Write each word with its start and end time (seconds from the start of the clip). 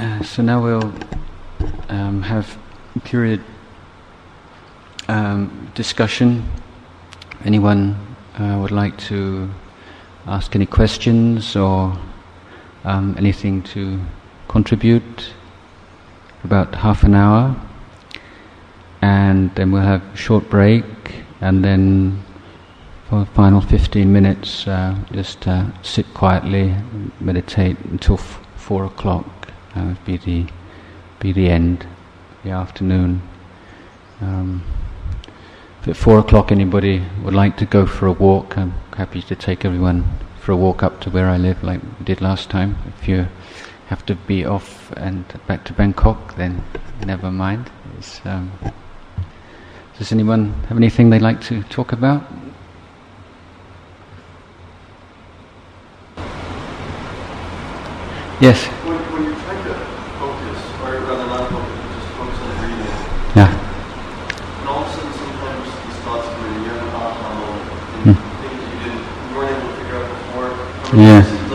Uh, 0.00 0.22
so 0.22 0.42
now 0.42 0.62
we'll 0.62 0.94
um, 1.90 2.22
have 2.22 2.56
period 3.04 3.44
um, 5.08 5.70
discussion. 5.74 6.42
Anyone 7.44 7.98
uh, 8.38 8.58
would 8.62 8.70
like 8.70 8.96
to 9.10 9.50
ask 10.26 10.56
any 10.56 10.64
questions 10.64 11.54
or 11.54 11.94
um, 12.84 13.14
anything 13.18 13.62
to 13.74 14.00
contribute? 14.48 15.34
About 16.44 16.74
half 16.76 17.02
an 17.02 17.14
hour, 17.14 17.54
and 19.02 19.54
then 19.54 19.70
we'll 19.70 19.82
have 19.82 20.02
a 20.14 20.16
short 20.16 20.48
break, 20.48 20.86
and 21.42 21.62
then 21.62 22.24
for 23.06 23.20
the 23.20 23.26
final 23.26 23.60
15 23.60 24.10
minutes, 24.10 24.66
uh, 24.66 24.96
just 25.12 25.46
uh, 25.46 25.66
sit 25.82 26.06
quietly, 26.14 26.74
meditate 27.20 27.78
until 27.80 28.14
f- 28.14 28.40
four 28.56 28.86
o'clock. 28.86 29.39
That 29.74 29.86
would 29.86 30.04
be 30.04 30.16
the 30.16 30.46
be 31.20 31.32
the 31.32 31.48
end, 31.50 31.86
the 32.44 32.50
afternoon. 32.50 33.22
Um, 34.20 34.62
if 35.82 35.88
at 35.88 35.96
four 35.96 36.18
o'clock 36.18 36.50
anybody 36.52 37.02
would 37.22 37.34
like 37.34 37.56
to 37.58 37.66
go 37.66 37.86
for 37.86 38.06
a 38.06 38.12
walk, 38.12 38.56
I'm 38.58 38.72
happy 38.96 39.22
to 39.22 39.34
take 39.36 39.64
everyone 39.64 40.04
for 40.40 40.52
a 40.52 40.56
walk 40.56 40.82
up 40.82 41.00
to 41.02 41.10
where 41.10 41.28
I 41.28 41.36
live, 41.36 41.62
like 41.62 41.80
we 41.98 42.04
did 42.04 42.20
last 42.20 42.50
time. 42.50 42.76
If 42.98 43.08
you 43.08 43.28
have 43.88 44.04
to 44.06 44.14
be 44.14 44.44
off 44.44 44.92
and 44.96 45.24
back 45.46 45.64
to 45.64 45.72
Bangkok, 45.72 46.36
then 46.36 46.62
never 47.04 47.30
mind. 47.30 47.70
Um, 48.24 48.50
does 49.98 50.12
anyone 50.12 50.52
have 50.68 50.78
anything 50.78 51.10
they'd 51.10 51.20
like 51.22 51.40
to 51.42 51.62
talk 51.64 51.92
about? 51.92 52.22
Yes. 58.40 58.64
When, 58.88 58.96
when 59.12 59.24
you're 59.28 59.36
trying 59.44 59.62
to 59.68 59.74
focus, 60.16 60.58
or 60.80 60.96
rather 61.04 61.26
not 61.28 61.44
focus, 61.52 61.76
but 61.76 61.92
just 61.92 62.08
focus 62.16 62.38
on 62.40 62.50
breathing, 62.56 62.96
Yeah. 63.36 63.52
and 63.52 64.68
all 64.68 64.80
of 64.80 64.88
a 64.88 64.92
sudden 64.96 65.12
sometimes 65.12 65.68
these 65.84 65.98
thoughts 66.00 66.24
come 66.24 66.40
in, 66.48 66.52
and 66.56 66.64
you 66.64 66.70
have 66.72 66.80
an 66.88 66.94
aha 66.96 67.28
moment, 67.36 67.68
and 67.68 68.00
Hmm. 68.00 68.16
things 68.40 68.60
you 68.64 68.78
didn't, 68.80 69.04
you 69.04 69.36
weren't 69.36 69.52
able 69.52 69.68
to 69.68 69.76
figure 69.76 69.96
out 70.00 70.08
before. 70.08 70.44
I 70.48 70.56
mean, 70.56 70.56
Yeah. 70.56 70.79
It 70.79 70.79
seems 70.79 70.79
like 70.79 70.79
it's, 70.79 70.79
how 70.79 70.79
do, 70.79 70.79
how 70.79 70.79
do 70.79 70.79
you 70.79 70.79
all 70.79 70.79
of 70.79 70.79
a 70.79 70.79
sudden, 70.79 70.79
I 70.79 70.79
guess, 70.79 70.79
toss 70.79 70.79
things 70.79 70.79
away? 70.79 70.79
Uh, 70.79 70.79
they, 70.79 70.79
they, 70.79 70.79
they 70.79 70.79
seem, 70.79 70.79
sometimes 70.79 70.79
they 70.79 70.79
just 70.79 70.79
seem 70.79 70.79
so 70.79 70.79
important, 70.79 70.79
it 70.79 70.79
seems 70.90 71.50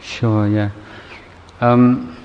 Sure, 0.00 0.48
yeah. 0.48 0.70
Um, 1.60 2.16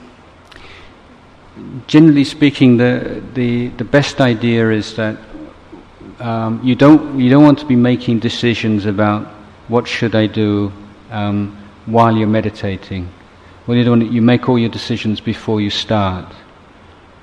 generally 1.88 2.23
speaking, 2.23 2.78
the, 2.78 3.22
the, 3.34 3.67
the 3.70 3.84
best 3.84 4.22
idea 4.22 4.72
is 4.72 4.95
that 4.95 5.17
um, 6.20 6.62
you, 6.64 6.76
don't, 6.76 7.20
you 7.20 7.30
don't 7.30 7.44
want 7.44 7.59
to 7.59 7.66
be 7.66 7.76
making 7.76 8.20
decisions 8.20 8.86
about 8.86 9.28
what 9.67 9.86
should 9.86 10.16
I 10.16 10.28
do 10.28 10.72
um, 11.09 11.58
while 11.88 12.16
you're 12.16 12.28
meditating. 12.28 13.09
Well, 13.67 13.76
you, 13.76 13.84
don't, 13.84 14.09
you 14.09 14.22
make 14.22 14.48
all 14.48 14.58
your 14.58 14.70
decisions 14.70 15.20
before 15.20 15.59
you 15.59 15.70
start. 15.70 16.34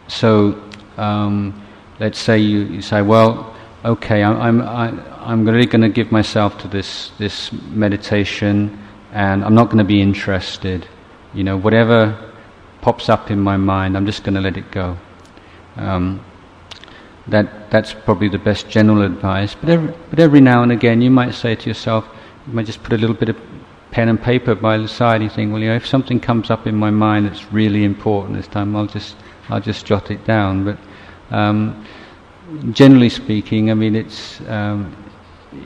So, 0.09 0.63
um, 0.97 1.63
let's 2.01 2.19
say 2.19 2.39
you, 2.39 2.61
you 2.61 2.83
say, 2.83 3.03
well, 3.03 3.55
okay, 3.85 4.23
I, 4.23 4.33
I'm, 4.33 4.61
I, 4.63 4.89
I'm 5.21 5.47
really 5.47 5.67
going 5.67 5.83
to 5.83 5.89
give 5.89 6.11
myself 6.11 6.59
to 6.63 6.69
this, 6.69 7.11
this 7.19 7.53
meditation 7.53 8.79
and 9.13 9.45
I'm 9.45 9.55
not 9.55 9.67
going 9.67 9.79
to 9.79 9.85
be 9.85 10.01
interested. 10.01 10.87
You 11.35 11.45
know, 11.45 11.57
whatever 11.57 12.33
pops 12.81 13.09
up 13.09 13.31
in 13.31 13.41
my 13.41 13.57
mind, 13.57 13.97
I'm 13.97 14.07
just 14.07 14.25
going 14.25 14.35
to 14.35 14.41
let 14.41 14.57
it 14.57 14.71
go. 14.71 14.97
Um, 15.77 16.25
that, 17.27 17.71
that's 17.71 17.93
probably 17.93 18.29
the 18.29 18.39
best 18.39 18.69
general 18.69 19.03
advice. 19.03 19.55
But 19.55 19.69
every, 19.69 19.95
but 20.11 20.19
every 20.19 20.41
now 20.41 20.63
and 20.63 20.73
again, 20.73 21.03
you 21.03 21.11
might 21.11 21.35
say 21.35 21.55
to 21.55 21.69
yourself, 21.69 22.09
you 22.47 22.55
might 22.55 22.67
just 22.67 22.83
put 22.83 22.95
a 22.95 22.97
little 22.97 23.17
bit 23.17 23.29
of 23.29 23.37
pen 23.91 24.09
and 24.09 24.21
paper 24.21 24.55
by 24.55 24.79
the 24.79 24.89
side. 24.89 25.23
You 25.23 25.29
think, 25.29 25.53
well, 25.53 25.61
you 25.61 25.69
know, 25.69 25.77
if 25.77 25.87
something 25.87 26.21
comes 26.21 26.51
up 26.51 26.67
in 26.67 26.75
my 26.75 26.91
mind 26.91 27.27
that's 27.27 27.53
really 27.53 27.85
important 27.85 28.37
this 28.37 28.49
time, 28.49 28.75
I'll 28.75 28.87
just, 28.87 29.17
I'll 29.49 29.61
just 29.61 29.87
jot 29.87 30.11
it 30.11 30.25
down. 30.25 30.65
But 30.65 30.79
um, 31.31 31.85
generally 32.73 33.09
speaking, 33.09 33.71
I 33.71 33.75
mean, 33.75 33.95
it's, 33.97 34.41
um, 34.43 34.95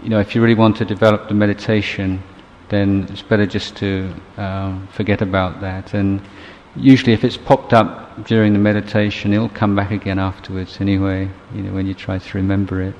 you 0.03 0.09
know, 0.09 0.21
if 0.21 0.35
you 0.35 0.43
really 0.43 0.55
want 0.55 0.77
to 0.77 0.85
develop 0.85 1.29
the 1.29 1.35
meditation, 1.35 2.23
then 2.69 3.07
it's 3.11 3.23
better 3.23 3.47
just 3.47 3.77
to 3.77 4.13
um, 4.37 4.89
forget 4.93 5.21
about 5.21 5.61
that. 5.61 5.95
And 5.95 6.21
usually, 6.75 7.13
if 7.13 7.25
it's 7.25 7.37
popped 7.37 7.73
up 7.73 8.25
during 8.25 8.53
the 8.53 8.59
meditation, 8.59 9.33
it'll 9.33 9.49
come 9.49 9.77
back 9.77 9.91
again 9.91 10.19
afterwards. 10.19 10.81
Anyway, 10.81 11.29
you 11.55 11.63
know, 11.63 11.73
when 11.73 11.87
you 11.87 11.95
try 11.95 12.19
to 12.19 12.39
remember 12.39 12.81
it. 12.81 12.95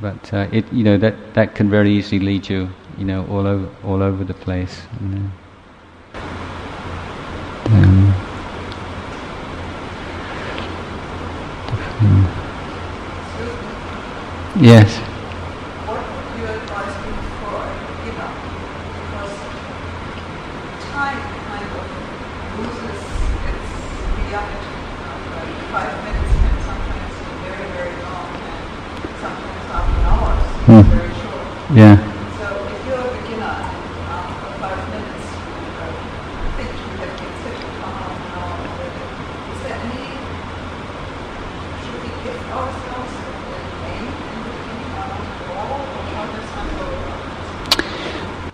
But 0.00 0.34
uh, 0.34 0.48
it, 0.52 0.70
you 0.72 0.84
know, 0.84 0.98
that 0.98 1.34
that 1.34 1.54
can 1.54 1.70
very 1.70 1.90
easily 1.90 2.20
lead 2.20 2.48
you, 2.48 2.68
you 2.98 3.04
know, 3.04 3.26
all 3.28 3.46
over 3.46 3.68
all 3.82 4.02
over 4.02 4.24
the 4.24 4.34
place. 4.34 4.82
You 5.00 5.08
know. 5.08 6.45
Yes. 14.60 14.98
What 15.86 16.00
would 16.00 16.28
you 16.40 16.46
advise 16.48 16.96
I 16.96 17.70
give 18.04 18.18
up? 18.18 18.34
Because 18.96 19.34
time 20.92 21.20
kind 21.46 21.68
of 21.76 21.86
loses 22.56 22.96
its 22.96 23.68
reality. 24.16 24.74
Like 25.36 25.52
five 25.70 25.94
minutes 26.04 26.32
can 26.40 26.56
sometimes 26.64 27.14
be 27.20 27.32
very, 27.44 27.68
very 27.76 27.94
long, 28.02 28.28
and 28.32 28.64
sometimes 29.20 29.64
half 29.70 29.86
an 29.92 30.04
hour 30.08 30.32
Hmm. 30.66 30.80
is 30.80 30.88
very 30.90 31.12
short. 31.20 31.46
Yeah. 31.76 31.96
So 32.40 32.46
if 32.66 32.80
you're 32.86 32.98
a 32.98 33.12
beginner, 33.20 33.56
after 34.08 34.50
five 34.58 34.82
minutes, 34.90 35.26
you 35.36 35.68
uh, 35.76 35.92
think 36.56 36.70
you 36.72 36.90
have 36.98 37.14
been 37.20 37.34
sitting 37.44 37.72
for 37.78 37.90
half 37.92 38.16
an 38.16 38.32
hour 38.34 38.56
already. 38.66 39.04
Is 39.52 39.58
there 39.62 39.78
any, 39.86 40.06
should 41.84 41.98
we 42.02 42.10
give 42.24 42.40
ourselves 42.50 43.14
an 43.14 43.62
aim 43.86 44.06
in 44.10 44.38
the 44.42 44.52
beginning 44.58 44.90
of 44.96 45.08
it 45.14 45.54
all, 45.54 45.86
or 45.86 46.02
how 46.16 46.24
does 46.34 46.48
one 46.56 46.70
go 46.74 46.86
about 46.96 47.22
it? 47.22 48.52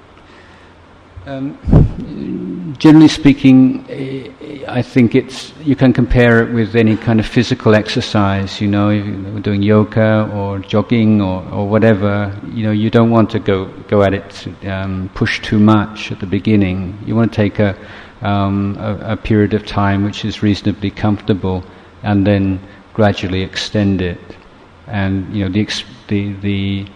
Um, 1.25 2.72
generally 2.83 3.07
speaking, 3.07 3.85
eh, 3.89 4.65
I 4.67 4.83
think 4.83 5.15
it's 5.15 5.53
you 5.61 5.77
can 5.77 5.93
compare 5.93 6.43
it 6.43 6.53
with 6.53 6.75
any 6.75 6.97
kind 6.97 7.21
of 7.21 7.27
physical 7.27 7.77
exercise. 7.77 8.61
You 8.61 8.67
know, 8.67 8.89
doing 9.39 9.63
yoga 9.63 10.29
or 10.35 10.59
jogging 10.59 11.23
or, 11.23 11.45
or 11.53 11.69
whatever. 11.69 12.13
You 12.53 12.65
know, 12.65 12.73
you 12.73 12.91
don't 12.91 13.11
want 13.11 13.31
to 13.31 13.39
go 13.39 13.67
go 13.89 14.03
at 14.03 14.15
it 14.15 14.49
um, 14.67 15.11
push 15.15 15.41
too 15.43 15.61
much 15.61 16.11
at 16.11 16.19
the 16.19 16.27
beginning. 16.27 16.99
You 17.07 17.15
want 17.15 17.33
to 17.33 17.37
take 17.37 17.61
a, 17.61 17.79
um, 18.21 18.77
a 18.81 19.13
a 19.15 19.17
period 19.17 19.55
of 19.55 19.65
time 19.65 20.03
which 20.05 20.25
is 20.25 20.43
reasonably 20.43 20.91
comfortable, 20.91 21.63
and 22.03 22.27
then 22.27 22.59
gradually 22.95 23.43
extend 23.43 24.03
it. 24.03 24.21
And 24.89 25.33
you 25.33 25.45
know, 25.45 25.51
the 25.53 25.65
the 26.09 26.33
the 26.49 26.87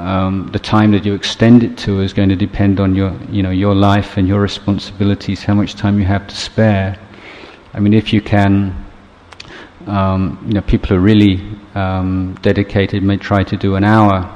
um, 0.00 0.48
the 0.52 0.58
time 0.58 0.90
that 0.92 1.04
you 1.04 1.14
extend 1.14 1.62
it 1.62 1.76
to 1.78 2.00
is 2.00 2.12
going 2.12 2.28
to 2.30 2.36
depend 2.36 2.80
on 2.80 2.94
your, 2.94 3.12
you 3.30 3.42
know, 3.42 3.50
your 3.50 3.74
life 3.74 4.16
and 4.16 4.26
your 4.26 4.40
responsibilities, 4.40 5.44
how 5.44 5.54
much 5.54 5.74
time 5.74 5.98
you 5.98 6.06
have 6.06 6.26
to 6.26 6.34
spare. 6.34 6.98
I 7.74 7.80
mean, 7.80 7.94
if 7.94 8.12
you 8.12 8.20
can, 8.20 8.74
um, 9.86 10.42
you 10.46 10.54
know, 10.54 10.62
people 10.62 10.88
who 10.88 10.96
are 10.96 11.00
really 11.00 11.40
um, 11.74 12.38
dedicated 12.42 13.02
may 13.02 13.16
try 13.16 13.44
to 13.44 13.56
do 13.56 13.76
an 13.76 13.84
hour, 13.84 14.28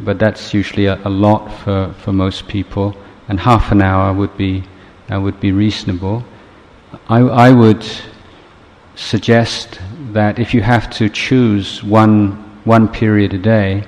but 0.00 0.18
that's 0.18 0.52
usually 0.52 0.86
a, 0.86 1.00
a 1.04 1.10
lot 1.10 1.48
for, 1.62 1.94
for 1.98 2.12
most 2.12 2.48
people, 2.48 2.96
and 3.28 3.40
half 3.40 3.72
an 3.72 3.80
hour 3.80 4.12
would 4.12 4.36
be 4.36 4.64
uh, 5.12 5.20
would 5.20 5.38
be 5.40 5.52
reasonable. 5.52 6.24
I, 7.08 7.20
I 7.20 7.50
would 7.50 7.84
suggest 8.94 9.80
that 10.12 10.38
if 10.38 10.54
you 10.54 10.62
have 10.62 10.90
to 10.90 11.08
choose 11.08 11.82
one 11.82 12.42
one 12.64 12.88
period 12.88 13.34
a 13.34 13.38
day, 13.38 13.84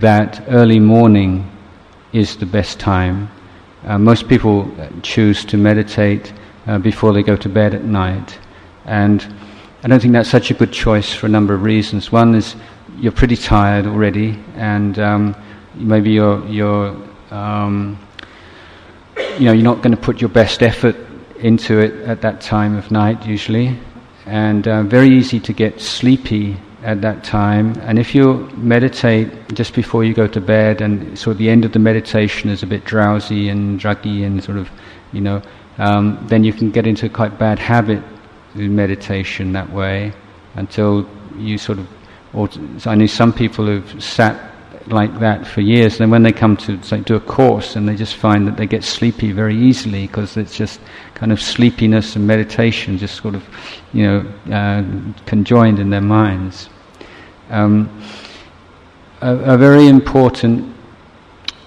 that 0.00 0.44
early 0.48 0.80
morning 0.80 1.50
is 2.12 2.36
the 2.36 2.46
best 2.46 2.78
time. 2.78 3.30
Uh, 3.84 3.98
most 3.98 4.28
people 4.28 4.70
choose 5.02 5.44
to 5.44 5.56
meditate 5.56 6.32
uh, 6.66 6.78
before 6.78 7.12
they 7.12 7.22
go 7.22 7.36
to 7.36 7.48
bed 7.48 7.74
at 7.74 7.84
night, 7.84 8.38
and 8.86 9.34
I 9.82 9.88
don't 9.88 10.00
think 10.00 10.12
that's 10.12 10.30
such 10.30 10.50
a 10.50 10.54
good 10.54 10.72
choice 10.72 11.12
for 11.12 11.26
a 11.26 11.28
number 11.28 11.54
of 11.54 11.62
reasons. 11.62 12.10
One 12.10 12.34
is 12.34 12.56
you're 12.98 13.12
pretty 13.12 13.36
tired 13.36 13.86
already, 13.86 14.38
and 14.56 14.98
um, 14.98 15.36
maybe 15.74 16.12
you're 16.12 16.46
you're 16.46 16.96
um, 17.30 17.98
you 19.38 19.46
know 19.46 19.52
you're 19.52 19.62
not 19.62 19.82
going 19.82 19.94
to 19.94 20.00
put 20.00 20.20
your 20.20 20.30
best 20.30 20.62
effort 20.62 20.96
into 21.40 21.80
it 21.80 21.92
at 22.08 22.22
that 22.22 22.40
time 22.40 22.76
of 22.76 22.90
night 22.90 23.26
usually, 23.26 23.78
and 24.24 24.66
uh, 24.66 24.82
very 24.84 25.08
easy 25.08 25.40
to 25.40 25.52
get 25.52 25.80
sleepy 25.80 26.56
at 26.84 27.00
that 27.00 27.24
time. 27.24 27.74
And 27.80 27.98
if 27.98 28.14
you 28.14 28.48
meditate 28.56 29.54
just 29.54 29.74
before 29.74 30.04
you 30.04 30.14
go 30.14 30.28
to 30.28 30.40
bed, 30.40 30.80
and 30.80 31.18
sort 31.18 31.32
of 31.32 31.38
the 31.38 31.50
end 31.50 31.64
of 31.64 31.72
the 31.72 31.78
meditation 31.78 32.50
is 32.50 32.62
a 32.62 32.66
bit 32.66 32.84
drowsy 32.84 33.48
and 33.48 33.80
druggy 33.80 34.24
and 34.24 34.44
sort 34.44 34.58
of, 34.58 34.70
you 35.12 35.20
know, 35.20 35.42
um, 35.78 36.24
then 36.28 36.44
you 36.44 36.52
can 36.52 36.70
get 36.70 36.86
into 36.86 37.06
a 37.06 37.08
quite 37.08 37.38
bad 37.38 37.58
habit 37.58 38.02
in 38.54 38.76
meditation 38.76 39.52
that 39.54 39.70
way 39.72 40.12
until 40.54 41.08
you 41.36 41.58
sort 41.58 41.78
of 41.78 41.88
or 42.34 42.48
I 42.84 42.94
know 42.96 43.06
some 43.06 43.32
people 43.32 43.66
who've 43.66 44.02
sat 44.02 44.52
like 44.88 45.18
that 45.20 45.46
for 45.46 45.60
years. 45.60 45.94
And 45.94 46.00
then 46.00 46.10
when 46.10 46.22
they 46.22 46.32
come 46.32 46.56
to 46.58 46.82
say, 46.82 47.00
do 47.00 47.14
a 47.14 47.20
course, 47.20 47.76
and 47.76 47.88
they 47.88 47.96
just 47.96 48.16
find 48.16 48.46
that 48.46 48.56
they 48.56 48.66
get 48.66 48.84
sleepy 48.84 49.32
very 49.32 49.56
easily 49.56 50.06
because 50.06 50.36
it's 50.36 50.56
just 50.56 50.80
kind 51.14 51.32
of 51.32 51.40
sleepiness 51.40 52.16
and 52.16 52.26
meditation 52.26 52.98
just 52.98 53.22
sort 53.22 53.34
of, 53.34 53.44
you 53.92 54.04
know, 54.04 54.54
uh, 54.54 54.84
conjoined 55.26 55.78
in 55.78 55.90
their 55.90 56.00
minds. 56.00 56.68
Um, 57.54 57.88
a, 59.20 59.54
a, 59.54 59.56
very 59.56 59.86
important 59.86 60.74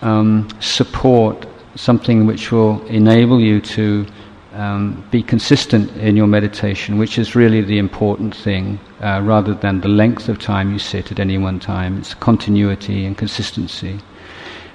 um, 0.01 0.49
support, 0.59 1.47
something 1.75 2.27
which 2.27 2.51
will 2.51 2.85
enable 2.87 3.39
you 3.39 3.61
to 3.61 4.05
um, 4.53 5.07
be 5.11 5.23
consistent 5.23 5.89
in 5.95 6.17
your 6.17 6.27
meditation, 6.27 6.97
which 6.97 7.17
is 7.17 7.35
really 7.35 7.61
the 7.61 7.77
important 7.77 8.35
thing, 8.35 8.77
uh, 8.99 9.21
rather 9.23 9.53
than 9.53 9.79
the 9.79 9.87
length 9.87 10.27
of 10.27 10.39
time 10.39 10.73
you 10.73 10.77
sit 10.77 11.09
at 11.13 11.21
any 11.21 11.37
one 11.37 11.57
time. 11.57 11.97
It's 11.99 12.13
continuity 12.13 13.05
and 13.05 13.17
consistency. 13.17 13.97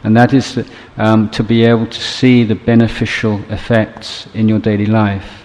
And 0.04 0.16
that 0.16 0.32
is 0.32 0.64
um, 0.96 1.28
to 1.32 1.42
be 1.42 1.62
able 1.66 1.88
to 1.88 2.00
see 2.00 2.42
the 2.42 2.54
beneficial 2.54 3.38
effects 3.52 4.28
in 4.32 4.48
your 4.48 4.60
daily 4.60 4.86
life. 4.86 5.44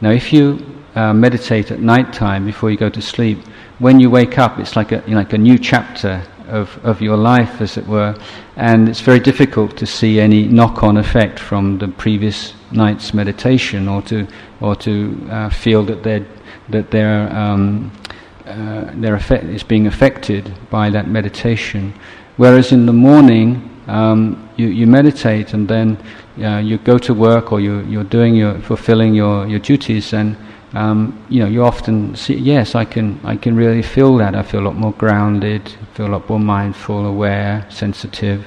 Now, 0.00 0.10
if 0.10 0.32
you 0.32 0.58
uh, 0.96 1.12
meditate 1.12 1.70
at 1.70 1.78
night 1.78 2.12
time 2.12 2.44
before 2.44 2.72
you 2.72 2.76
go 2.76 2.90
to 2.90 3.00
sleep, 3.00 3.38
when 3.78 4.00
you 4.00 4.10
wake 4.10 4.38
up, 4.38 4.58
it's 4.58 4.76
like 4.76 4.92
a, 4.92 5.02
you 5.06 5.12
know, 5.12 5.18
like 5.18 5.32
a 5.32 5.38
new 5.38 5.58
chapter 5.58 6.22
of, 6.48 6.78
of 6.84 7.00
your 7.00 7.16
life, 7.16 7.60
as 7.60 7.76
it 7.76 7.86
were, 7.86 8.16
and 8.56 8.88
it's 8.88 9.00
very 9.00 9.20
difficult 9.20 9.76
to 9.76 9.86
see 9.86 10.18
any 10.18 10.46
knock 10.46 10.82
on 10.82 10.96
effect 10.96 11.38
from 11.38 11.78
the 11.78 11.88
previous 11.88 12.54
night's 12.72 13.14
meditation 13.14 13.88
or 13.88 14.02
to, 14.02 14.26
or 14.60 14.74
to 14.74 15.28
uh, 15.30 15.48
feel 15.50 15.84
that, 15.84 16.02
they 16.02 16.24
that 16.70 16.90
their, 16.90 17.32
um, 17.34 17.92
uh, 18.46 18.90
their 18.94 19.14
effect 19.14 19.44
is 19.44 19.62
being 19.62 19.86
affected 19.86 20.52
by 20.70 20.90
that 20.90 21.08
meditation. 21.08 21.94
Whereas 22.36 22.72
in 22.72 22.86
the 22.86 22.92
morning, 22.92 23.70
um, 23.86 24.48
you, 24.56 24.66
you 24.68 24.86
meditate 24.86 25.54
and 25.54 25.68
then 25.68 25.98
uh, 26.42 26.58
you 26.58 26.78
go 26.78 26.98
to 26.98 27.14
work 27.14 27.52
or 27.52 27.60
you, 27.60 27.80
you're 27.82 28.04
doing 28.04 28.34
your, 28.34 28.58
fulfilling 28.60 29.14
your, 29.14 29.46
your 29.46 29.58
duties 29.60 30.12
and 30.12 30.36
um, 30.74 31.24
you 31.28 31.40
know, 31.40 31.46
you 31.46 31.64
often 31.64 32.14
see, 32.14 32.34
yes, 32.34 32.74
I 32.74 32.84
can, 32.84 33.18
I 33.24 33.36
can 33.36 33.56
really 33.56 33.82
feel 33.82 34.16
that. 34.18 34.34
I 34.34 34.42
feel 34.42 34.60
a 34.60 34.66
lot 34.66 34.76
more 34.76 34.92
grounded, 34.92 35.68
feel 35.94 36.06
a 36.06 36.12
lot 36.12 36.28
more 36.28 36.40
mindful, 36.40 37.06
aware, 37.06 37.66
sensitive. 37.70 38.46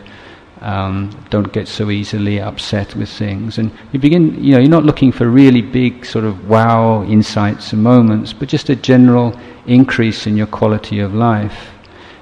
Um, 0.62 1.09
don't 1.31 1.51
get 1.51 1.68
so 1.68 1.89
easily 1.89 2.39
upset 2.39 2.95
with 2.95 3.09
things. 3.09 3.57
And 3.57 3.71
you 3.91 4.00
begin, 4.00 4.44
you 4.44 4.53
know, 4.53 4.59
you're 4.59 4.69
not 4.69 4.85
looking 4.85 5.12
for 5.12 5.27
really 5.27 5.63
big 5.63 6.06
sort 6.06 6.23
of 6.23 6.47
wow 6.47 7.03
insights 7.03 7.73
and 7.73 7.81
moments, 7.81 8.31
but 8.33 8.47
just 8.47 8.69
a 8.69 8.75
general 8.75 9.35
increase 9.65 10.27
in 10.27 10.38
your 10.38 10.45
quality 10.45 11.00
of 11.00 11.15
life. 11.15 11.71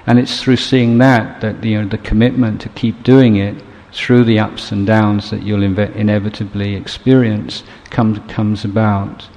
And 0.06 0.18
it's 0.18 0.42
through 0.42 0.56
seeing 0.56 0.96
that 0.98 1.42
that 1.42 1.62
you 1.62 1.82
know 1.82 1.88
the 1.88 1.98
commitment 1.98 2.62
to 2.62 2.70
keep 2.70 3.02
doing 3.02 3.36
it 3.36 3.62
through 3.92 4.24
the 4.24 4.38
ups 4.38 4.72
and 4.72 4.86
downs 4.86 5.30
that 5.30 5.42
you'll 5.42 5.60
inve- 5.60 5.94
inevitably 5.94 6.74
experience 6.74 7.62
comes 7.90 8.18
comes 8.28 8.64
about. 8.64 9.28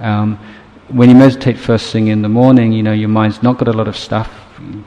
Um, 0.00 0.38
when 0.88 1.08
you 1.08 1.14
meditate 1.14 1.56
first 1.58 1.92
thing 1.92 2.08
in 2.08 2.22
the 2.22 2.28
morning, 2.28 2.72
you 2.72 2.82
know 2.82 2.92
your 2.92 3.08
mind's 3.08 3.42
not 3.42 3.58
got 3.58 3.68
a 3.68 3.72
lot 3.72 3.86
of 3.86 3.96
stuff 3.96 4.30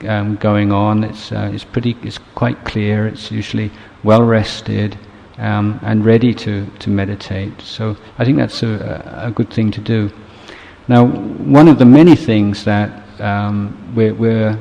um, 0.06 0.36
going 0.36 0.72
on. 0.72 1.04
It's 1.04 1.32
uh, 1.32 1.50
it's 1.52 1.64
pretty. 1.64 1.96
It's 2.02 2.18
quite 2.34 2.62
clear. 2.64 3.06
It's 3.06 3.30
usually 3.30 3.70
well 4.02 4.22
rested 4.22 4.98
um, 5.38 5.80
and 5.82 6.04
ready 6.04 6.34
to 6.34 6.66
to 6.66 6.90
meditate. 6.90 7.60
So 7.60 7.96
I 8.18 8.24
think 8.24 8.36
that's 8.36 8.62
a, 8.62 9.22
a, 9.24 9.30
good 9.30 9.52
thing 9.52 9.70
to 9.72 9.80
do. 9.80 10.10
Now, 10.88 11.06
one 11.06 11.68
of 11.68 11.78
the 11.78 11.86
many 11.86 12.14
things 12.14 12.64
that 12.64 13.20
um, 13.20 13.76
we're, 13.94 14.14
we're 14.14 14.58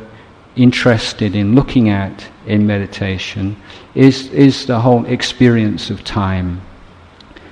interested 0.56 1.36
in 1.36 1.56
looking 1.56 1.90
at 1.90 2.28
in 2.46 2.66
meditation 2.66 3.56
is 3.96 4.28
is 4.30 4.66
the 4.66 4.80
whole 4.80 5.06
experience 5.06 5.90
of 5.90 6.04
time. 6.04 6.62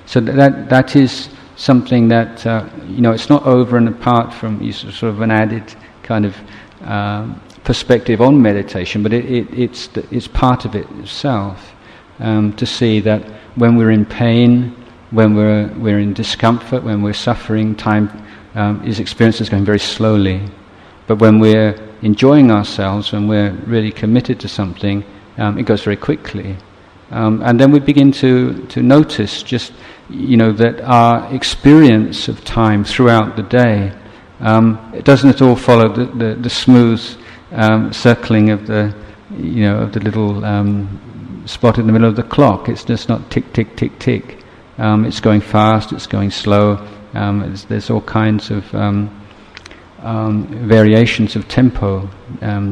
So 0.06 0.20
that 0.20 0.68
that 0.68 0.96
is 0.96 1.28
something 1.62 2.08
that 2.08 2.44
uh, 2.44 2.68
you 2.88 3.00
know 3.00 3.12
it's 3.12 3.28
not 3.28 3.46
over 3.46 3.76
and 3.76 3.88
apart 3.88 4.34
from 4.34 4.72
sort 4.72 5.14
of 5.14 5.20
an 5.20 5.30
added 5.30 5.74
kind 6.02 6.24
of 6.26 6.36
um, 6.82 7.40
perspective 7.62 8.20
on 8.20 8.42
meditation, 8.42 9.02
but 9.02 9.12
it, 9.12 9.24
it, 9.24 9.46
it's 9.56 9.88
it's 10.10 10.26
part 10.26 10.64
of 10.64 10.74
it 10.74 10.90
itself 10.98 11.72
um, 12.18 12.52
to 12.54 12.66
see 12.66 12.98
that 13.00 13.22
when 13.54 13.76
we're 13.76 13.92
in 13.92 14.04
pain, 14.04 14.74
when 15.12 15.36
we're 15.36 15.68
we're 15.78 16.00
in 16.00 16.12
discomfort, 16.12 16.82
when 16.82 17.00
we're 17.00 17.20
suffering, 17.28 17.76
time 17.76 18.10
um, 18.56 18.84
is 18.84 18.98
experienced 18.98 19.40
as 19.40 19.48
going 19.48 19.64
very 19.64 19.78
slowly, 19.78 20.40
but 21.06 21.16
when 21.16 21.38
we're 21.38 21.74
enjoying 22.02 22.50
ourselves, 22.50 23.12
when 23.12 23.28
we're 23.28 23.52
really 23.66 23.92
committed 23.92 24.40
to 24.40 24.48
something, 24.48 25.04
um, 25.38 25.56
it 25.58 25.62
goes 25.62 25.84
very 25.84 25.96
quickly. 25.96 26.56
Um, 27.12 27.42
and 27.42 27.60
then 27.60 27.70
we 27.70 27.78
begin 27.78 28.10
to, 28.12 28.66
to 28.68 28.82
notice 28.82 29.42
just, 29.42 29.74
you 30.08 30.38
know, 30.38 30.50
that 30.52 30.80
our 30.80 31.32
experience 31.34 32.26
of 32.26 32.42
time 32.42 32.84
throughout 32.84 33.36
the 33.36 33.42
day, 33.42 33.92
um, 34.40 34.92
it 34.94 35.04
doesn't 35.04 35.28
at 35.28 35.42
all 35.42 35.54
follow 35.54 35.92
the, 35.92 36.06
the, 36.06 36.34
the 36.34 36.50
smooth 36.50 37.02
um, 37.52 37.92
circling 37.92 38.48
of 38.48 38.66
the, 38.66 38.94
you 39.36 39.62
know, 39.62 39.80
of 39.80 39.92
the 39.92 40.00
little 40.00 40.42
um, 40.42 41.42
spot 41.44 41.78
in 41.78 41.86
the 41.86 41.92
middle 41.92 42.08
of 42.08 42.16
the 42.16 42.22
clock. 42.22 42.70
It's 42.70 42.82
just 42.82 43.10
not 43.10 43.30
tick, 43.30 43.52
tick, 43.52 43.76
tick, 43.76 43.98
tick. 43.98 44.38
Um, 44.78 45.04
it's 45.04 45.20
going 45.20 45.42
fast, 45.42 45.92
it's 45.92 46.06
going 46.06 46.30
slow. 46.30 46.88
Um, 47.12 47.54
there's 47.68 47.90
all 47.90 48.00
kinds 48.00 48.50
of 48.50 48.64
variations 50.00 51.36
of 51.36 51.46
tempo 51.46 52.08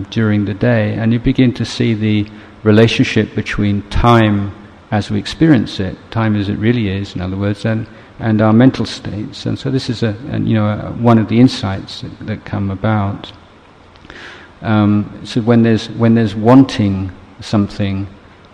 during 0.08 0.46
the 0.46 0.54
day, 0.54 0.94
and 0.94 1.12
you 1.12 1.19
begin 1.19 1.52
to 1.54 1.64
see 1.66 1.92
the 1.92 2.26
relationship 2.62 3.35
between 3.35 3.83
time 3.91 4.55
as 4.91 5.11
we 5.11 5.19
experience 5.19 5.79
it, 5.79 5.97
time 6.11 6.35
as 6.35 6.49
it 6.49 6.57
really 6.57 6.89
is, 6.89 7.15
in 7.15 7.21
other 7.21 7.37
words, 7.37 7.65
and, 7.65 7.87
and 8.19 8.43
our 8.43 8.53
mental 8.53 8.85
states. 8.85 9.47
And 9.47 9.59
so 9.59 9.71
this 9.71 9.89
is 9.89 10.03
a, 10.03 10.17
a 10.31 10.39
you 10.41 10.55
know 10.55 10.67
a, 10.67 10.91
one 10.93 11.19
of 11.19 11.29
the 11.29 11.39
insights 11.39 12.03
that, 12.03 12.27
that 12.27 12.45
come 12.45 12.71
about. 12.71 13.33
Um, 14.62 15.21
so 15.25 15.41
when 15.41 15.62
there's 15.62 15.89
when 15.91 16.15
there's 16.15 16.35
wanting 16.35 17.12
something, 17.41 18.07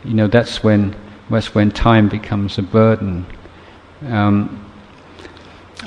you 0.05 0.15
know 0.15 0.29
that's 0.29 0.63
when 0.63 0.95
that's 1.31 1.55
when 1.55 1.71
time 1.71 2.09
becomes 2.09 2.59
a 2.59 2.63
burden. 2.63 3.27
Um, 4.07 4.63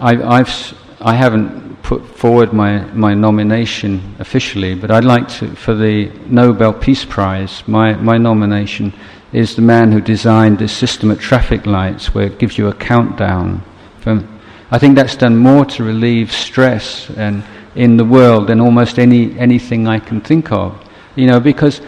I, 0.01 0.21
I've 0.39 0.77
I 0.99 1.13
haven't 1.13 1.68
put 1.83 2.05
forward 2.05 2.53
my, 2.53 2.83
my 2.93 3.13
nomination 3.13 4.15
officially, 4.19 4.75
but 4.75 4.91
I'd 4.91 5.05
like 5.05 5.27
to, 5.39 5.55
for 5.55 5.73
the 5.73 6.11
Nobel 6.27 6.73
Peace 6.73 7.05
Prize, 7.05 7.63
my, 7.67 7.93
my 7.93 8.17
nomination 8.17 8.93
is 9.31 9.55
the 9.55 9.61
man 9.61 9.91
who 9.91 10.01
designed 10.01 10.59
this 10.59 10.71
system 10.71 11.11
of 11.11 11.19
traffic 11.19 11.65
lights 11.65 12.13
where 12.13 12.25
it 12.25 12.39
gives 12.39 12.57
you 12.57 12.67
a 12.67 12.73
countdown. 12.73 13.63
From, 14.01 14.39
I 14.71 14.79
think 14.79 14.95
that's 14.95 15.15
done 15.15 15.37
more 15.37 15.65
to 15.65 15.83
relieve 15.83 16.31
stress 16.31 17.09
and 17.11 17.43
in 17.75 17.97
the 17.97 18.05
world 18.05 18.47
than 18.47 18.59
almost 18.59 18.99
any, 18.99 19.37
anything 19.39 19.87
I 19.87 19.99
can 19.99 20.21
think 20.21 20.51
of. 20.51 20.79
You 21.15 21.27
know, 21.27 21.39
because 21.39 21.81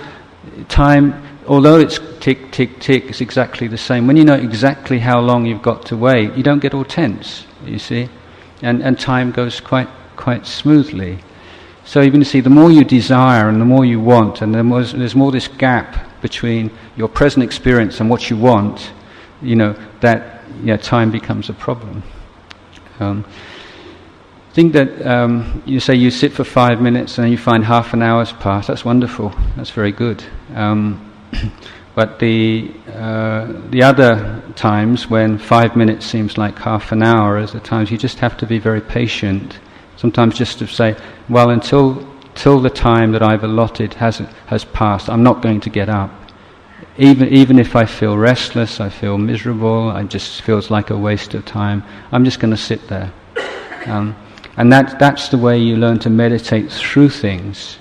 time, 0.68 1.22
although 1.48 1.80
it's 1.80 2.00
tick, 2.20 2.52
tick, 2.52 2.80
tick, 2.80 3.06
it's 3.06 3.22
exactly 3.22 3.68
the 3.68 3.78
same. 3.78 4.08
When 4.08 4.18
you 4.18 4.24
know 4.24 4.36
exactly 4.36 5.00
how 5.00 5.20
long 5.20 5.46
you've 5.46 5.64
got 5.64 5.86
to 5.88 5.98
wait, 5.98 6.36
you 6.36 6.44
don't 6.44 6.60
get 6.60 6.74
all 6.74 6.86
tense, 6.86 7.46
you 7.66 7.80
see 7.80 8.10
and, 8.62 8.82
and 8.84 9.00
time 9.00 9.32
goes 9.32 9.60
quite, 9.60 9.90
quite 10.16 10.46
smoothly. 10.46 11.20
So 11.84 12.02
you're 12.02 12.12
going 12.12 12.24
to 12.24 12.30
see 12.30 12.42
the 12.42 12.50
more 12.50 12.72
you 12.72 12.84
desire 12.84 13.50
and 13.50 13.60
the 13.60 13.66
more 13.66 13.86
you 13.86 14.00
want, 14.00 14.42
and 14.42 14.54
the 14.54 14.64
more, 14.64 14.84
there's 14.84 15.16
more 15.16 15.32
this 15.32 15.48
gap 15.48 16.22
between 16.22 16.72
your 16.96 17.08
present 17.08 17.44
experience 17.44 18.00
and 18.00 18.10
what 18.10 18.30
you 18.30 18.38
want, 18.38 18.92
you 19.42 19.56
know, 19.56 19.76
that 20.02 20.42
know, 20.64 20.78
time 20.78 21.12
becomes 21.12 21.50
a 21.50 21.54
problem. 21.54 22.04
Um, 23.00 23.26
I 24.50 24.54
think 24.54 24.74
that 24.74 25.06
um, 25.06 25.64
you 25.66 25.80
say 25.80 25.96
you 25.96 26.12
sit 26.12 26.34
for 26.34 26.44
five 26.44 26.82
minutes 26.82 27.18
and 27.18 27.32
you 27.32 27.38
find 27.38 27.64
half 27.64 27.94
an 27.94 28.02
hour's 28.02 28.34
passed. 28.34 28.68
That's 28.68 28.86
wonderful. 28.86 29.34
That's 29.56 29.70
very 29.70 29.92
good. 29.92 30.24
Um, 30.54 31.12
But 31.94 32.20
the, 32.20 32.72
uh, 32.94 33.52
the 33.70 33.84
other 33.84 34.42
times 34.56 35.10
when 35.10 35.38
five 35.38 35.76
minutes 35.76 36.06
seems 36.06 36.38
like 36.38 36.58
half 36.58 36.92
an 36.92 37.04
hour 37.04 37.38
is 37.38 37.52
the 37.52 37.60
times 37.60 37.92
you 37.92 37.98
just 37.98 38.20
have 38.20 38.38
to 38.38 38.46
be 38.46 38.60
very 38.60 38.80
patient. 38.80 39.60
Sometimes 39.98 40.38
just 40.38 40.60
to 40.60 40.68
say, 40.68 40.96
well, 41.28 41.50
until, 41.50 42.08
till 42.34 42.62
the 42.62 42.70
time 42.70 43.12
that 43.12 43.22
I've 43.22 43.44
allotted 43.44 43.94
has, 43.96 44.20
has 44.48 44.64
passed, 44.64 45.10
I'm 45.10 45.24
not 45.24 45.42
going 45.42 45.60
to 45.62 45.70
get 45.70 45.90
up. 45.90 46.12
Even, 46.98 47.28
even 47.30 47.60
if 47.60 47.76
I 47.76 47.86
feel 47.86 48.18
restless, 48.18 48.80
I 48.80 48.90
feel 48.90 49.18
miserable, 49.18 49.96
it 49.96 50.10
just 50.10 50.42
feels 50.42 50.72
like 50.72 50.92
a 50.92 50.98
waste 50.98 51.34
of 51.34 51.46
time, 51.46 51.84
I'm 52.12 52.24
just 52.24 52.40
going 52.40 52.52
to 52.52 52.58
sit 52.58 52.88
there. 52.88 53.12
Um, 53.86 54.16
and 54.58 54.72
that, 54.72 55.00
that's 55.00 55.30
the 55.30 55.38
way 55.38 55.58
you 55.58 55.78
learn 55.78 56.00
to 56.00 56.10
meditate 56.10 56.72
through 56.72 57.10
things. 57.10 57.78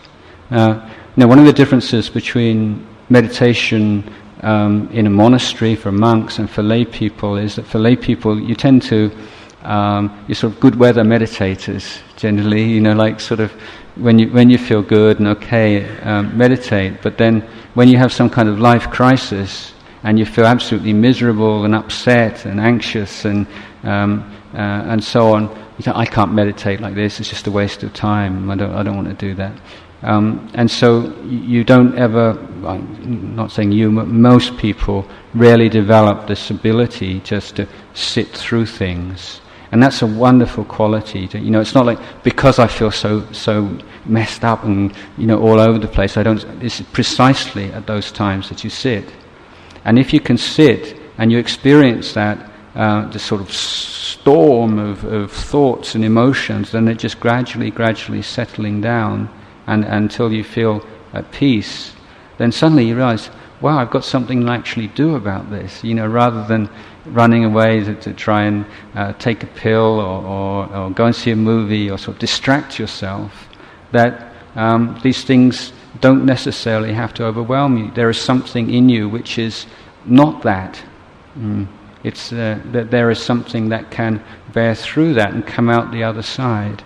Uh, 0.50 0.88
now, 1.16 1.26
one 1.26 1.38
of 1.38 1.44
the 1.44 1.52
differences 1.52 2.08
between 2.08 2.86
meditation 3.10 4.02
um, 4.42 4.88
in 4.92 5.06
a 5.06 5.10
monastery 5.10 5.76
for 5.76 5.92
monks 5.92 6.38
and 6.38 6.48
for 6.48 6.62
lay 6.62 6.84
people 6.84 7.36
is 7.36 7.56
that 7.56 7.66
for 7.66 7.78
lay 7.78 7.96
people 7.96 8.40
you 8.40 8.54
tend 8.54 8.82
to 8.82 9.10
um, 9.62 10.24
you're 10.26 10.34
sort 10.34 10.54
of 10.54 10.60
good 10.60 10.76
weather 10.76 11.02
meditators 11.02 12.00
generally 12.16 12.62
you 12.62 12.80
know 12.80 12.94
like 12.94 13.20
sort 13.20 13.40
of 13.40 13.52
when 13.96 14.18
you 14.18 14.28
when 14.30 14.50
you 14.50 14.58
feel 14.58 14.82
good 14.82 15.18
and 15.18 15.28
okay, 15.28 15.86
um, 16.00 16.36
meditate. 16.36 17.02
But 17.02 17.18
then 17.18 17.40
when 17.74 17.88
you 17.88 17.98
have 17.98 18.12
some 18.12 18.30
kind 18.30 18.48
of 18.48 18.58
life 18.58 18.90
crisis 18.90 19.72
and 20.02 20.18
you 20.18 20.24
feel 20.24 20.46
absolutely 20.46 20.92
miserable 20.92 21.64
and 21.64 21.74
upset 21.74 22.46
and 22.46 22.60
anxious 22.60 23.24
and 23.24 23.46
um, 23.82 24.30
uh, 24.54 24.56
and 24.92 25.02
so 25.02 25.34
on, 25.34 25.48
you 25.78 25.84
think 25.84 25.96
I 25.96 26.06
can't 26.06 26.32
meditate 26.32 26.80
like 26.80 26.94
this. 26.94 27.20
It's 27.20 27.28
just 27.28 27.46
a 27.46 27.50
waste 27.50 27.82
of 27.82 27.92
time. 27.92 28.50
I 28.50 28.56
don't 28.56 28.74
I 28.74 28.82
don't 28.82 28.96
want 28.96 29.08
to 29.08 29.14
do 29.14 29.34
that. 29.34 29.52
Um, 30.02 30.50
and 30.54 30.70
so 30.70 31.14
you 31.24 31.62
don't 31.62 31.96
ever, 31.98 32.30
I'm 32.64 33.36
not 33.36 33.52
saying 33.52 33.72
you, 33.72 33.90
but 33.92 34.08
most 34.08 34.56
people 34.56 35.06
rarely 35.34 35.68
develop 35.68 36.26
this 36.26 36.50
ability 36.50 37.20
just 37.20 37.56
to 37.56 37.68
sit 37.92 38.28
through 38.28 38.66
things. 38.66 39.40
And 39.72 39.82
that's 39.82 40.02
a 40.02 40.06
wonderful 40.06 40.64
quality. 40.64 41.28
To, 41.28 41.38
you 41.38 41.50
know, 41.50 41.60
it's 41.60 41.74
not 41.74 41.86
like 41.86 41.98
because 42.24 42.58
I 42.58 42.66
feel 42.66 42.90
so 42.90 43.30
so 43.32 43.78
messed 44.04 44.44
up 44.44 44.64
and 44.64 44.92
you 45.16 45.28
know 45.28 45.40
all 45.40 45.60
over 45.60 45.78
the 45.78 45.86
place. 45.86 46.16
I 46.16 46.24
don't. 46.24 46.42
It's 46.60 46.80
precisely 46.80 47.70
at 47.72 47.86
those 47.86 48.10
times 48.10 48.48
that 48.48 48.64
you 48.64 48.70
sit. 48.70 49.04
And 49.84 49.96
if 49.96 50.12
you 50.12 50.18
can 50.18 50.36
sit 50.36 51.00
and 51.18 51.30
you 51.30 51.38
experience 51.38 52.14
that 52.14 52.50
uh, 52.74 53.08
the 53.10 53.18
sort 53.18 53.40
of 53.40 53.52
storm 53.52 54.78
of, 54.78 55.04
of 55.04 55.30
thoughts 55.30 55.94
and 55.94 56.04
emotions, 56.04 56.72
then 56.72 56.88
it 56.88 56.98
just 56.98 57.20
gradually, 57.20 57.70
gradually 57.70 58.22
settling 58.22 58.80
down 58.80 59.28
and, 59.70 59.84
until 59.84 60.32
you 60.32 60.42
feel 60.42 60.84
at 61.12 61.30
peace, 61.30 61.92
then 62.38 62.50
suddenly 62.52 62.86
you 62.86 62.96
realize, 62.96 63.30
wow, 63.60 63.78
I've 63.78 63.90
got 63.90 64.04
something 64.04 64.44
to 64.44 64.50
actually 64.50 64.88
do 64.88 65.14
about 65.14 65.50
this. 65.50 65.84
You 65.84 65.94
know, 65.94 66.06
rather 66.06 66.44
than 66.46 66.68
running 67.06 67.44
away 67.44 67.84
to, 67.84 67.94
to 67.94 68.12
try 68.12 68.42
and 68.44 68.66
uh, 68.94 69.12
take 69.14 69.42
a 69.42 69.46
pill 69.46 70.00
or, 70.00 70.24
or, 70.24 70.76
or, 70.76 70.90
go 70.90 71.06
and 71.06 71.14
see 71.14 71.30
a 71.30 71.36
movie 71.36 71.90
or 71.90 71.98
sort 71.98 72.16
of 72.16 72.20
distract 72.20 72.78
yourself, 72.78 73.48
that 73.92 74.34
um, 74.56 74.98
these 75.02 75.24
things 75.24 75.72
don't 76.00 76.24
necessarily 76.24 76.92
have 76.92 77.14
to 77.14 77.24
overwhelm 77.24 77.76
you. 77.76 77.90
There 77.92 78.10
is 78.10 78.20
something 78.20 78.72
in 78.72 78.88
you 78.88 79.08
which 79.08 79.38
is 79.38 79.66
not 80.04 80.42
that. 80.42 80.82
Mm. 81.38 81.66
It's 82.02 82.32
uh, 82.32 82.58
that 82.72 82.90
there 82.90 83.10
is 83.10 83.22
something 83.22 83.68
that 83.68 83.90
can 83.90 84.22
bear 84.52 84.74
through 84.74 85.14
that 85.14 85.32
and 85.32 85.46
come 85.46 85.68
out 85.68 85.92
the 85.92 86.02
other 86.02 86.22
side. 86.22 86.82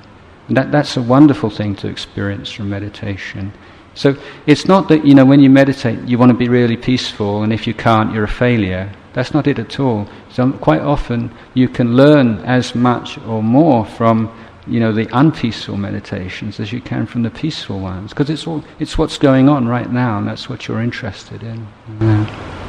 That, 0.51 0.73
that's 0.73 0.97
a 0.97 1.03
wonderful 1.03 1.51
thing 1.51 1.75
to 1.77 1.89
experience 1.89 2.51
from 2.51 2.71
meditation. 2.71 3.53
So 3.95 4.17
it's 4.47 4.67
not 4.67 4.89
that, 4.89 5.07
you 5.07 5.15
know, 5.15 5.25
when 5.25 5.41
you 5.41 5.49
meditate, 5.49 6.01
you 6.09 6.19
want 6.19 6.31
to 6.31 6.37
be 6.37 6.49
really 6.49 6.77
peaceful, 6.77 7.43
and 7.43 7.53
if 7.53 7.67
you 7.67 7.75
can't, 7.75 8.13
you're 8.13 8.25
a 8.25 8.29
failure. 8.29 8.93
That's 9.13 9.33
not 9.33 9.47
it 9.47 9.59
at 9.59 9.79
all. 9.79 10.09
So 10.31 10.51
quite 10.53 10.81
often, 10.81 11.31
you 11.55 11.69
can 11.69 11.97
learn 11.97 12.39
as 12.41 12.75
much 12.75 13.19
or 13.19 13.43
more 13.43 13.87
from, 13.87 14.37
you 14.67 14.81
know, 14.81 14.93
the 14.93 15.09
unpeaceful 15.17 15.77
meditations 15.77 16.59
as 16.59 16.73
you 16.73 16.81
can 16.81 17.07
from 17.07 17.23
the 17.23 17.31
peaceful 17.31 17.79
ones, 17.79 18.11
because 18.11 18.29
it's 18.31 18.47
all, 18.47 18.65
it's 18.81 18.99
what's 18.99 19.17
going 19.17 19.49
on 19.49 19.69
right 19.69 19.91
now, 19.93 20.19
and 20.19 20.27
that's 20.27 20.49
what 20.49 20.67
you're 20.67 20.83
interested 20.83 21.43
in. 21.45 21.67
Yeah. 22.01 22.64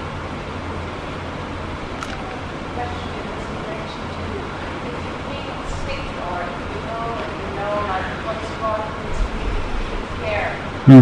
Hmm. 10.85 11.01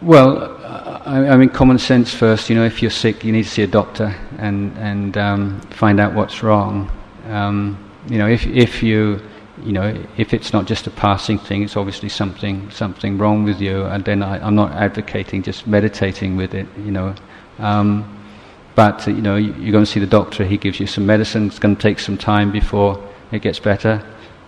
Well, 0.00 0.56
I, 1.04 1.28
I, 1.28 1.36
mean, 1.36 1.50
common 1.50 1.78
sense 1.78 2.14
first. 2.14 2.48
You 2.48 2.56
know, 2.56 2.64
if 2.64 2.80
you're 2.80 2.90
sick, 2.90 3.22
you 3.22 3.32
need 3.32 3.42
to 3.42 3.50
see 3.50 3.64
a 3.64 3.66
doctor 3.66 4.16
and 4.38 4.74
and 4.78 5.18
um, 5.18 5.60
find 5.72 6.00
out 6.00 6.14
what's 6.14 6.42
wrong. 6.42 6.90
Um, 7.28 7.76
you 8.08 8.16
know, 8.16 8.28
if 8.28 8.46
if 8.46 8.82
you 8.82 9.20
you 9.66 9.72
know, 9.72 10.06
if 10.16 10.32
it's 10.32 10.52
not 10.52 10.66
just 10.66 10.86
a 10.86 10.90
passing 10.90 11.38
thing, 11.38 11.62
it's 11.62 11.76
obviously 11.76 12.08
something 12.08 12.70
something 12.70 13.18
wrong 13.18 13.44
with 13.44 13.60
you. 13.60 13.82
And 13.84 14.04
then 14.04 14.22
I, 14.22 14.46
am 14.46 14.54
not 14.54 14.72
advocating 14.72 15.42
just 15.42 15.66
meditating 15.66 16.36
with 16.36 16.54
it, 16.54 16.66
you 16.78 16.92
know. 16.92 17.14
Um, 17.58 18.12
but 18.76 19.06
you 19.06 19.22
know, 19.22 19.36
you, 19.36 19.52
you, 19.54 19.72
go 19.72 19.78
and 19.78 19.88
see 19.88 20.00
the 20.00 20.06
doctor. 20.06 20.44
He 20.44 20.56
gives 20.56 20.78
you 20.78 20.86
some 20.86 21.04
medicine. 21.04 21.48
It's 21.48 21.58
going 21.58 21.74
to 21.74 21.82
take 21.82 21.98
some 21.98 22.16
time 22.16 22.52
before 22.52 23.02
it 23.32 23.42
gets 23.42 23.58
better. 23.58 24.04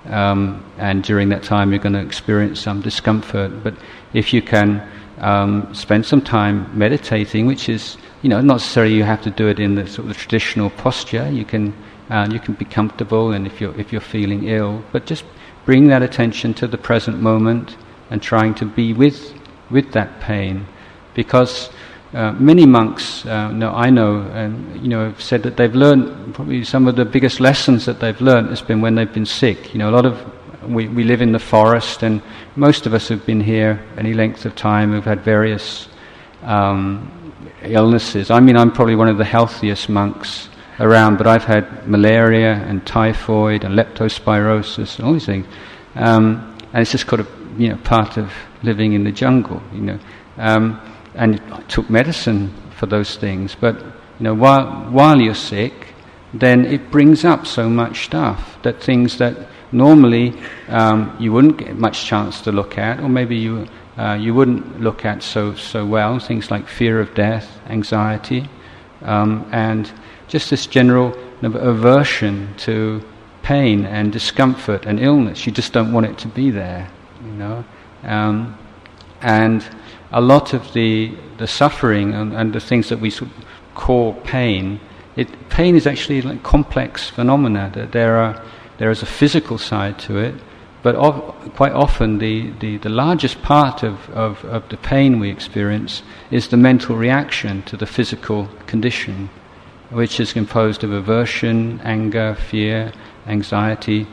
Um, 0.06 0.64
and 0.78 1.02
during 1.02 1.30
that 1.30 1.42
time, 1.42 1.72
you're 1.72 1.80
going 1.80 1.94
to 1.94 2.00
experience 2.00 2.60
some 2.60 2.80
discomfort. 2.80 3.64
But 3.64 3.74
if 4.12 4.32
you 4.32 4.40
can 4.40 4.88
um, 5.18 5.74
spend 5.74 6.06
some 6.06 6.22
time 6.22 6.70
meditating, 6.78 7.46
which 7.46 7.68
is, 7.68 7.96
you 8.22 8.28
know, 8.28 8.40
not 8.40 8.54
necessarily 8.54 8.94
you 8.94 9.04
have 9.04 9.22
to 9.22 9.30
do 9.30 9.48
it 9.48 9.58
in 9.58 9.74
the 9.74 9.86
sort 9.86 10.08
of 10.08 10.16
traditional 10.16 10.70
posture. 10.70 11.28
You 11.30 11.44
can 11.44 11.74
and 12.08 12.32
you 12.32 12.40
can 12.40 12.54
be 12.54 12.64
comfortable 12.64 13.32
and 13.32 13.46
if 13.46 13.60
you're, 13.60 13.78
if 13.78 13.92
you're 13.92 14.00
feeling 14.00 14.48
ill, 14.48 14.82
but 14.92 15.06
just 15.06 15.24
bring 15.64 15.88
that 15.88 16.02
attention 16.02 16.54
to 16.54 16.66
the 16.66 16.78
present 16.78 17.20
moment 17.20 17.76
and 18.10 18.22
trying 18.22 18.54
to 18.54 18.64
be 18.64 18.92
with, 18.92 19.34
with 19.70 19.92
that 19.92 20.20
pain. 20.20 20.66
Because 21.14 21.70
uh, 22.14 22.32
many 22.32 22.64
monks, 22.64 23.26
uh, 23.26 23.50
no, 23.52 23.72
I 23.72 23.90
know, 23.90 24.20
um, 24.32 24.80
you 24.80 24.88
know, 24.88 25.04
have 25.04 25.20
said 25.20 25.42
that 25.42 25.56
they've 25.58 25.74
learned 25.74 26.34
probably 26.34 26.64
some 26.64 26.88
of 26.88 26.96
the 26.96 27.04
biggest 27.04 27.40
lessons 27.40 27.84
that 27.84 28.00
they've 28.00 28.20
learned 28.20 28.48
has 28.48 28.62
been 28.62 28.80
when 28.80 28.94
they've 28.94 29.12
been 29.12 29.26
sick. 29.26 29.74
You 29.74 29.78
know, 29.80 29.90
a 29.90 29.92
lot 29.92 30.06
of 30.06 30.34
we, 30.66 30.88
we 30.88 31.04
live 31.04 31.20
in 31.20 31.32
the 31.32 31.38
forest, 31.38 32.02
and 32.02 32.22
most 32.56 32.86
of 32.86 32.94
us 32.94 33.08
have 33.08 33.24
been 33.26 33.40
here 33.40 33.82
any 33.96 34.14
length 34.14 34.44
of 34.46 34.54
time. 34.54 34.92
We've 34.92 35.04
had 35.04 35.20
various 35.20 35.88
um, 36.42 37.10
illnesses. 37.62 38.30
I 38.30 38.40
mean, 38.40 38.56
I'm 38.56 38.72
probably 38.72 38.96
one 38.96 39.08
of 39.08 39.18
the 39.18 39.24
healthiest 39.24 39.88
monks 39.88 40.48
around, 40.80 41.16
but 41.18 41.26
I've 41.26 41.44
had 41.44 41.88
malaria 41.88 42.54
and 42.54 42.86
typhoid 42.86 43.64
and 43.64 43.76
leptospirosis 43.76 44.98
and 44.98 45.06
all 45.06 45.12
these 45.12 45.26
things. 45.26 45.46
Um, 45.94 46.56
and 46.72 46.82
it's 46.82 46.92
just 46.92 47.06
kind 47.06 47.20
of, 47.20 47.28
you 47.60 47.70
know, 47.70 47.76
part 47.78 48.16
of 48.16 48.32
living 48.62 48.92
in 48.92 49.04
the 49.04 49.12
jungle, 49.12 49.62
you 49.72 49.80
know. 49.80 49.98
Um, 50.36 50.80
and 51.14 51.40
I 51.52 51.60
took 51.62 51.90
medicine 51.90 52.54
for 52.76 52.86
those 52.86 53.16
things, 53.16 53.56
but, 53.58 53.76
you 53.80 54.20
know, 54.20 54.34
while, 54.34 54.90
while 54.90 55.20
you're 55.20 55.34
sick, 55.34 55.94
then 56.32 56.64
it 56.66 56.90
brings 56.90 57.24
up 57.24 57.46
so 57.46 57.68
much 57.68 58.04
stuff 58.04 58.58
that 58.62 58.82
things 58.82 59.18
that 59.18 59.48
normally 59.72 60.38
um, 60.68 61.16
you 61.18 61.32
wouldn't 61.32 61.58
get 61.58 61.76
much 61.76 62.04
chance 62.04 62.40
to 62.42 62.52
look 62.52 62.78
at, 62.78 63.00
or 63.00 63.08
maybe 63.08 63.36
you, 63.36 63.66
uh, 63.96 64.14
you 64.14 64.34
wouldn't 64.34 64.80
look 64.80 65.04
at 65.04 65.22
so, 65.22 65.54
so 65.54 65.84
well, 65.84 66.18
things 66.18 66.50
like 66.50 66.68
fear 66.68 67.00
of 67.00 67.14
death, 67.14 67.60
anxiety, 67.68 68.48
um, 69.02 69.48
and 69.52 69.90
just 70.28 70.50
this 70.50 70.66
general 70.66 71.16
aversion 71.42 72.54
to 72.58 73.02
pain 73.42 73.86
and 73.86 74.12
discomfort 74.12 74.84
and 74.86 75.00
illness. 75.00 75.46
You 75.46 75.52
just 75.52 75.72
don't 75.72 75.92
want 75.92 76.06
it 76.06 76.18
to 76.18 76.28
be 76.28 76.50
there, 76.50 76.90
you 77.24 77.32
know. 77.32 77.64
Um, 78.02 78.58
and 79.22 79.64
a 80.12 80.20
lot 80.20 80.54
of 80.54 80.72
the 80.72 81.14
the 81.38 81.46
suffering 81.46 82.14
and, 82.14 82.34
and 82.34 82.52
the 82.52 82.60
things 82.60 82.88
that 82.88 83.00
we 83.00 83.10
sort 83.10 83.30
of 83.30 83.44
call 83.74 84.14
pain, 84.14 84.80
it, 85.16 85.28
pain 85.48 85.76
is 85.76 85.86
actually 85.86 86.20
like 86.20 86.42
complex 86.42 87.08
phenomena. 87.08 87.70
That 87.74 87.92
there 87.92 88.16
are 88.16 88.42
there 88.78 88.90
is 88.90 89.02
a 89.02 89.06
physical 89.06 89.58
side 89.58 89.98
to 90.00 90.18
it, 90.18 90.34
but 90.82 90.94
of, 90.94 91.14
quite 91.56 91.72
often 91.72 92.18
the, 92.18 92.50
the, 92.60 92.76
the 92.78 92.88
largest 92.88 93.42
part 93.42 93.82
of, 93.82 94.08
of, 94.10 94.44
of 94.44 94.68
the 94.68 94.76
pain 94.76 95.18
we 95.18 95.30
experience 95.30 96.02
is 96.30 96.48
the 96.48 96.56
mental 96.56 96.96
reaction 96.96 97.62
to 97.62 97.76
the 97.76 97.86
physical 97.86 98.48
condition 98.66 99.28
which 99.90 100.20
is 100.20 100.32
composed 100.32 100.84
of 100.84 100.92
aversion, 100.92 101.80
anger, 101.84 102.34
fear, 102.34 102.92
anxiety, 103.26 104.06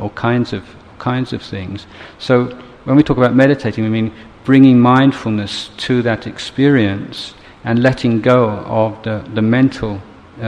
all 0.00 0.10
kinds 0.10 0.52
of 0.52 0.64
kinds 0.98 1.32
of 1.32 1.42
things. 1.42 1.86
So 2.18 2.46
when 2.84 2.96
we 2.96 3.02
talk 3.02 3.16
about 3.16 3.34
meditating, 3.34 3.84
we 3.84 3.90
mean 3.90 4.12
bringing 4.44 4.80
mindfulness 4.80 5.70
to 5.76 6.02
that 6.02 6.26
experience 6.26 7.34
and 7.64 7.82
letting 7.82 8.20
go 8.20 8.50
of 8.50 9.02
the, 9.02 9.24
the 9.34 9.42
mental 9.42 10.00
uh, 10.40 10.44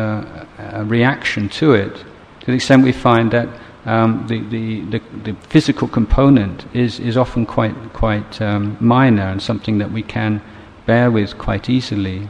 uh, 0.59 0.85
reaction 0.87 1.49
to 1.49 1.75
it, 1.75 1.95
to 2.41 2.47
the 2.47 2.55
extent 2.55 2.83
we 2.83 2.93
find 2.93 3.31
that 3.33 3.49
um, 3.85 4.27
the, 4.29 4.41
the, 4.49 4.81
the, 4.83 5.03
the, 5.25 5.35
physical 5.49 5.89
component 5.89 6.65
is, 6.75 7.01
is 7.01 7.17
often 7.17 7.45
quite, 7.45 7.75
quite 7.93 8.41
um, 8.41 8.77
minor 8.81 9.23
and 9.23 9.43
something 9.43 9.79
that 9.79 9.91
we 9.91 10.03
can 10.03 10.41
bear 10.87 11.11
with 11.11 11.37
quite 11.37 11.69
easily. 11.69 12.29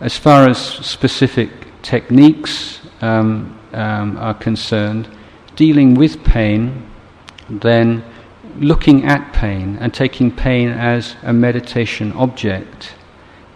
As 0.00 0.16
far 0.16 0.48
as 0.48 0.58
specific 0.58 1.50
techniques 1.82 2.80
um, 3.00 3.58
um, 3.72 4.16
are 4.18 4.34
concerned, 4.34 5.08
dealing 5.56 5.94
with 5.94 6.22
pain, 6.24 6.88
then 7.50 8.04
looking 8.58 9.04
at 9.04 9.32
pain 9.32 9.76
and 9.80 9.92
taking 9.92 10.30
pain 10.30 10.68
as 10.68 11.16
a 11.22 11.32
meditation 11.32 12.12
object, 12.12 12.94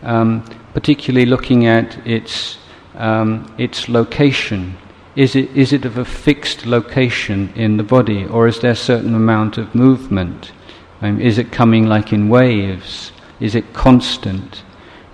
um, 0.03 0.45
particularly 0.75 1.27
looking 1.27 1.67
at 1.67 2.05
its, 2.07 2.59
um, 2.97 3.53
its 3.59 3.89
location 3.89 4.77
is 5.15 5.37
it, 5.37 5.55
is 5.55 5.75
it 5.75 5.85
of 5.85 5.99
a 5.99 6.05
fixed 6.05 6.65
location 6.65 7.53
in 7.55 7.77
the 7.77 7.83
body, 7.83 8.25
or 8.25 8.49
is 8.49 8.61
there 8.61 8.71
a 8.71 8.77
certain 8.77 9.15
amount 9.15 9.59
of 9.59 9.75
movement? 9.75 10.53
Um, 11.03 11.21
is 11.21 11.37
it 11.37 11.53
coming 11.53 11.87
like 11.87 12.15
in 12.15 12.31
waves? 12.31 13.13
Is 13.39 13.55
it 13.55 13.75
constant? 13.75 14.63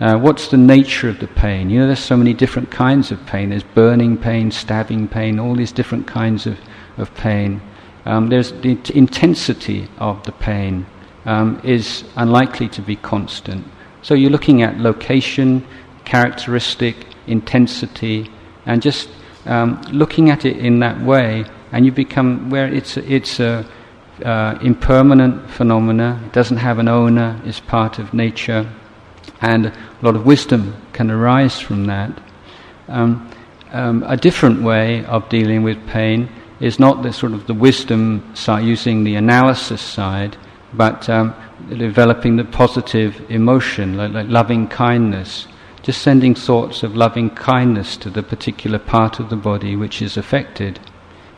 Uh, 0.00 0.16
what's 0.16 0.48
the 0.48 0.56
nature 0.56 1.08
of 1.08 1.18
the 1.18 1.26
pain? 1.26 1.70
You 1.70 1.80
know, 1.80 1.86
there's 1.86 1.98
so 1.98 2.16
many 2.16 2.32
different 2.32 2.70
kinds 2.70 3.10
of 3.10 3.24
pain. 3.26 3.50
There's 3.50 3.64
burning 3.64 4.16
pain, 4.16 4.50
stabbing 4.52 5.08
pain, 5.08 5.40
all 5.40 5.56
these 5.56 5.72
different 5.72 6.06
kinds 6.06 6.46
of, 6.46 6.56
of 6.96 7.12
pain. 7.14 7.60
Um, 8.04 8.28
there's 8.28 8.52
the 8.52 8.76
t- 8.76 8.96
intensity 8.96 9.88
of 9.98 10.22
the 10.24 10.32
pain 10.32 10.86
um, 11.24 11.60
is 11.64 12.04
unlikely 12.14 12.68
to 12.70 12.82
be 12.82 12.94
constant. 12.94 13.66
So 14.02 14.14
you're 14.14 14.30
looking 14.30 14.62
at 14.62 14.78
location, 14.78 15.66
characteristic, 16.04 16.96
intensity, 17.26 18.30
and 18.66 18.80
just 18.80 19.08
um, 19.46 19.80
looking 19.90 20.30
at 20.30 20.44
it 20.44 20.58
in 20.58 20.78
that 20.78 21.00
way, 21.00 21.44
and 21.72 21.84
you 21.84 21.90
become 21.90 22.50
where 22.50 22.72
it's 22.72 22.96
a, 22.96 23.12
it's 23.12 23.40
a 23.40 23.66
uh, 24.24 24.58
impermanent 24.62 25.50
phenomena. 25.50 26.22
It 26.26 26.32
doesn't 26.32 26.58
have 26.58 26.78
an 26.78 26.88
owner. 26.88 27.40
It's 27.44 27.60
part 27.60 27.98
of 27.98 28.14
nature, 28.14 28.70
and 29.40 29.66
a 29.66 29.74
lot 30.02 30.16
of 30.16 30.26
wisdom 30.26 30.74
can 30.92 31.10
arise 31.10 31.60
from 31.60 31.86
that. 31.86 32.20
Um, 32.88 33.30
um, 33.72 34.02
a 34.06 34.16
different 34.16 34.62
way 34.62 35.04
of 35.04 35.28
dealing 35.28 35.62
with 35.62 35.86
pain 35.86 36.28
is 36.60 36.78
not 36.78 37.02
the 37.02 37.12
sort 37.12 37.32
of 37.32 37.46
the 37.46 37.54
wisdom 37.54 38.34
side, 38.34 38.64
using 38.64 39.04
the 39.04 39.14
analysis 39.14 39.80
side, 39.80 40.36
but 40.72 41.08
um, 41.08 41.34
developing 41.68 42.36
the 42.36 42.44
positive 42.44 43.30
emotion, 43.30 43.96
like, 43.96 44.12
like 44.12 44.28
loving 44.28 44.66
kindness, 44.68 45.46
just 45.82 46.02
sending 46.02 46.34
thoughts 46.34 46.82
of 46.82 46.96
loving 46.96 47.30
kindness 47.30 47.96
to 47.96 48.10
the 48.10 48.22
particular 48.22 48.78
part 48.78 49.20
of 49.20 49.30
the 49.30 49.36
body 49.36 49.76
which 49.76 50.02
is 50.02 50.16
affected, 50.16 50.80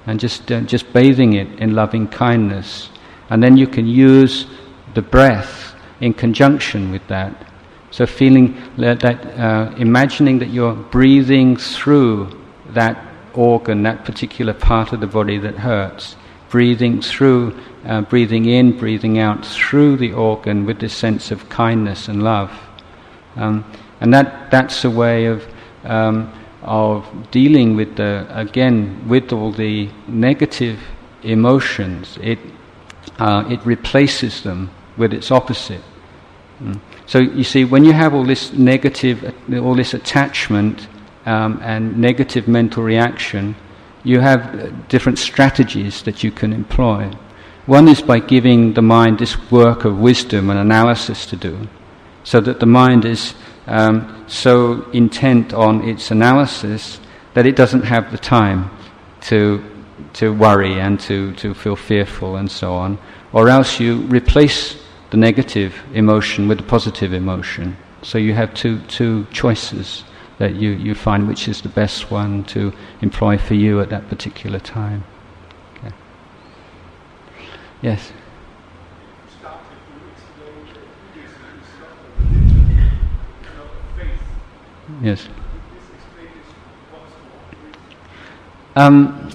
and 0.06 0.18
just 0.18 0.50
uh, 0.50 0.60
just 0.62 0.92
bathing 0.92 1.34
it 1.34 1.48
in 1.60 1.74
loving 1.74 2.08
kindness, 2.08 2.90
and 3.28 3.42
then 3.42 3.56
you 3.56 3.66
can 3.66 3.86
use 3.86 4.46
the 4.94 5.02
breath 5.02 5.74
in 6.00 6.14
conjunction 6.14 6.90
with 6.90 7.06
that. 7.08 7.46
So 7.90 8.06
feeling 8.06 8.56
that, 8.76 9.04
uh, 9.04 9.74
imagining 9.76 10.38
that 10.38 10.50
you're 10.50 10.74
breathing 10.74 11.56
through 11.56 12.38
that 12.68 12.96
organ, 13.34 13.82
that 13.82 14.04
particular 14.04 14.52
part 14.54 14.92
of 14.92 15.00
the 15.00 15.06
body 15.06 15.38
that 15.38 15.56
hurts, 15.56 16.16
breathing 16.50 17.00
through, 17.00 17.58
uh, 17.84 18.02
breathing 18.02 18.44
in, 18.46 18.76
breathing 18.76 19.18
out 19.18 19.44
through 19.44 19.96
the 19.96 20.12
organ 20.12 20.66
with 20.66 20.78
this 20.78 20.94
sense 20.94 21.30
of 21.30 21.48
kindness 21.48 22.08
and 22.08 22.22
love. 22.22 22.50
Um, 23.36 23.64
and 24.00 24.12
that, 24.14 24.50
that's 24.50 24.84
a 24.84 24.90
way 24.90 25.26
of, 25.26 25.46
um, 25.84 26.32
of 26.62 27.06
dealing 27.30 27.76
with 27.76 27.96
the, 27.96 28.26
again, 28.30 29.08
with 29.08 29.32
all 29.32 29.52
the 29.52 29.88
negative 30.06 30.80
emotions. 31.22 32.18
It, 32.22 32.38
uh, 33.18 33.44
it 33.48 33.64
replaces 33.64 34.42
them 34.42 34.70
with 34.96 35.12
its 35.12 35.30
opposite. 35.30 35.82
Mm. 36.60 36.80
So 37.10 37.18
you 37.18 37.42
see, 37.42 37.64
when 37.64 37.82
you 37.84 37.92
have 37.92 38.14
all 38.14 38.22
this 38.22 38.52
negative, 38.52 39.34
all 39.52 39.74
this 39.74 39.94
attachment 39.94 40.86
um, 41.26 41.58
and 41.60 41.98
negative 41.98 42.46
mental 42.46 42.84
reaction, 42.84 43.56
you 44.04 44.20
have 44.20 44.40
uh, 44.54 44.70
different 44.88 45.18
strategies 45.18 46.02
that 46.02 46.22
you 46.22 46.30
can 46.30 46.52
employ. 46.52 47.10
One 47.66 47.88
is 47.88 48.00
by 48.00 48.20
giving 48.20 48.74
the 48.74 48.82
mind 48.82 49.18
this 49.18 49.50
work 49.50 49.84
of 49.84 49.98
wisdom 49.98 50.50
and 50.50 50.58
analysis 50.60 51.26
to 51.26 51.36
do, 51.36 51.66
so 52.22 52.40
that 52.42 52.60
the 52.60 52.66
mind 52.66 53.04
is 53.04 53.34
um, 53.66 54.24
so 54.28 54.88
intent 54.92 55.52
on 55.52 55.82
its 55.88 56.12
analysis 56.12 57.00
that 57.34 57.44
it 57.44 57.56
doesn't 57.56 57.82
have 57.82 58.12
the 58.12 58.18
time 58.18 58.70
to, 59.22 59.60
to 60.12 60.32
worry 60.32 60.78
and 60.78 61.00
to, 61.00 61.32
to 61.32 61.54
feel 61.54 61.74
fearful 61.74 62.36
and 62.36 62.48
so 62.48 62.72
on. 62.72 62.98
Or 63.32 63.48
else 63.48 63.80
you 63.80 64.02
replace 64.02 64.80
the 65.10 65.16
negative 65.16 65.74
emotion 65.92 66.48
with 66.48 66.58
the 66.58 66.64
positive 66.64 67.12
emotion. 67.12 67.76
So 68.02 68.18
you 68.18 68.34
have 68.34 68.54
two, 68.54 68.80
two 68.82 69.26
choices 69.32 70.04
that 70.38 70.54
you, 70.54 70.70
you 70.70 70.94
find 70.94 71.28
which 71.28 71.48
is 71.48 71.60
the 71.60 71.68
best 71.68 72.10
one 72.10 72.44
to 72.44 72.72
employ 73.02 73.36
for 73.36 73.54
you 73.54 73.80
at 73.80 73.90
that 73.90 74.08
particular 74.08 74.58
time. 74.58 75.04
Okay. 75.76 75.94
Yes? 77.82 78.12
Yes. 85.02 85.28
Um, 88.76 89.30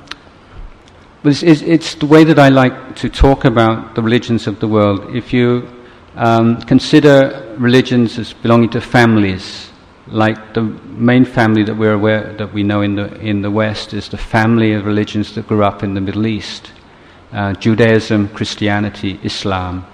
it's, 1.27 1.43
it's, 1.43 1.61
it's, 1.61 1.95
the 1.95 2.05
way 2.05 2.23
that 2.23 2.37
I 2.37 2.49
like 2.49 2.95
to 2.97 3.09
talk 3.09 3.45
about 3.45 3.95
the 3.95 4.01
religions 4.01 4.47
of 4.47 4.59
the 4.59 4.67
world. 4.67 5.15
If 5.15 5.33
you 5.33 5.67
um, 6.15 6.61
consider 6.61 7.55
religions 7.57 8.19
as 8.19 8.33
belonging 8.33 8.69
to 8.71 8.81
families, 8.81 9.69
like 10.07 10.53
the 10.53 10.61
main 10.61 11.25
family 11.25 11.63
that 11.63 11.75
we're 11.75 11.93
aware 11.93 12.33
that 12.33 12.53
we 12.53 12.63
know 12.63 12.81
in 12.81 12.95
the 12.95 13.13
in 13.19 13.41
the 13.41 13.49
West 13.49 13.93
is 13.93 14.09
the 14.09 14.17
family 14.17 14.73
of 14.73 14.85
religions 14.85 15.33
that 15.33 15.47
grew 15.47 15.63
up 15.63 15.83
in 15.83 15.93
the 15.93 16.01
Middle 16.01 16.27
East, 16.27 16.71
uh, 17.31 17.53
Judaism, 17.53 18.29
Christianity, 18.29 19.19
Islam, 19.23 19.85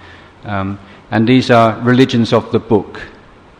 um, 0.44 0.80
and 1.12 1.28
these 1.28 1.50
are 1.50 1.80
religions 1.82 2.34
of 2.34 2.52
the 2.52 2.60
book, 2.60 3.02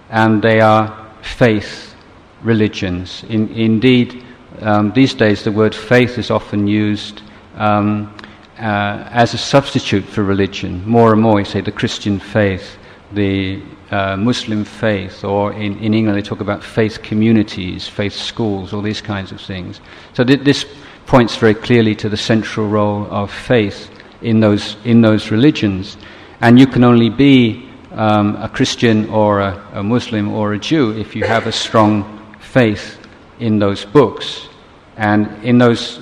and 0.10 0.42
they 0.42 0.60
are 0.60 1.10
faith 1.22 1.96
religions. 2.44 3.24
In, 3.30 3.48
indeed, 3.50 4.26
um, 4.62 4.92
these 4.92 5.14
days 5.14 5.44
the 5.44 5.52
word 5.52 5.74
faith 5.74 6.18
is 6.18 6.32
often 6.32 6.68
used 6.68 7.22
um, 7.56 8.16
uh, 8.58 9.08
as 9.12 9.34
a 9.34 9.38
substitute 9.38 10.04
for 10.04 10.24
religion. 10.24 10.88
More 10.88 11.14
and 11.14 11.22
more, 11.22 11.40
you 11.40 11.46
say 11.46 11.62
the 11.62 11.72
Christian 11.72 12.20
faith, 12.20 12.78
the 13.12 13.62
uh, 13.90 14.16
Muslim 14.16 14.64
faith, 14.64 15.24
or 15.24 15.54
in, 15.54 15.78
in 15.80 15.94
England 15.94 16.18
they 16.18 16.22
talk 16.22 16.42
about 16.42 16.64
faith 16.64 17.02
communities, 17.02 17.88
faith 17.88 18.14
schools, 18.14 18.74
all 18.74 18.82
these 18.82 19.02
kinds 19.02 19.32
of 19.32 19.42
things. 19.42 19.82
So 20.14 20.24
th- 20.24 20.42
this 20.42 20.66
points 21.06 21.36
very 21.36 21.56
clearly 21.56 21.96
to 21.96 22.10
the 22.10 22.18
central 22.18 22.68
role 22.68 23.06
of 23.12 23.32
faith 23.32 23.90
in 24.22 24.40
those, 24.40 24.78
in 24.86 25.02
those 25.02 25.32
religions. 25.32 25.98
And 26.40 26.58
you 26.58 26.68
can 26.68 26.84
only 26.84 27.10
be 27.10 27.70
um, 27.92 28.36
a 28.38 28.48
Christian 28.48 29.10
or 29.10 29.42
a, 29.42 29.68
a 29.74 29.84
Muslim 29.84 30.32
or 30.32 30.54
a 30.54 30.60
Jew 30.60 30.98
if 30.98 31.16
you 31.16 31.26
have 31.26 31.48
a 31.48 31.52
strong 31.52 32.36
faith 32.40 32.98
in 33.40 33.60
those 33.60 33.86
books 33.86 34.48
and 34.98 35.28
in 35.44 35.58
those, 35.58 36.00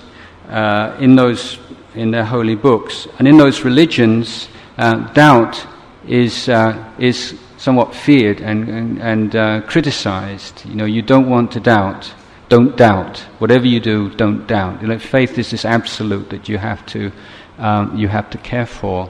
uh, 0.50 0.98
in 1.00 1.16
those, 1.16 1.60
in 1.96 2.12
the 2.12 2.26
holy 2.26 2.56
books. 2.56 3.08
And 3.18 3.28
in 3.28 3.38
those 3.38 3.62
religions, 3.62 4.50
uh, 4.78 4.96
doubt 5.14 5.66
is, 6.08 6.50
uh, 6.50 6.92
is 6.98 7.40
somewhat 7.58 7.94
feared 7.94 8.42
and, 8.42 8.68
and, 8.70 9.02
and 9.02 9.36
uh, 9.36 9.62
criticized. 9.62 10.66
You 10.66 10.76
know, 10.76 10.86
you 10.86 11.02
don't 11.02 11.30
want 11.30 11.52
to 11.54 11.60
doubt. 11.60 12.14
Don't 12.48 12.76
doubt. 12.76 13.20
Whatever 13.38 13.68
you 13.68 13.80
do, 13.80 14.10
don't 14.16 14.48
doubt. 14.48 14.82
You 14.82 14.88
know, 14.88 15.00
faith 15.00 15.38
is 15.38 15.52
this 15.52 15.66
absolute 15.66 16.30
that 16.32 16.50
you 16.50 16.58
have 16.58 16.86
to, 16.88 17.12
um, 17.60 17.96
you 17.96 18.08
have 18.08 18.30
to 18.32 18.38
care 18.40 18.66
for. 18.66 19.10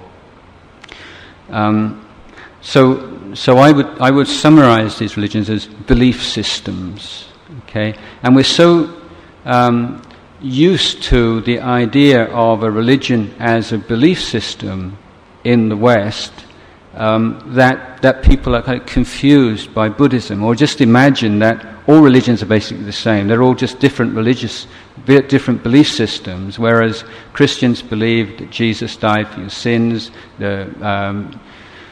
Um, 1.49 2.06
so, 2.62 3.34
so 3.34 3.58
I 3.58 3.71
would, 3.71 3.88
I 3.99 4.12
would 4.12 4.28
summarize 4.28 4.99
these 4.99 5.15
religions 5.15 5.49
as 5.49 5.65
belief 5.65 6.21
systems. 6.21 7.30
Okay? 7.63 7.95
And 8.23 8.36
we're 8.36 8.43
so 8.43 8.93
um, 9.45 10.02
used 10.41 11.04
to 11.04 11.41
the 11.41 11.60
idea 11.60 12.25
of 12.25 12.63
a 12.63 12.71
religion 12.71 13.34
as 13.39 13.71
a 13.71 13.78
belief 13.78 14.21
system 14.21 14.97
in 15.43 15.69
the 15.69 15.78
West 15.78 16.32
um, 16.93 17.41
that, 17.56 18.02
that 18.02 18.23
people 18.23 18.56
are 18.56 18.62
kind 18.62 18.82
of 18.82 18.88
confused 18.88 19.73
by 19.73 19.89
Buddhism, 19.89 20.43
or 20.43 20.56
just 20.56 20.82
imagine 20.82 21.39
that 21.39 21.65
all 21.88 22.02
religions 22.02 22.41
are 22.41 22.47
basically 22.47 22.84
the 22.84 22.91
same. 22.91 23.28
They're 23.28 23.43
all 23.43 23.56
just 23.56 23.80
different 23.80 24.15
religious, 24.15 24.67
different 25.06 25.63
belief 25.63 25.89
systems, 25.89 26.58
whereas 26.58 27.04
Christians 27.34 27.82
believe 27.82 28.38
that 28.39 28.49
Jesus 28.49 28.95
died 28.95 29.28
for 29.30 29.39
your 29.41 29.49
sins, 29.49 30.12
the 30.39 30.67
um, 30.86 31.39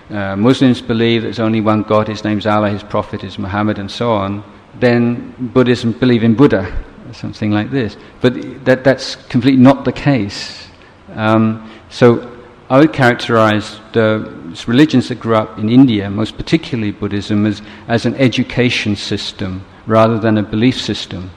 uh, 0.09 0.35
Muslims 0.35 0.81
believe 0.81 1.21
there's 1.21 1.39
only 1.39 1.61
one 1.61 1.83
God, 1.83 2.07
his 2.07 2.23
name's 2.23 2.45
Allah, 2.45 2.69
his 2.69 2.83
prophet 2.83 3.23
is 3.23 3.37
Muhammad, 3.37 3.79
and 3.79 3.91
so 3.91 4.11
on 4.11 4.43
then 4.79 5.33
Buddhism 5.39 5.91
believe 5.91 6.23
in 6.23 6.35
Buddha, 6.35 6.71
something 7.15 7.51
like 7.51 7.71
this. 7.71 7.97
But 8.21 8.65
that, 8.65 8.83
that's 8.83 9.15
completely 9.15 9.61
not 9.61 9.85
the 9.85 9.91
case. 9.91 10.67
Um, 11.13 11.69
so 11.89 12.37
I 12.69 12.79
would 12.79 12.91
characterize 12.91 13.79
the 13.93 14.33
religions 14.67 15.07
that 15.07 15.19
grew 15.19 15.35
up 15.35 15.57
in 15.57 15.69
India, 15.69 16.09
most 16.09 16.37
particularly 16.37 16.91
Buddhism, 16.91 17.45
as, 17.45 17.61
as 17.87 18.05
an 18.05 18.15
education 18.15 18.95
system 18.95 19.65
rather 19.85 20.19
than 20.19 20.37
a 20.37 20.43
belief 20.43 20.79
system. 20.79 21.31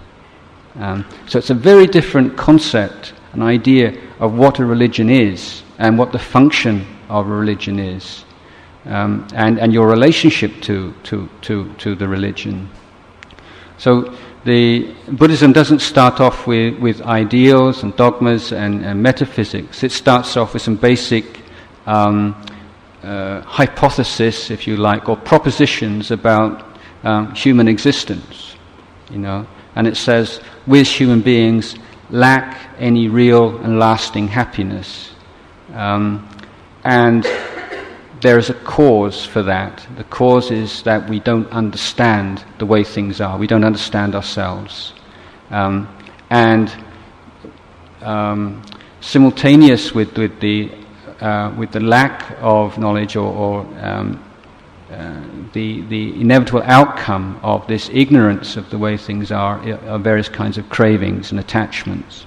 Um, 0.76 1.04
so 1.28 1.38
it's 1.38 1.50
a 1.50 1.54
very 1.54 1.86
different 1.86 2.36
concept, 2.36 3.12
an 3.32 3.42
idea 3.42 3.96
of 4.18 4.34
what 4.34 4.58
a 4.58 4.64
religion 4.64 5.08
is 5.08 5.62
and 5.78 5.98
what 5.98 6.12
the 6.12 6.18
function 6.18 6.84
of 7.08 7.28
a 7.28 7.30
religion 7.30 7.78
is, 7.78 8.24
um, 8.86 9.26
and, 9.34 9.58
and 9.60 9.72
your 9.72 9.88
relationship 9.88 10.60
to, 10.62 10.94
to, 11.04 11.28
to, 11.42 11.72
to 11.74 11.94
the 11.94 12.08
religion. 12.08 12.68
So 13.78 14.16
the 14.44 14.94
Buddhism 15.08 15.52
doesn't 15.52 15.80
start 15.80 16.20
off 16.20 16.46
with, 16.46 16.78
with 16.78 17.02
ideals 17.02 17.82
and 17.82 17.94
dogmas 17.96 18.52
and, 18.52 18.84
and 18.84 19.02
metaphysics. 19.02 19.82
It 19.82 19.92
starts 19.92 20.36
off 20.36 20.54
with 20.54 20.62
some 20.62 20.76
basic 20.76 21.40
um, 21.86 22.34
uh, 23.02 23.42
hypothesis, 23.42 24.50
if 24.50 24.66
you 24.66 24.76
like, 24.76 25.08
or 25.08 25.16
propositions 25.16 26.10
about 26.10 26.66
um, 27.04 27.34
human 27.34 27.68
existence. 27.68 28.56
You 29.10 29.18
know, 29.18 29.46
and 29.74 29.86
it 29.86 29.96
says, 29.96 30.40
"We 30.66 30.80
as 30.80 30.90
human 30.90 31.20
beings 31.20 31.74
lack 32.10 32.70
any 32.78 33.08
real 33.08 33.56
and 33.58 33.78
lasting 33.78 34.28
happiness," 34.28 35.10
um, 35.74 36.28
and 36.84 37.26
there 38.20 38.38
is 38.38 38.50
a 38.50 38.54
cause 38.54 39.24
for 39.24 39.42
that. 39.42 39.86
The 39.96 40.04
cause 40.04 40.50
is 40.50 40.82
that 40.82 41.08
we 41.08 41.20
don't 41.20 41.48
understand 41.50 42.44
the 42.58 42.66
way 42.66 42.84
things 42.84 43.20
are. 43.20 43.38
We 43.38 43.46
don't 43.46 43.64
understand 43.64 44.14
ourselves. 44.14 44.92
Um, 45.50 45.88
and 46.28 46.72
um, 48.02 48.62
simultaneous 49.00 49.94
with, 49.94 50.16
with, 50.18 50.38
the, 50.40 50.70
uh, 51.20 51.54
with 51.56 51.72
the 51.72 51.80
lack 51.80 52.36
of 52.40 52.78
knowledge 52.78 53.16
or, 53.16 53.32
or 53.32 53.60
um, 53.80 54.22
uh, 54.90 55.22
the, 55.52 55.82
the 55.82 56.20
inevitable 56.20 56.62
outcome 56.64 57.38
of 57.42 57.66
this 57.68 57.88
ignorance 57.92 58.56
of 58.56 58.68
the 58.70 58.78
way 58.78 58.96
things 58.96 59.30
are 59.30 59.60
are 59.88 60.00
various 60.00 60.28
kinds 60.28 60.58
of 60.58 60.68
cravings 60.68 61.30
and 61.30 61.38
attachments. 61.38 62.26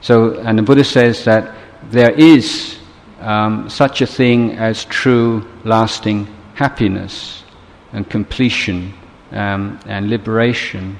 So, 0.00 0.38
and 0.40 0.58
the 0.58 0.62
Buddha 0.62 0.84
says 0.84 1.24
that 1.24 1.54
there 1.90 2.12
is 2.12 2.78
um, 3.26 3.68
such 3.68 4.00
a 4.00 4.06
thing 4.06 4.52
as 4.52 4.84
true, 4.84 5.44
lasting 5.64 6.28
happiness 6.54 7.42
and 7.92 8.08
completion 8.08 8.94
um, 9.32 9.78
and 9.86 10.08
liberation, 10.08 10.96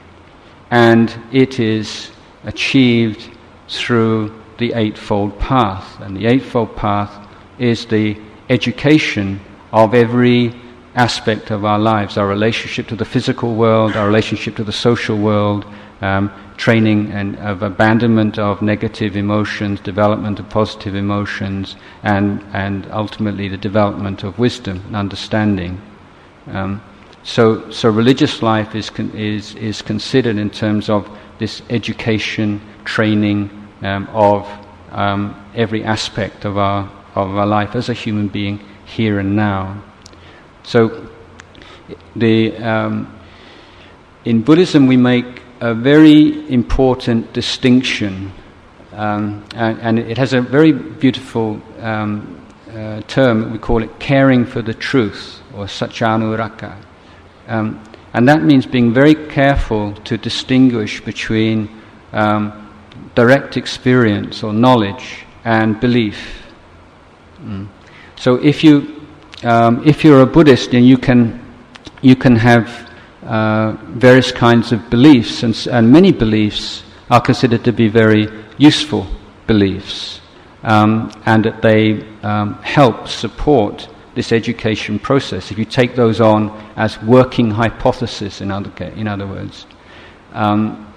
and 0.70 1.16
it 1.32 1.60
is 1.60 2.10
achieved 2.44 3.30
through 3.68 4.42
the 4.58 4.72
Eightfold 4.72 5.38
Path. 5.38 6.00
And 6.00 6.16
the 6.16 6.26
Eightfold 6.26 6.74
Path 6.74 7.28
is 7.58 7.86
the 7.86 8.18
education 8.48 9.40
of 9.72 9.94
every 9.94 10.52
aspect 10.96 11.50
of 11.50 11.64
our 11.64 11.78
lives 11.78 12.16
our 12.16 12.26
relationship 12.26 12.88
to 12.88 12.96
the 12.96 13.04
physical 13.04 13.54
world, 13.54 13.94
our 13.96 14.06
relationship 14.06 14.56
to 14.56 14.64
the 14.64 14.72
social 14.72 15.16
world, 15.16 15.64
um, 16.00 16.30
training 16.56 17.12
and 17.12 17.37
of 17.37 17.62
abandonment 17.62 18.38
of 18.38 18.62
negative 18.62 19.16
emotions, 19.16 19.80
development 19.80 20.38
of 20.38 20.48
positive 20.50 20.94
emotions, 20.94 21.76
and, 22.02 22.42
and 22.52 22.87
ultimately 22.90 23.48
the 23.48 23.56
development 23.56 24.22
of 24.22 24.38
wisdom 24.38 24.82
and 24.87 24.96
understanding. 24.96 25.80
Um, 26.48 26.82
so, 27.22 27.70
so 27.70 27.90
religious 27.90 28.42
life 28.42 28.74
is, 28.74 28.90
con- 28.90 29.11
is, 29.11 29.54
is 29.56 29.82
considered 29.82 30.37
in 30.37 30.50
terms 30.50 30.88
of 30.88 31.09
this 31.38 31.62
education, 31.70 32.61
training 32.85 33.50
um, 33.82 34.09
of 34.12 34.48
um, 34.92 35.44
every 35.54 35.85
aspect 35.85 36.44
of 36.44 36.56
our, 36.56 36.90
of 37.14 37.37
our 37.37 37.46
life 37.46 37.74
as 37.74 37.88
a 37.88 37.94
human 37.94 38.28
being 38.28 38.61
here 38.85 39.18
and 39.18 39.35
now. 39.35 39.82
So, 40.62 41.09
the, 42.14 42.56
um, 42.59 43.18
in 44.24 44.42
Buddhism, 44.42 44.87
we 44.87 44.96
make 44.96 45.36
a 45.61 45.75
very 45.75 46.49
important 46.53 47.33
distinction, 47.33 48.33
um, 48.92 49.45
and, 49.55 49.79
and, 49.81 49.99
it 49.99 50.19
has 50.19 50.33
a 50.33 50.40
very 50.40 50.73
beautiful 50.73 51.61
um, 51.81 52.40
uh, 52.73 53.01
term. 53.03 53.53
We 53.53 53.59
call 53.59 53.83
it 53.83 53.99
caring 53.99 54.45
for 54.45 54.62
the 54.62 54.75
truth, 54.75 55.40
or 55.55 55.64
satchanuraka. 55.66 56.77
Um, 57.49 57.83
and 58.12 58.29
that 58.29 58.42
means 58.42 58.66
being 58.66 58.95
very 58.95 59.14
careful 59.14 59.92
to 60.05 60.16
distinguish 60.16 61.01
between 61.01 61.69
um, 62.12 62.73
direct 63.14 63.57
experience 63.57 64.42
or 64.42 64.53
knowledge 64.53 65.25
and 65.45 65.79
belief. 65.81 66.42
Mm. 67.42 67.69
So 68.16 68.37
if 68.37 68.64
you 68.64 69.07
um, 69.42 69.87
if 69.87 70.03
you're 70.03 70.23
a 70.23 70.27
Buddhist, 70.27 70.71
then 70.71 70.85
you 70.85 70.97
can 70.97 71.40
you 72.01 72.16
can 72.16 72.37
have 72.37 72.86
uh, 73.26 73.76
various 73.88 74.32
kinds 74.32 74.72
of 74.72 74.88
beliefs, 74.88 75.42
and, 75.42 75.66
and, 75.70 75.90
many 75.90 76.12
beliefs 76.12 76.84
are 77.10 77.20
considered 77.20 77.64
to 77.64 77.72
be 77.72 77.88
very 77.88 78.28
useful 78.56 79.06
beliefs, 79.46 80.20
um, 80.62 81.12
and 81.26 81.44
that 81.44 81.60
they 81.60 82.06
um, 82.22 82.54
help 82.62 83.08
support 83.08 83.88
this 84.14 84.32
education 84.32 84.98
process. 84.98 85.50
If 85.50 85.58
you 85.58 85.64
take 85.64 85.94
those 85.94 86.20
on 86.20 86.50
as 86.76 87.00
working 87.02 87.50
hypotheses, 87.50 88.40
in 88.40 88.50
other, 88.50 88.72
in 88.84 89.08
other 89.08 89.26
words. 89.26 89.66
Um, 90.32 90.92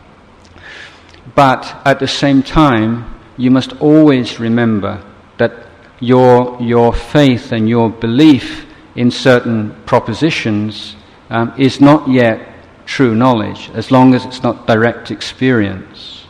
but 1.36 1.82
at 1.86 2.00
the 2.00 2.08
same 2.08 2.44
time, 2.44 3.20
you 3.38 3.52
must 3.52 3.74
always 3.82 4.40
remember 4.40 5.04
that 5.38 5.54
your, 6.00 6.58
your 6.62 6.94
faith 6.94 7.52
and 7.52 7.68
your 7.68 7.90
belief 7.90 8.66
in 8.96 9.12
certain 9.12 9.76
propositions 9.86 10.96
um, 11.30 11.54
is 11.58 11.80
not 11.80 12.08
yet 12.10 12.48
true 12.86 13.16
knowledge, 13.16 13.70
as 13.74 13.92
long 13.92 14.16
as 14.16 14.26
it's 14.26 14.42
not 14.42 14.66
direct 14.66 15.12
experience. 15.12 16.26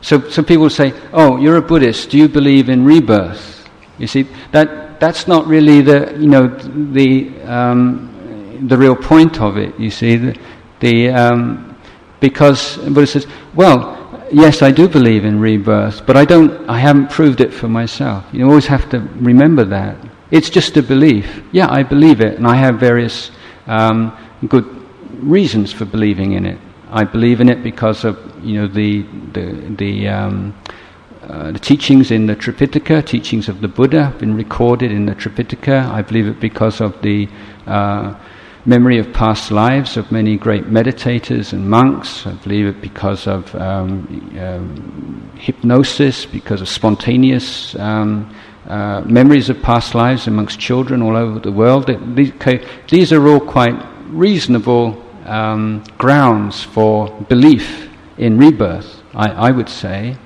So, 0.00 0.28
so 0.30 0.42
people 0.42 0.70
say, 0.70 0.92
"Oh, 1.12 1.36
you're 1.36 1.56
a 1.56 1.62
Buddhist. 1.62 2.10
Do 2.10 2.18
you 2.18 2.28
believe 2.28 2.68
in 2.68 2.84
rebirth?" 2.84 3.68
You 3.98 4.06
see, 4.06 4.26
that 4.52 5.00
that's 5.00 5.26
not 5.28 5.46
really 5.46 5.82
the 5.82 6.16
you 6.18 6.28
know 6.28 6.46
the 6.46 7.30
um, 7.44 8.66
the 8.66 8.76
real 8.76 8.96
point 8.96 9.40
of 9.40 9.56
it. 9.56 9.78
You 9.78 9.90
see, 9.90 10.16
the, 10.16 10.38
the 10.80 11.10
um, 11.10 11.76
because 12.20 12.76
Buddha 12.76 13.06
says, 13.06 13.26
"Well." 13.54 13.96
Yes, 14.30 14.60
I 14.60 14.70
do 14.72 14.90
believe 14.90 15.24
in 15.24 15.40
rebirth, 15.40 16.04
but 16.04 16.14
I 16.14 16.26
don't. 16.26 16.68
I 16.68 16.78
haven't 16.78 17.08
proved 17.08 17.40
it 17.40 17.50
for 17.50 17.66
myself. 17.66 18.26
You 18.30 18.44
always 18.46 18.66
have 18.66 18.90
to 18.90 18.98
remember 19.16 19.64
that 19.64 19.96
it's 20.30 20.50
just 20.50 20.76
a 20.76 20.82
belief. 20.82 21.42
Yeah, 21.52 21.70
I 21.70 21.82
believe 21.82 22.20
it, 22.20 22.36
and 22.36 22.46
I 22.46 22.56
have 22.56 22.78
various 22.78 23.30
um, 23.68 24.16
good 24.48 24.66
reasons 25.20 25.72
for 25.72 25.84
believing 25.84 26.32
in 26.32 26.46
it. 26.46 26.58
I 26.90 27.04
believe 27.04 27.40
in 27.40 27.48
it 27.48 27.62
because 27.62 28.04
of 28.04 28.18
you 28.42 28.60
know 28.60 28.66
the 28.66 29.02
the 29.32 29.74
the, 29.76 30.08
um, 30.08 30.54
uh, 31.22 31.52
the 31.52 31.58
teachings 31.58 32.10
in 32.10 32.26
the 32.26 32.34
Tripitaka, 32.34 33.04
teachings 33.04 33.48
of 33.48 33.60
the 33.60 33.68
Buddha, 33.68 34.06
have 34.06 34.18
been 34.18 34.34
recorded 34.34 34.90
in 34.90 35.06
the 35.06 35.14
Tripitaka. 35.14 35.86
I 35.90 36.02
believe 36.02 36.26
it 36.26 36.40
because 36.40 36.80
of 36.80 37.00
the 37.02 37.28
uh, 37.66 38.14
memory 38.64 38.98
of 38.98 39.12
past 39.12 39.50
lives 39.50 39.96
of 39.96 40.10
many 40.10 40.36
great 40.36 40.64
meditators 40.64 41.52
and 41.52 41.68
monks. 41.68 42.26
I 42.26 42.32
believe 42.32 42.66
it 42.66 42.80
because 42.80 43.26
of 43.26 43.54
um, 43.54 44.06
um, 44.38 45.30
hypnosis, 45.36 46.24
because 46.24 46.62
of 46.62 46.68
spontaneous 46.68 47.74
um, 47.76 48.34
uh, 48.68 49.00
memories 49.06 49.48
of 49.48 49.62
past 49.62 49.94
lives 49.94 50.26
amongst 50.26 50.60
children 50.60 51.00
all 51.02 51.16
over 51.16 51.38
the 51.38 51.50
world. 51.50 51.90
These, 52.14 52.32
these 52.88 53.12
are 53.12 53.26
all 53.26 53.40
quite 53.40 53.82
reasonable 54.08 55.02
um, 55.24 55.82
grounds 55.96 56.62
for 56.62 57.08
belief 57.28 57.88
in 58.18 58.38
rebirth, 58.38 59.02
I, 59.14 59.30
I 59.30 59.50
would 59.50 59.68
say. 59.68 60.16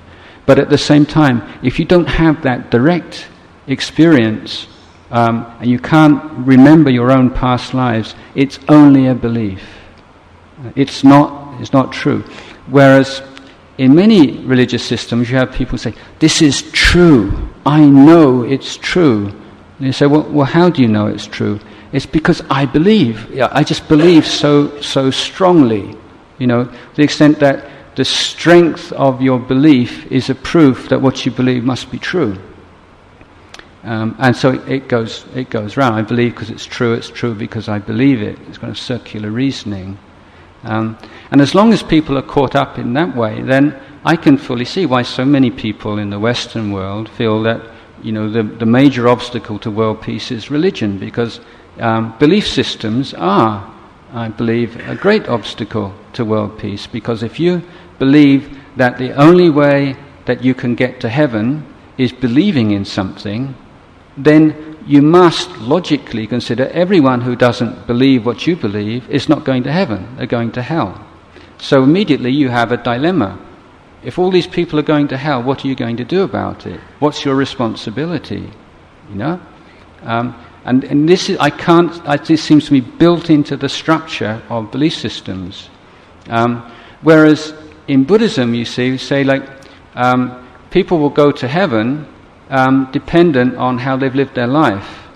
But 0.44 0.58
at 0.58 0.70
the 0.70 0.78
same 0.78 1.06
time, 1.06 1.42
if 1.62 1.78
you 1.78 1.84
don't 1.84 2.08
have 2.08 2.42
that 2.42 2.70
direct 2.70 3.28
experience 3.68 4.66
um, 5.10 5.46
and 5.60 5.70
you 5.70 5.78
can't 5.78 6.20
remember 6.46 6.90
your 6.90 7.12
own 7.12 7.30
past 7.30 7.74
lives, 7.74 8.14
it's 8.34 8.58
only 8.68 9.06
a 9.06 9.14
belief. 9.14 9.62
It's 10.74 11.04
not, 11.04 11.60
it's 11.60 11.72
not 11.72 11.92
true. 11.92 12.22
Whereas 12.68 13.22
in 13.78 13.94
many 13.94 14.38
religious 14.38 14.84
systems, 14.84 15.30
you 15.30 15.36
have 15.36 15.52
people 15.52 15.78
say, 15.78 15.94
This 16.18 16.42
is 16.42 16.62
true. 16.72 17.50
I 17.64 17.84
know 17.84 18.42
it's 18.42 18.76
true. 18.76 19.32
And 19.78 19.86
you 19.88 19.92
say, 19.92 20.06
well, 20.06 20.22
well, 20.30 20.46
how 20.46 20.70
do 20.70 20.82
you 20.82 20.88
know 20.88 21.06
it's 21.08 21.26
true? 21.26 21.58
It's 21.92 22.06
because 22.06 22.40
I 22.48 22.66
believe. 22.66 23.36
I 23.40 23.64
just 23.64 23.88
believe 23.88 24.26
so, 24.26 24.80
so 24.80 25.10
strongly. 25.10 25.96
You 26.38 26.46
know, 26.46 26.72
the 26.94 27.02
extent 27.02 27.40
that 27.40 27.96
the 27.96 28.04
strength 28.04 28.92
of 28.92 29.20
your 29.20 29.38
belief 29.38 30.06
is 30.10 30.30
a 30.30 30.34
proof 30.34 30.88
that 30.88 31.02
what 31.02 31.26
you 31.26 31.32
believe 31.32 31.64
must 31.64 31.90
be 31.90 31.98
true. 31.98 32.38
Um, 33.82 34.14
and 34.20 34.36
so 34.36 34.52
it, 34.52 34.68
it, 34.68 34.88
goes, 34.88 35.26
it 35.34 35.50
goes 35.50 35.76
round. 35.76 35.96
I 35.96 36.02
believe 36.02 36.34
because 36.34 36.50
it's 36.50 36.64
true, 36.64 36.94
it's 36.94 37.10
true 37.10 37.34
because 37.34 37.68
I 37.68 37.78
believe 37.78 38.22
it. 38.22 38.38
It's 38.48 38.58
kind 38.58 38.70
of 38.70 38.78
circular 38.78 39.30
reasoning. 39.30 39.98
Um, 40.64 40.96
and 41.30 41.40
as 41.40 41.54
long 41.54 41.72
as 41.72 41.82
people 41.82 42.16
are 42.16 42.22
caught 42.22 42.54
up 42.54 42.78
in 42.78 42.92
that 42.94 43.16
way, 43.16 43.42
then 43.42 43.80
I 44.04 44.16
can 44.16 44.36
fully 44.36 44.64
see 44.64 44.86
why 44.86 45.02
so 45.02 45.24
many 45.24 45.50
people 45.50 45.98
in 45.98 46.10
the 46.10 46.18
Western 46.18 46.72
world 46.72 47.08
feel 47.08 47.42
that 47.42 47.62
you 48.02 48.12
know 48.12 48.28
the, 48.28 48.42
the 48.42 48.66
major 48.66 49.08
obstacle 49.08 49.58
to 49.60 49.70
world 49.70 50.02
peace 50.02 50.30
is 50.30 50.50
religion, 50.50 50.98
because 50.98 51.40
um, 51.78 52.16
belief 52.18 52.46
systems 52.46 53.14
are, 53.14 53.72
I 54.12 54.28
believe, 54.28 54.76
a 54.88 54.94
great 54.94 55.28
obstacle 55.28 55.94
to 56.14 56.24
world 56.24 56.58
peace. 56.58 56.86
Because 56.86 57.22
if 57.22 57.40
you 57.40 57.62
believe 57.98 58.58
that 58.76 58.98
the 58.98 59.12
only 59.12 59.50
way 59.50 59.96
that 60.26 60.44
you 60.44 60.54
can 60.54 60.74
get 60.74 61.00
to 61.00 61.08
heaven 61.08 61.64
is 61.98 62.12
believing 62.12 62.70
in 62.70 62.84
something, 62.84 63.54
then 64.16 64.71
you 64.86 65.02
must 65.02 65.50
logically 65.58 66.26
consider 66.26 66.66
everyone 66.68 67.20
who 67.20 67.36
doesn't 67.36 67.86
believe 67.86 68.26
what 68.26 68.46
you 68.46 68.56
believe 68.56 69.08
is 69.08 69.28
not 69.28 69.44
going 69.44 69.62
to 69.64 69.72
heaven, 69.72 70.16
they're 70.16 70.26
going 70.26 70.52
to 70.52 70.62
hell. 70.62 71.04
So 71.58 71.82
immediately 71.82 72.30
you 72.30 72.48
have 72.48 72.72
a 72.72 72.76
dilemma. 72.76 73.38
If 74.02 74.18
all 74.18 74.30
these 74.30 74.48
people 74.48 74.78
are 74.80 74.84
going 74.84 75.08
to 75.08 75.16
hell, 75.16 75.42
what 75.42 75.64
are 75.64 75.68
you 75.68 75.76
going 75.76 75.96
to 75.98 76.04
do 76.04 76.22
about 76.22 76.66
it? 76.66 76.80
What's 76.98 77.24
your 77.24 77.36
responsibility? 77.36 78.50
You 79.08 79.14
know? 79.14 79.40
Um, 80.02 80.34
and, 80.64 80.84
and 80.84 81.08
this 81.08 81.28
is, 81.28 81.38
I 81.38 81.50
can't, 81.50 81.92
I, 82.08 82.16
this 82.16 82.42
seems 82.42 82.66
to 82.66 82.72
be 82.72 82.80
built 82.80 83.30
into 83.30 83.56
the 83.56 83.68
structure 83.68 84.42
of 84.48 84.72
belief 84.72 84.94
systems. 84.94 85.70
Um, 86.28 86.70
whereas 87.02 87.54
in 87.86 88.04
Buddhism, 88.04 88.54
you 88.54 88.64
see, 88.64 88.96
say 88.96 89.22
like, 89.22 89.48
um, 89.94 90.48
people 90.70 90.98
will 90.98 91.10
go 91.10 91.30
to 91.30 91.46
heaven 91.46 92.06
um, 92.52 92.90
dependent 92.92 93.56
on 93.56 93.78
how 93.78 93.96
they've 93.96 94.14
lived 94.14 94.34
their 94.34 94.46
life. 94.46 95.08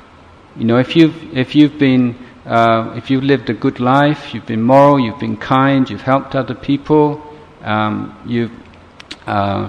You 0.57 0.65
know, 0.65 0.79
if 0.79 0.97
you've, 0.97 1.37
if 1.37 1.55
you've 1.55 1.79
been, 1.79 2.17
uh, 2.47 2.95
if 2.97 3.11
you've 3.11 3.25
lived 3.25 3.51
a 3.51 3.55
good 3.55 3.79
life, 3.79 4.33
you've 4.33 4.47
been 4.47 4.63
moral, 4.63 4.99
you've 4.99 5.21
been 5.21 5.37
kind, 5.37 5.89
you've 5.89 6.01
helped 6.01 6.35
other 6.35 6.55
people, 6.55 7.23
um, 7.61 8.19
you've, 8.25 8.53
uh, 9.27 9.69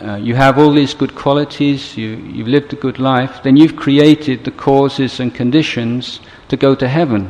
uh, 0.00 0.16
you 0.16 0.34
have 0.34 0.58
all 0.58 0.72
these 0.72 0.94
good 0.94 1.14
qualities, 1.14 1.94
you, 1.94 2.16
you've 2.16 2.48
lived 2.48 2.72
a 2.72 2.76
good 2.76 2.98
life, 2.98 3.42
then 3.42 3.58
you've 3.58 3.76
created 3.76 4.42
the 4.44 4.50
causes 4.50 5.20
and 5.20 5.34
conditions 5.34 6.20
to 6.48 6.56
go 6.56 6.74
to 6.74 6.88
heaven. 6.88 7.28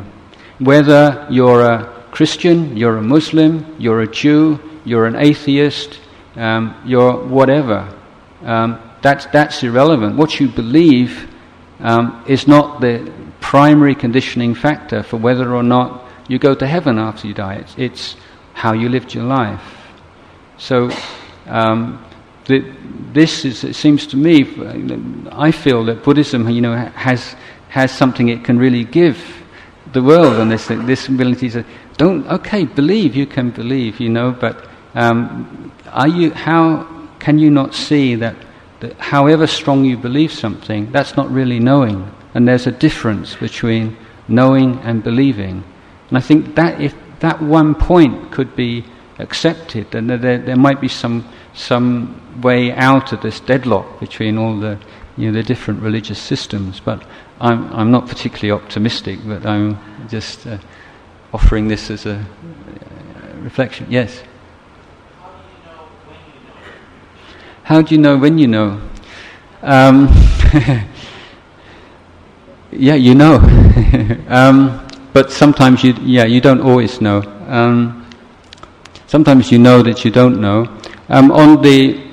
Whether 0.60 1.26
you're 1.28 1.62
a 1.62 2.06
Christian, 2.12 2.76
you're 2.76 2.98
a 2.98 3.02
Muslim, 3.02 3.74
you're 3.80 4.02
a 4.02 4.06
Jew, 4.06 4.60
you're 4.84 5.06
an 5.06 5.16
atheist, 5.16 5.98
um, 6.36 6.80
you're 6.86 7.16
whatever. 7.26 7.92
Um, 8.44 8.78
that's, 9.04 9.26
that's 9.26 9.62
irrelevant. 9.62 10.16
What 10.16 10.40
you 10.40 10.48
believe 10.48 11.28
um, 11.80 12.24
is 12.26 12.48
not 12.48 12.80
the 12.80 13.12
primary 13.38 13.94
conditioning 13.94 14.54
factor 14.54 15.02
for 15.02 15.18
whether 15.18 15.54
or 15.54 15.62
not 15.62 16.08
you 16.26 16.38
go 16.38 16.54
to 16.54 16.66
heaven 16.66 16.98
after 16.98 17.28
you 17.28 17.34
die. 17.34 17.56
It's, 17.56 17.74
it's 17.76 18.16
how 18.54 18.72
you 18.72 18.88
lived 18.88 19.12
your 19.12 19.24
life. 19.24 19.62
So, 20.56 20.90
um, 21.44 22.02
the, 22.46 22.64
this 23.12 23.44
is, 23.44 23.62
it 23.62 23.74
seems 23.74 24.06
to 24.06 24.16
me, 24.16 24.40
I 25.30 25.50
feel 25.50 25.84
that 25.84 26.02
Buddhism, 26.02 26.48
you 26.48 26.62
know, 26.62 26.74
has, 26.74 27.36
has 27.68 27.92
something 27.92 28.30
it 28.30 28.42
can 28.42 28.58
really 28.58 28.84
give 28.84 29.22
the 29.92 30.02
world 30.02 30.40
and 30.40 30.50
this, 30.50 30.68
this 30.68 31.08
ability 31.08 31.50
to, 31.50 31.64
don't, 31.98 32.26
okay, 32.28 32.64
believe, 32.64 33.14
you 33.14 33.26
can 33.26 33.50
believe, 33.50 34.00
you 34.00 34.08
know, 34.08 34.32
but 34.32 34.66
um, 34.94 35.70
are 35.88 36.08
you, 36.08 36.30
how 36.30 36.88
can 37.18 37.38
you 37.38 37.50
not 37.50 37.74
see 37.74 38.14
that 38.14 38.34
that 38.84 39.00
however 39.00 39.46
strong 39.46 39.84
you 39.84 39.96
believe 39.96 40.30
something, 40.30 40.92
that's 40.92 41.16
not 41.16 41.30
really 41.30 41.58
knowing. 41.58 42.10
And 42.34 42.46
there's 42.46 42.66
a 42.66 42.72
difference 42.72 43.34
between 43.34 43.96
knowing 44.28 44.78
and 44.80 45.02
believing. 45.02 45.64
And 46.08 46.18
I 46.18 46.20
think 46.20 46.54
that 46.56 46.80
if 46.80 46.94
that 47.20 47.40
one 47.40 47.74
point 47.74 48.30
could 48.30 48.54
be 48.54 48.84
accepted, 49.18 49.90
then 49.90 50.06
there, 50.08 50.36
there 50.38 50.56
might 50.56 50.80
be 50.82 50.88
some, 50.88 51.26
some 51.54 52.40
way 52.42 52.72
out 52.72 53.12
of 53.14 53.22
this 53.22 53.40
deadlock 53.40 54.00
between 54.00 54.36
all 54.36 54.58
the, 54.60 54.78
you 55.16 55.30
know, 55.30 55.32
the 55.32 55.42
different 55.42 55.80
religious 55.80 56.18
systems. 56.18 56.80
But 56.80 57.02
I'm, 57.40 57.72
I'm 57.72 57.90
not 57.90 58.06
particularly 58.06 58.50
optimistic, 58.50 59.18
but 59.24 59.46
I'm 59.46 59.78
just 60.08 60.46
uh, 60.46 60.58
offering 61.32 61.68
this 61.68 61.90
as 61.90 62.04
a 62.04 62.16
uh, 62.16 63.36
reflection. 63.40 63.86
Yes? 63.88 64.22
How 67.64 67.80
do 67.80 67.94
you 67.94 68.00
know 68.00 68.18
when 68.18 68.36
you 68.36 68.46
know? 68.46 68.78
Um, 69.62 70.08
yeah, 72.70 72.94
you 72.94 73.14
know. 73.14 73.36
um, 74.28 74.86
but 75.14 75.32
sometimes 75.32 75.82
you, 75.82 75.94
yeah, 76.02 76.24
you 76.24 76.42
don't 76.42 76.60
always 76.60 77.00
know. 77.00 77.22
Um, 77.48 78.06
sometimes 79.06 79.50
you 79.50 79.58
know 79.58 79.82
that 79.82 80.04
you 80.04 80.10
don't 80.10 80.42
know. 80.42 80.66
Um, 81.08 81.32
on 81.32 81.62
the 81.62 82.04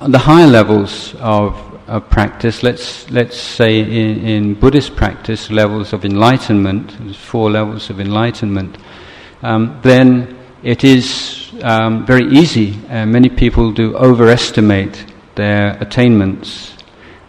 on 0.00 0.12
the 0.12 0.18
higher 0.18 0.46
levels 0.46 1.16
of, 1.16 1.56
of 1.88 2.08
practice, 2.08 2.62
let's 2.62 3.10
let's 3.10 3.36
say 3.36 3.80
in, 3.80 4.24
in, 4.24 4.54
Buddhist 4.54 4.94
practice, 4.94 5.50
levels 5.50 5.92
of 5.92 6.04
enlightenment, 6.04 6.96
there's 7.00 7.16
four 7.16 7.50
levels 7.50 7.90
of 7.90 7.98
enlightenment. 7.98 8.78
Um, 9.42 9.80
then 9.82 10.38
it 10.62 10.84
is 10.84 11.39
um, 11.62 12.06
very 12.06 12.26
easy. 12.26 12.74
Uh, 12.88 13.06
many 13.06 13.28
people 13.28 13.72
do 13.72 13.96
overestimate 13.96 15.06
their 15.34 15.76
attainments, 15.80 16.76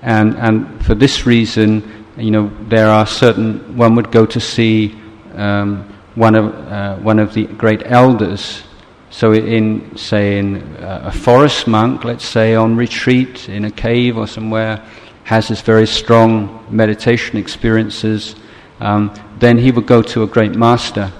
and 0.01 0.35
and 0.37 0.85
for 0.85 0.95
this 0.95 1.25
reason, 1.25 2.05
you 2.17 2.31
know, 2.31 2.51
there 2.69 2.87
are 2.87 3.05
certain. 3.05 3.77
One 3.77 3.95
would 3.95 4.11
go 4.11 4.25
to 4.25 4.39
see 4.39 4.99
um, 5.35 5.83
one 6.15 6.35
of 6.35 6.45
uh, 6.53 6.95
one 6.97 7.19
of 7.19 7.33
the 7.33 7.45
great 7.45 7.83
elders. 7.85 8.63
So, 9.09 9.33
in 9.33 9.97
say 9.97 10.39
in 10.39 10.61
uh, 10.77 11.03
a 11.05 11.11
forest 11.11 11.67
monk, 11.67 12.03
let's 12.03 12.25
say 12.25 12.55
on 12.55 12.75
retreat 12.75 13.49
in 13.49 13.65
a 13.65 13.71
cave 13.71 14.17
or 14.17 14.27
somewhere, 14.27 14.85
has 15.23 15.47
his 15.47 15.61
very 15.61 15.87
strong 15.87 16.65
meditation 16.69 17.37
experiences. 17.37 18.35
Um, 18.79 19.13
then 19.39 19.57
he 19.57 19.71
would 19.71 19.85
go 19.85 20.01
to 20.01 20.23
a 20.23 20.27
great 20.27 20.55
master 20.55 21.11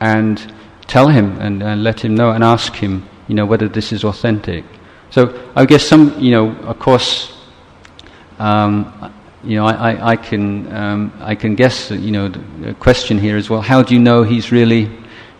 and 0.00 0.52
tell 0.92 1.08
him 1.08 1.40
and, 1.40 1.62
and 1.62 1.82
let 1.82 2.04
him 2.04 2.14
know 2.14 2.32
and 2.32 2.44
ask 2.44 2.74
him, 2.74 3.02
you 3.26 3.34
know, 3.34 3.46
whether 3.46 3.66
this 3.66 3.92
is 3.92 4.04
authentic. 4.04 4.62
So 5.08 5.50
I 5.56 5.64
guess 5.64 5.88
some, 5.88 6.14
you 6.20 6.32
know, 6.32 6.50
of 6.68 6.78
course, 6.78 7.32
um, 8.38 9.10
you 9.42 9.56
know, 9.56 9.64
I, 9.64 9.92
I, 9.92 10.10
I 10.12 10.16
can 10.16 10.70
um, 10.72 11.12
I 11.20 11.34
can 11.34 11.54
guess, 11.54 11.90
you 11.90 12.10
know, 12.10 12.28
the 12.28 12.74
question 12.74 13.18
here 13.18 13.38
is 13.38 13.48
well, 13.48 13.62
how 13.62 13.82
do 13.82 13.94
you 13.94 14.00
know 14.00 14.22
he's 14.22 14.52
really 14.52 14.90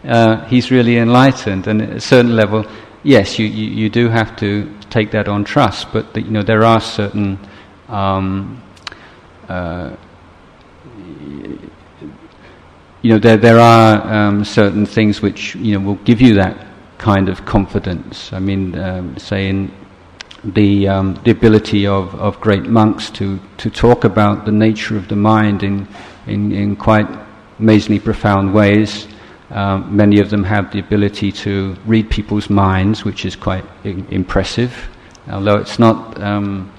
uh, 0.05 0.43
he's 0.47 0.71
really 0.71 0.97
enlightened? 0.97 1.67
And 1.67 1.83
at 1.83 1.91
a 1.91 2.01
certain 2.01 2.35
level, 2.35 2.65
yes, 3.03 3.39
you, 3.39 3.47
you, 3.47 3.67
you 3.83 3.91
do 3.91 4.09
have 4.09 4.35
to 4.37 4.73
take 4.89 5.11
that 5.11 5.29
on 5.29 5.45
trust, 5.45 5.93
but 5.93 6.15
the, 6.15 6.23
you 6.23 6.31
know, 6.31 6.43
there 6.43 6.65
are 6.65 6.81
certain 6.81 7.39
um, 7.89 8.63
uh, 9.49 9.97
you 13.03 13.11
know, 13.11 13.19
there, 13.19 13.37
there 13.37 13.59
are 13.59 14.13
um, 14.13 14.45
certain 14.45 14.87
things 14.87 15.21
which, 15.21 15.57
you 15.57 15.79
know, 15.79 15.85
will 15.85 16.05
give 16.05 16.21
you 16.21 16.35
that 16.35 16.67
kind 16.99 17.29
of 17.29 17.45
confidence. 17.45 18.33
I 18.33 18.39
mean, 18.39 18.79
um, 18.79 19.19
say 19.19 19.49
in 19.49 19.73
the, 20.45 20.87
um, 20.87 21.15
the 21.25 21.33
ability 21.33 21.87
of, 21.87 22.15
of 22.15 22.41
great 22.41 22.63
monks 22.63 23.11
to, 23.11 23.41
to 23.59 23.71
talk 23.71 24.05
about 24.05 24.45
the 24.45 24.53
nature 24.53 24.97
of 24.97 25.09
the 25.09 25.17
mind 25.17 25.65
in, 25.65 25.89
in, 26.27 26.53
in 26.53 26.77
quite 26.77 27.09
amazingly 27.59 27.99
profound 27.99 28.55
ways. 28.55 29.09
Um, 29.51 29.95
many 29.95 30.21
of 30.21 30.31
them 30.31 30.45
have 30.45 30.73
the 30.73 30.79
ability 30.79 31.33
to 31.33 31.77
read 31.85 32.09
people's 32.09 32.49
minds, 32.49 33.05
which 33.05 33.25
is 33.25 33.37
quite 33.37 33.65
I- 33.85 34.05
impressive, 34.11 34.89
although 35.29 35.57
it's 35.57 35.79
not 35.79 36.21
um, 36.23 36.73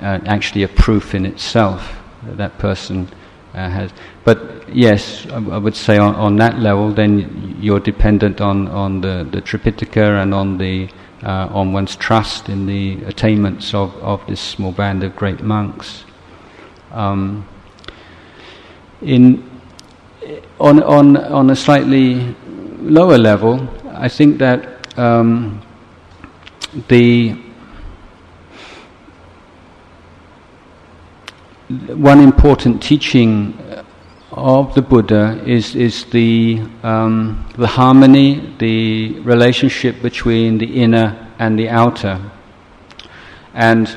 uh, 0.00 0.18
actually 0.26 0.64
a 0.64 0.68
proof 0.68 1.14
in 1.14 1.24
itself 1.24 1.96
that 2.24 2.36
that 2.36 2.58
person 2.58 3.08
uh, 3.54 3.70
has. 3.70 3.92
But 4.28 4.68
yes, 4.76 5.26
I, 5.30 5.36
I 5.36 5.56
would 5.56 5.74
say 5.74 5.96
on, 5.96 6.14
on, 6.14 6.36
that 6.36 6.58
level, 6.58 6.92
then 6.92 7.56
you're 7.62 7.80
dependent 7.80 8.42
on, 8.42 8.68
on 8.68 9.00
the, 9.00 9.26
the 9.32 9.40
Tripitaka 9.40 10.22
and 10.22 10.34
on 10.34 10.58
the 10.58 10.90
uh, 11.22 11.48
on 11.50 11.72
one's 11.72 11.96
trust 11.96 12.50
in 12.50 12.66
the 12.66 13.02
attainments 13.04 13.72
of, 13.72 13.94
of 14.02 14.20
this 14.26 14.38
small 14.38 14.72
band 14.72 15.02
of 15.02 15.16
great 15.16 15.40
monks. 15.40 16.04
Um, 16.92 17.48
in 19.00 19.48
on 20.60 20.82
on 20.82 21.16
on 21.16 21.48
a 21.48 21.56
slightly 21.56 22.36
lower 22.82 23.16
level, 23.16 23.66
I 23.94 24.10
think 24.10 24.36
that 24.40 24.98
um, 24.98 25.62
the 26.88 27.30
one 31.68 32.20
important 32.20 32.82
teaching 32.82 33.58
of 34.30 34.74
the 34.74 34.82
Buddha 34.82 35.42
is, 35.46 35.74
is 35.74 36.04
the, 36.06 36.60
um, 36.82 37.46
the 37.56 37.66
harmony, 37.66 38.54
the 38.58 39.20
relationship 39.20 40.02
between 40.02 40.58
the 40.58 40.82
inner 40.82 41.32
and 41.38 41.58
the 41.58 41.68
outer. 41.68 42.20
And 43.54 43.88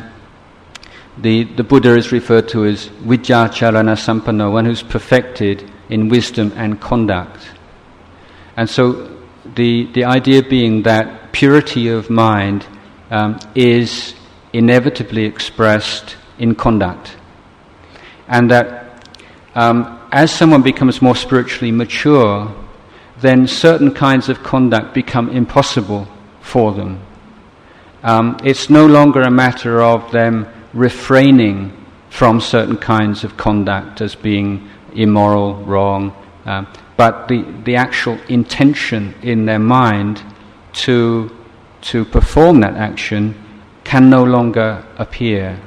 the, 1.18 1.44
the 1.44 1.64
Buddha 1.64 1.96
is 1.98 2.12
referred 2.12 2.48
to 2.50 2.66
as 2.66 2.88
Vijjacharana 2.88 3.98
Sampanno, 3.98 4.52
one 4.52 4.66
who's 4.66 4.84
perfected 4.84 5.70
in 5.90 6.08
wisdom 6.08 6.54
and 6.56 6.80
conduct. 6.80 7.52
And 8.56 8.70
so 8.70 9.18
the, 9.56 9.92
the 9.94 10.06
idea 10.06 10.44
being 10.44 10.84
that 10.84 11.32
purity 11.34 11.90
of 11.90 12.10
mind 12.10 12.66
um, 13.10 13.40
is 13.56 14.16
inevitably 14.54 15.26
expressed 15.26 16.16
in 16.40 16.56
conduct 16.56 17.18
and 18.28 18.50
that 18.50 19.06
um, 19.56 20.01
as 20.12 20.32
someone 20.32 20.62
becomes 20.62 21.02
more 21.02 21.16
spiritually 21.16 21.72
mature, 21.72 22.54
then 23.20 23.48
certain 23.48 23.94
kinds 23.94 24.30
of 24.30 24.44
conduct 24.44 24.94
become 24.94 25.30
impossible 25.30 26.08
for 26.42 26.74
them. 26.74 27.00
Um, 28.04 28.38
it's 28.44 28.70
no 28.70 28.86
longer 28.86 29.22
a 29.22 29.32
matter 29.32 29.82
of 29.82 30.12
them 30.12 30.48
refraining 30.74 31.78
from 32.10 32.42
certain 32.42 32.78
kinds 32.78 33.24
of 33.24 33.38
conduct 33.38 34.02
as 34.02 34.16
being 34.16 34.68
immoral, 34.94 35.56
wrong, 35.64 36.14
um, 36.46 36.68
but 36.98 37.28
the, 37.28 37.44
the 37.64 37.76
actual 37.76 38.20
intention 38.28 39.14
in 39.22 39.46
their 39.46 39.60
mind 39.60 40.22
to, 40.74 41.36
to 41.82 42.04
perform 42.06 42.60
that 42.62 42.76
action 42.76 43.36
can 43.84 44.10
no 44.10 44.24
longer 44.24 44.84
appear. 44.98 45.60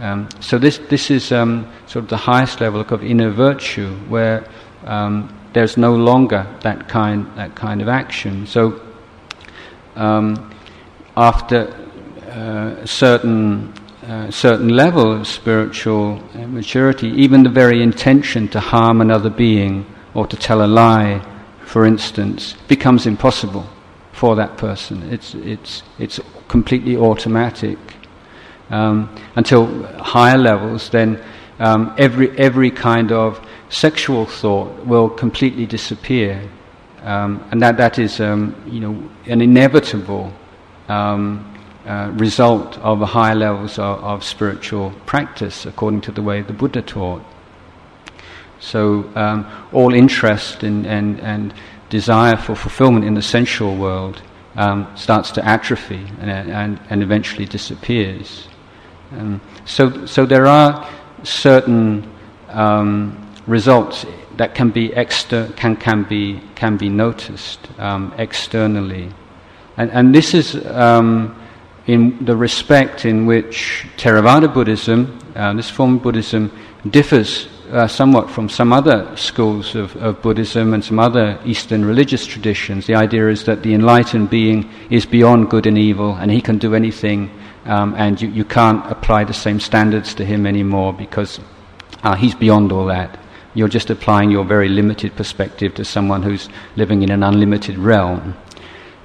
Um, 0.00 0.28
so 0.40 0.58
this, 0.58 0.78
this 0.88 1.10
is 1.10 1.32
um, 1.32 1.66
sort 1.86 2.04
of 2.04 2.08
the 2.08 2.16
highest 2.16 2.60
level 2.60 2.80
of 2.80 3.02
inner 3.02 3.30
virtue, 3.30 3.94
where 4.08 4.48
um, 4.84 5.34
there's 5.52 5.76
no 5.76 5.94
longer 5.94 6.46
that 6.62 6.88
kind, 6.88 7.26
that 7.36 7.54
kind 7.54 7.82
of 7.82 7.88
action. 7.88 8.46
So 8.46 8.80
um, 9.96 10.54
after 11.16 11.74
uh, 12.30 12.86
certain 12.86 13.74
uh, 14.08 14.30
certain 14.30 14.68
level 14.70 15.20
of 15.20 15.26
spiritual 15.26 16.22
uh, 16.34 16.38
maturity, 16.46 17.08
even 17.08 17.42
the 17.42 17.50
very 17.50 17.82
intention 17.82 18.48
to 18.48 18.58
harm 18.58 19.02
another 19.02 19.28
being 19.28 19.84
or 20.14 20.26
to 20.26 20.34
tell 20.34 20.64
a 20.64 20.66
lie, 20.66 21.20
for 21.66 21.84
instance, 21.84 22.54
becomes 22.68 23.06
impossible 23.06 23.66
for 24.12 24.34
that 24.34 24.56
person. 24.56 25.02
It's, 25.12 25.34
it's, 25.34 25.82
it's 25.98 26.20
completely 26.48 26.96
automatic. 26.96 27.76
Um, 28.70 29.14
until 29.34 29.84
higher 29.96 30.36
levels, 30.36 30.90
then 30.90 31.22
um, 31.58 31.94
every, 31.98 32.36
every 32.38 32.70
kind 32.70 33.12
of 33.12 33.40
sexual 33.70 34.26
thought 34.26 34.86
will 34.86 35.08
completely 35.08 35.66
disappear. 35.66 36.42
Um, 37.02 37.44
and 37.50 37.62
that, 37.62 37.76
that 37.78 37.98
is 37.98 38.20
um, 38.20 38.54
you 38.66 38.80
know, 38.80 39.10
an 39.26 39.40
inevitable 39.40 40.32
um, 40.88 41.54
uh, 41.86 42.10
result 42.14 42.78
of 42.78 43.00
higher 43.00 43.34
levels 43.34 43.78
of, 43.78 44.02
of, 44.04 44.24
spiritual 44.24 44.92
practice, 45.06 45.64
according 45.64 46.02
to 46.02 46.12
the 46.12 46.22
way 46.22 46.42
the 46.42 46.52
Buddha 46.52 46.82
taught. 46.82 47.22
So, 48.60 49.10
um, 49.14 49.46
all 49.72 49.94
interest 49.94 50.64
in, 50.64 50.84
and, 50.84 51.20
and 51.20 51.54
desire 51.88 52.36
for 52.36 52.54
fulfillment 52.54 53.04
in 53.04 53.14
the 53.14 53.22
sensual 53.22 53.76
world 53.76 54.20
um, 54.56 54.90
starts 54.96 55.30
to 55.32 55.44
atrophy 55.46 56.04
and, 56.20 56.30
and, 56.30 56.80
and 56.90 57.02
eventually 57.02 57.46
disappears. 57.46 58.48
Um, 59.12 59.40
so, 59.64 60.06
so, 60.06 60.26
there 60.26 60.46
are 60.46 60.88
certain 61.22 62.10
um, 62.48 63.34
results 63.46 64.04
that 64.36 64.54
can 64.54 64.70
be, 64.70 64.94
exter- 64.94 65.52
can, 65.56 65.76
can 65.76 66.04
be, 66.04 66.40
can 66.54 66.76
be 66.76 66.88
noticed 66.88 67.60
um, 67.78 68.14
externally. 68.18 69.08
And, 69.76 69.90
and 69.90 70.14
this 70.14 70.34
is 70.34 70.66
um, 70.66 71.34
in 71.86 72.22
the 72.24 72.36
respect 72.36 73.04
in 73.04 73.26
which 73.26 73.86
Theravada 73.96 74.52
Buddhism, 74.52 75.18
uh, 75.34 75.54
this 75.54 75.70
form 75.70 75.96
of 75.96 76.02
Buddhism, 76.02 76.52
differs 76.90 77.48
uh, 77.70 77.86
somewhat 77.86 78.30
from 78.30 78.48
some 78.48 78.72
other 78.72 79.14
schools 79.16 79.74
of, 79.74 79.94
of, 79.96 80.22
Buddhism 80.22 80.74
and 80.74 80.84
some 80.84 80.98
other 80.98 81.38
Eastern 81.44 81.84
religious 81.84 82.26
traditions. 82.26 82.86
The 82.86 82.94
idea 82.94 83.28
is 83.28 83.44
that 83.44 83.62
the 83.62 83.74
enlightened 83.74 84.30
being 84.30 84.70
is 84.90 85.04
beyond 85.06 85.50
good 85.50 85.66
and 85.66 85.76
evil 85.76 86.14
and 86.14 86.30
he 86.30 86.40
can 86.40 86.58
do 86.58 86.74
anything, 86.74 87.30
um, 87.64 87.94
and 87.96 88.20
you, 88.20 88.28
you 88.28 88.44
can't 88.44 88.84
apply 88.90 89.24
the 89.24 89.34
same 89.34 89.60
standards 89.60 90.14
to 90.14 90.24
him 90.24 90.46
anymore 90.46 90.92
because 90.92 91.40
uh, 92.02 92.14
he's 92.14 92.34
beyond 92.34 92.72
all 92.72 92.86
that. 92.86 93.18
You're 93.54 93.68
just 93.68 93.90
applying 93.90 94.30
your 94.30 94.44
very 94.44 94.68
limited 94.68 95.16
perspective 95.16 95.74
to 95.74 95.84
someone 95.84 96.22
who's 96.22 96.48
living 96.76 97.02
in 97.02 97.10
an 97.10 97.22
unlimited 97.22 97.78
realm. 97.78 98.36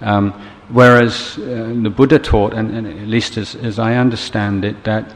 Um, 0.01 0.33
Whereas 0.69 1.37
uh, 1.37 1.71
the 1.83 1.89
Buddha 1.89 2.19
taught, 2.19 2.53
and, 2.53 2.75
and, 2.75 2.87
at 2.87 3.07
least 3.07 3.37
as, 3.37 3.55
as 3.55 3.79
I 3.79 3.95
understand 3.95 4.65
it, 4.65 4.83
that 4.85 5.13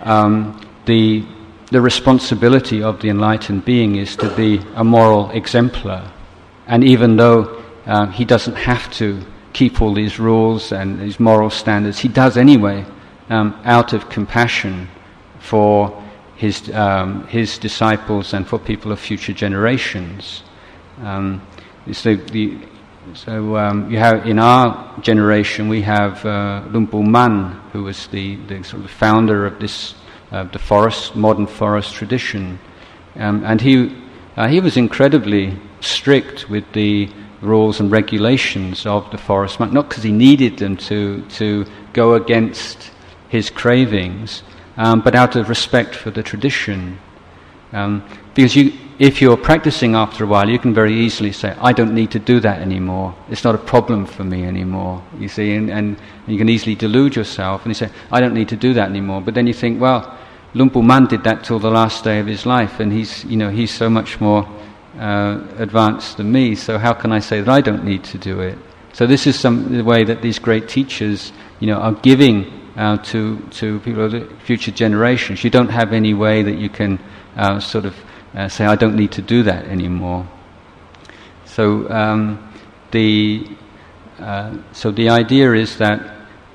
um, 0.00 0.60
the, 0.86 1.24
the 1.70 1.80
responsibility 1.80 2.82
of 2.82 3.00
the 3.00 3.10
enlightened 3.10 3.64
being 3.64 3.96
is 3.96 4.16
to 4.16 4.34
be 4.34 4.60
a 4.74 4.82
moral 4.82 5.30
exemplar. 5.30 6.10
And 6.66 6.82
even 6.82 7.16
though 7.16 7.62
uh, 7.86 8.06
he 8.06 8.24
doesn't 8.24 8.56
have 8.56 8.90
to 8.94 9.22
keep 9.56 9.80
all 9.80 9.94
these 9.94 10.20
rules 10.20 10.70
and 10.70 11.00
these 11.00 11.18
moral 11.18 11.48
standards, 11.48 11.98
he 11.98 12.08
does 12.08 12.36
anyway, 12.36 12.84
um, 13.30 13.58
out 13.64 13.94
of 13.94 14.10
compassion 14.10 14.86
for 15.38 16.04
his, 16.36 16.70
um, 16.74 17.26
his 17.28 17.56
disciples 17.56 18.34
and 18.34 18.46
for 18.46 18.58
people 18.58 18.92
of 18.92 19.00
future 19.00 19.32
generations. 19.32 20.42
Um, 21.02 21.40
so 21.90 22.16
the, 22.16 22.58
so 23.14 23.56
um, 23.56 23.90
you 23.90 23.98
have 23.98 24.26
in 24.26 24.38
our 24.38 25.00
generation 25.00 25.68
we 25.68 25.80
have 25.82 26.22
uh, 26.26 26.62
Luang 26.70 26.86
Pu 26.86 27.02
Man, 27.02 27.58
who 27.72 27.84
was 27.84 28.08
the, 28.08 28.36
the 28.48 28.62
sort 28.62 28.84
of 28.84 28.90
founder 28.90 29.46
of 29.46 29.58
this 29.58 29.94
uh, 30.32 30.42
the 30.52 30.58
forest 30.58 31.14
modern 31.14 31.46
forest 31.46 31.94
tradition, 31.94 32.58
um, 33.14 33.44
and 33.44 33.60
he 33.60 33.94
uh, 34.36 34.48
he 34.48 34.58
was 34.58 34.76
incredibly 34.76 35.56
strict 35.80 36.50
with 36.50 36.64
the 36.72 37.08
rules 37.40 37.80
and 37.80 37.90
regulations 37.90 38.86
of 38.86 39.10
the 39.10 39.18
forest, 39.18 39.60
monk, 39.60 39.72
not 39.72 39.88
because 39.88 40.02
he 40.02 40.12
needed 40.12 40.58
them 40.58 40.76
to 40.76 41.22
to 41.22 41.66
go 41.92 42.14
against 42.14 42.90
his 43.28 43.50
cravings, 43.50 44.42
um, 44.76 45.00
but 45.00 45.14
out 45.14 45.36
of 45.36 45.48
respect 45.48 45.94
for 45.94 46.10
the 46.10 46.22
tradition, 46.22 46.98
um, 47.72 48.02
because 48.34 48.56
you 48.56 48.72
if 48.98 49.20
you're 49.20 49.36
practicing 49.36 49.94
after 49.94 50.24
a 50.24 50.26
while, 50.26 50.48
you 50.48 50.58
can 50.58 50.72
very 50.72 50.94
easily 50.94 51.30
say, 51.30 51.54
I 51.60 51.72
don't 51.72 51.94
need 51.94 52.10
to 52.12 52.18
do 52.18 52.40
that 52.40 52.62
anymore. 52.62 53.14
It's 53.28 53.44
not 53.44 53.54
a 53.54 53.58
problem 53.58 54.06
for 54.06 54.24
me 54.24 54.44
anymore. 54.44 55.02
You 55.18 55.28
see, 55.28 55.54
and, 55.54 55.70
and 55.70 55.98
you 56.26 56.38
can 56.38 56.48
easily 56.48 56.74
delude 56.74 57.14
yourself 57.14 57.62
and 57.64 57.70
you 57.70 57.74
say, 57.74 57.90
I 58.10 58.20
don't 58.20 58.32
need 58.32 58.48
to 58.48 58.56
do 58.56 58.72
that 58.72 58.88
anymore. 58.88 59.20
But 59.20 59.34
then 59.34 59.46
you 59.46 59.52
think, 59.52 59.82
well, 59.82 60.18
Luang 60.54 60.70
Pu 60.70 60.82
Man 60.82 61.04
did 61.04 61.24
that 61.24 61.44
till 61.44 61.58
the 61.58 61.70
last 61.70 62.04
day 62.04 62.18
of 62.18 62.26
his 62.26 62.46
life, 62.46 62.80
and 62.80 62.90
he's, 62.90 63.22
you 63.26 63.36
know, 63.36 63.50
he's 63.50 63.70
so 63.70 63.90
much 63.90 64.18
more 64.20 64.48
uh, 64.98 65.40
advanced 65.58 66.16
than 66.16 66.32
me, 66.32 66.54
so 66.54 66.78
how 66.78 66.92
can 66.92 67.12
I 67.12 67.20
say 67.20 67.40
that 67.40 67.48
I 67.48 67.60
don't 67.60 67.84
need 67.84 68.04
to 68.04 68.18
do 68.18 68.40
it? 68.40 68.58
So 68.92 69.06
this 69.06 69.26
is 69.26 69.38
some 69.38 69.76
the 69.76 69.84
way 69.84 70.04
that 70.04 70.22
these 70.22 70.38
great 70.38 70.68
teachers, 70.68 71.32
you 71.60 71.66
know, 71.66 71.78
are 71.78 71.92
giving 71.92 72.46
uh, 72.76 72.96
to 72.98 73.38
to 73.50 73.80
people 73.80 74.04
of 74.04 74.12
the 74.12 74.26
future 74.44 74.70
generations. 74.70 75.44
You 75.44 75.50
don't 75.50 75.68
have 75.68 75.92
any 75.92 76.14
way 76.14 76.42
that 76.42 76.56
you 76.56 76.68
can 76.68 76.98
uh, 77.36 77.60
sort 77.60 77.84
of 77.84 77.94
uh, 78.34 78.48
say, 78.48 78.66
I 78.66 78.76
don't 78.76 78.96
need 78.96 79.12
to 79.12 79.22
do 79.22 79.42
that 79.44 79.64
anymore. 79.66 80.26
So 81.44 81.90
um, 81.90 82.52
the 82.90 83.46
uh, 84.18 84.56
so 84.72 84.90
the 84.90 85.10
idea 85.10 85.52
is 85.52 85.76
that 85.78 86.00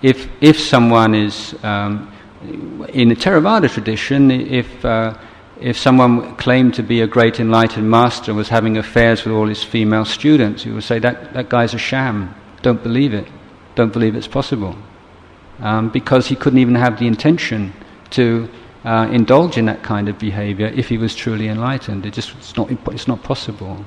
if 0.02 0.28
if 0.42 0.60
someone 0.60 1.16
is 1.16 1.56
um, 1.64 2.12
in 2.90 3.10
the 3.10 3.16
Theravada 3.16 3.70
tradition, 3.70 4.32
if 4.32 4.84
if 5.62 5.78
someone 5.78 6.36
claimed 6.38 6.74
to 6.74 6.84
be 6.84 7.02
a 7.02 7.08
great 7.08 7.40
enlightened 7.40 7.90
master 7.90 8.32
and 8.32 8.38
was 8.38 8.50
having 8.50 8.78
affairs 8.78 9.24
with 9.24 9.34
all 9.34 9.48
his 9.48 9.64
female 9.64 10.06
students, 10.06 10.66
you 10.66 10.74
would 10.74 10.84
say 10.84 10.98
that 11.00 11.34
that 11.34 11.50
guy's 11.50 11.74
a 11.74 11.78
sham. 11.78 12.34
Don't 12.64 12.82
believe 12.82 13.14
it. 13.14 13.28
Don't 13.76 13.94
believe 13.94 14.16
it's 14.16 14.28
possible, 14.28 14.76
um, 15.60 15.90
because 15.90 16.28
he 16.28 16.36
couldn't 16.36 16.60
even 16.60 16.76
have 16.76 17.00
the 17.00 17.08
intention 17.08 17.74
to 18.10 18.50
uh, 18.84 19.08
indulge 19.12 19.58
in 19.58 19.66
that 19.66 19.84
kind 19.84 20.10
of 20.10 20.18
behavior 20.18 20.68
if 20.68 20.90
he 20.90 20.98
was 20.98 21.16
truly 21.16 21.48
enlightened. 21.48 22.06
It 22.06 22.14
just 22.14 22.36
it's 22.36 22.58
not 22.58 22.72
it's 22.72 23.08
not 23.08 23.24
possible. 23.24 23.86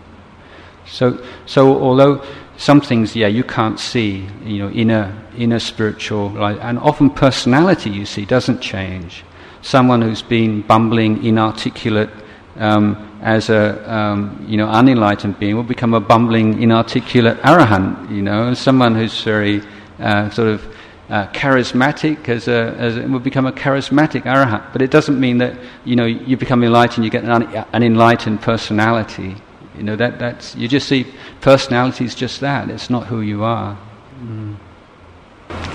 So 0.86 1.22
so 1.44 1.80
although 1.82 2.24
some 2.56 2.80
things 2.80 3.16
yeah 3.16 3.26
you 3.26 3.42
can't 3.42 3.80
see 3.80 4.26
you 4.44 4.58
know 4.58 4.70
inner 4.70 5.12
inner 5.36 5.58
spiritual 5.58 6.38
and 6.44 6.78
often 6.78 7.10
personality 7.10 7.90
you 7.90 8.06
see 8.06 8.24
doesn't 8.24 8.60
change. 8.60 9.24
Someone 9.64 10.02
who's 10.02 10.22
been 10.22 10.60
bumbling, 10.62 11.24
inarticulate. 11.24 12.10
Um, 12.56 13.10
as 13.22 13.48
a 13.48 13.92
um, 13.92 14.44
you 14.46 14.58
know 14.58 14.68
unenlightened 14.68 15.38
being 15.38 15.56
will 15.56 15.62
become 15.62 15.94
a 15.94 16.00
bumbling, 16.00 16.62
inarticulate 16.62 17.38
arahant. 17.38 18.10
You 18.10 18.22
know, 18.22 18.52
someone 18.52 18.94
who's 18.94 19.18
very 19.22 19.62
uh, 19.98 20.28
sort 20.28 20.48
of 20.48 20.76
uh, 21.08 21.26
charismatic 21.28 22.28
as 22.28 22.48
a, 22.48 22.74
as 22.78 22.98
a, 22.98 23.08
will 23.08 23.18
become 23.18 23.46
a 23.46 23.52
charismatic 23.52 24.22
arahant. 24.24 24.70
But 24.72 24.82
it 24.82 24.90
doesn't 24.90 25.18
mean 25.18 25.38
that 25.38 25.58
you 25.84 25.96
know 25.96 26.04
you 26.04 26.36
become 26.36 26.62
enlightened, 26.62 27.04
you 27.04 27.10
get 27.10 27.24
an, 27.24 27.42
an 27.72 27.82
enlightened 27.82 28.42
personality. 28.42 29.34
You 29.76 29.82
know 29.82 29.96
that 29.96 30.18
that's 30.18 30.54
you 30.54 30.68
just 30.68 30.86
see 30.86 31.06
personality 31.40 32.04
is 32.04 32.14
just 32.14 32.40
that. 32.40 32.68
It's 32.68 32.90
not 32.90 33.06
who 33.06 33.22
you 33.22 33.42
are. 33.42 33.78
Mm. 34.20 34.56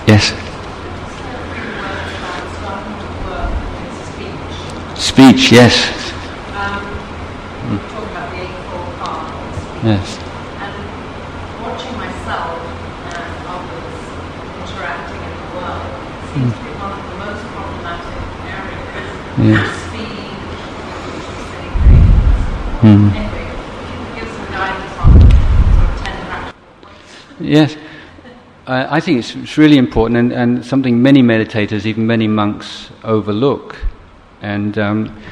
Yes. 0.06 0.59
Speech, 5.00 5.52
yes. 5.52 6.12
Um, 6.54 6.84
mm. 7.66 8.00
Yes. 9.82 10.20
seems 16.32 16.52
to 16.54 16.62
be 16.62 16.70
one 16.78 16.92
of 16.92 17.02
the 17.10 17.16
most 17.18 17.42
problematic 17.50 18.14
areas. 18.46 19.66
Speed, 19.90 20.30
mm. 22.86 23.10
Anyway, 23.10 23.50
give 24.14 24.30
some 24.30 24.46
guidance 24.54 24.94
on 25.00 25.10
sort 25.18 25.90
of 25.90 26.04
10 26.04 26.14
practical 26.26 26.92
Yes. 27.40 27.76
Uh, 28.66 28.86
I 28.88 29.00
think 29.00 29.18
it's, 29.18 29.34
it's 29.34 29.58
really 29.58 29.76
important 29.78 30.18
and, 30.18 30.32
and, 30.32 30.64
something 30.64 31.02
many 31.02 31.22
meditators, 31.22 31.84
even 31.84 32.06
many 32.06 32.28
monks, 32.28 32.90
overlook. 33.02 33.76
And, 34.42 34.78
um, 34.78 35.22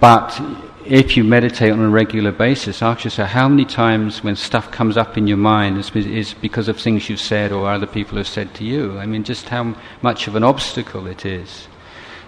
but 0.00 0.40
if 0.86 1.16
you 1.16 1.24
meditate 1.24 1.72
on 1.72 1.80
a 1.80 1.88
regular 1.88 2.32
basis, 2.32 2.82
ask 2.82 3.04
yourself 3.04 3.30
how 3.30 3.48
many 3.48 3.64
times 3.64 4.22
when 4.22 4.36
stuff 4.36 4.70
comes 4.70 4.96
up 4.96 5.16
in 5.16 5.26
your 5.26 5.38
mind 5.38 5.78
is, 5.78 6.34
because 6.34 6.68
of 6.68 6.78
things 6.78 7.08
you've 7.08 7.20
said 7.20 7.52
or 7.52 7.70
other 7.70 7.86
people 7.86 8.18
have 8.18 8.28
said 8.28 8.54
to 8.54 8.64
you. 8.64 8.98
I 8.98 9.06
mean, 9.06 9.24
just 9.24 9.48
how 9.48 9.74
much 10.02 10.28
of 10.28 10.36
an 10.36 10.44
obstacle 10.44 11.06
it 11.06 11.24
is. 11.24 11.68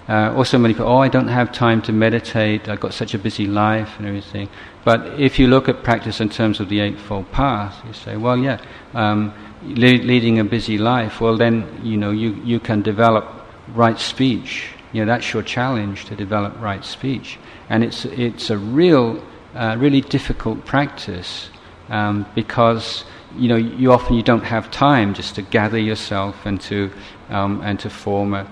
Uh, 0.09 0.33
also, 0.37 0.57
many 0.57 0.73
people, 0.73 0.89
oh, 0.89 0.99
I 0.99 1.09
don't 1.09 1.29
have 1.29 1.53
time 1.53 1.83
to 1.83 1.93
meditate, 1.93 2.69
I've 2.69 2.79
got 2.79 2.95
such 2.95 3.13
a 3.13 3.19
busy 3.19 3.47
life 3.47 3.99
and 3.99 4.07
everything. 4.07 4.49
But 4.85 5.19
if 5.19 5.39
you 5.39 5.49
look 5.49 5.69
at 5.69 5.83
practice 5.83 6.21
in 6.21 6.29
terms 6.29 6.61
of 6.61 6.69
the 6.69 6.79
Eightfold 6.79 7.33
Path, 7.33 7.77
you 7.85 7.93
say, 7.93 8.17
well, 8.17 8.39
yeah, 8.39 8.61
um, 8.95 9.35
le- 9.65 10.05
leading 10.05 10.39
a 10.39 10.45
busy 10.45 10.79
life, 10.79 11.21
well, 11.21 11.37
then, 11.37 11.81
you 11.83 11.97
know, 11.97 12.13
you, 12.13 12.35
you 12.45 12.61
can 12.61 12.83
develop 12.83 13.27
right 13.75 13.99
speech. 13.99 14.69
You 14.97 15.05
know, 15.05 15.13
that's 15.13 15.35
your 15.35 15.43
challenge 15.43 16.07
to 16.07 16.17
develop 16.17 16.59
right 16.59 16.83
speech. 16.83 17.39
And 17.69 17.85
it's, 17.85 18.07
it's 18.07 18.49
a 18.49 18.57
real, 18.57 19.23
uh, 19.55 19.77
really 19.79 20.01
difficult 20.01 20.65
practice 20.65 21.51
um, 21.91 22.25
because, 22.35 23.05
you 23.37 23.47
know, 23.47 23.57
you 23.57 23.93
often 23.93 24.17
you 24.17 24.23
don't 24.23 24.45
have 24.45 24.71
time 24.71 25.13
just 25.13 25.35
to 25.35 25.43
gather 25.43 25.79
yourself 25.79 26.47
and 26.47 26.59
to, 26.63 26.91
um, 27.29 27.61
and 27.63 27.79
to 27.81 27.91
form 27.91 28.33
a, 28.33 28.51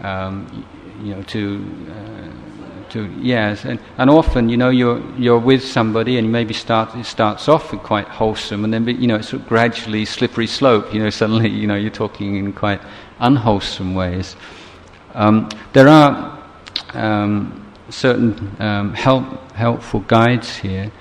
um, 0.00 0.66
you 1.04 1.14
know, 1.14 1.22
to, 1.22 1.64
uh, 1.88 2.90
to 2.90 3.08
yes, 3.20 3.64
and, 3.64 3.78
and 3.96 4.10
often, 4.10 4.48
you 4.48 4.56
know, 4.56 4.70
you're 4.70 5.00
you're 5.16 5.38
with 5.38 5.62
somebody, 5.64 6.18
and 6.18 6.32
maybe 6.32 6.54
start 6.54 6.94
it 6.96 7.06
starts 7.06 7.48
off 7.48 7.70
quite 7.82 8.08
wholesome, 8.08 8.64
and 8.64 8.72
then 8.72 8.86
you 8.86 9.06
know 9.06 9.16
it's 9.16 9.28
sort 9.28 9.42
of 9.42 9.48
gradually 9.48 10.04
slippery 10.04 10.46
slope. 10.46 10.94
You 10.94 11.02
know, 11.02 11.10
suddenly, 11.10 11.48
you 11.48 11.66
know, 11.66 11.74
you're 11.74 11.90
talking 11.90 12.36
in 12.36 12.52
quite 12.52 12.80
unwholesome 13.18 13.94
ways. 13.94 14.36
Um, 15.16 15.48
there 15.72 15.88
are 15.88 16.38
um, 16.92 17.72
certain 17.88 18.54
um, 18.60 18.92
help, 18.92 19.50
helpful 19.52 20.00
guides 20.00 20.54
here. 20.56 20.92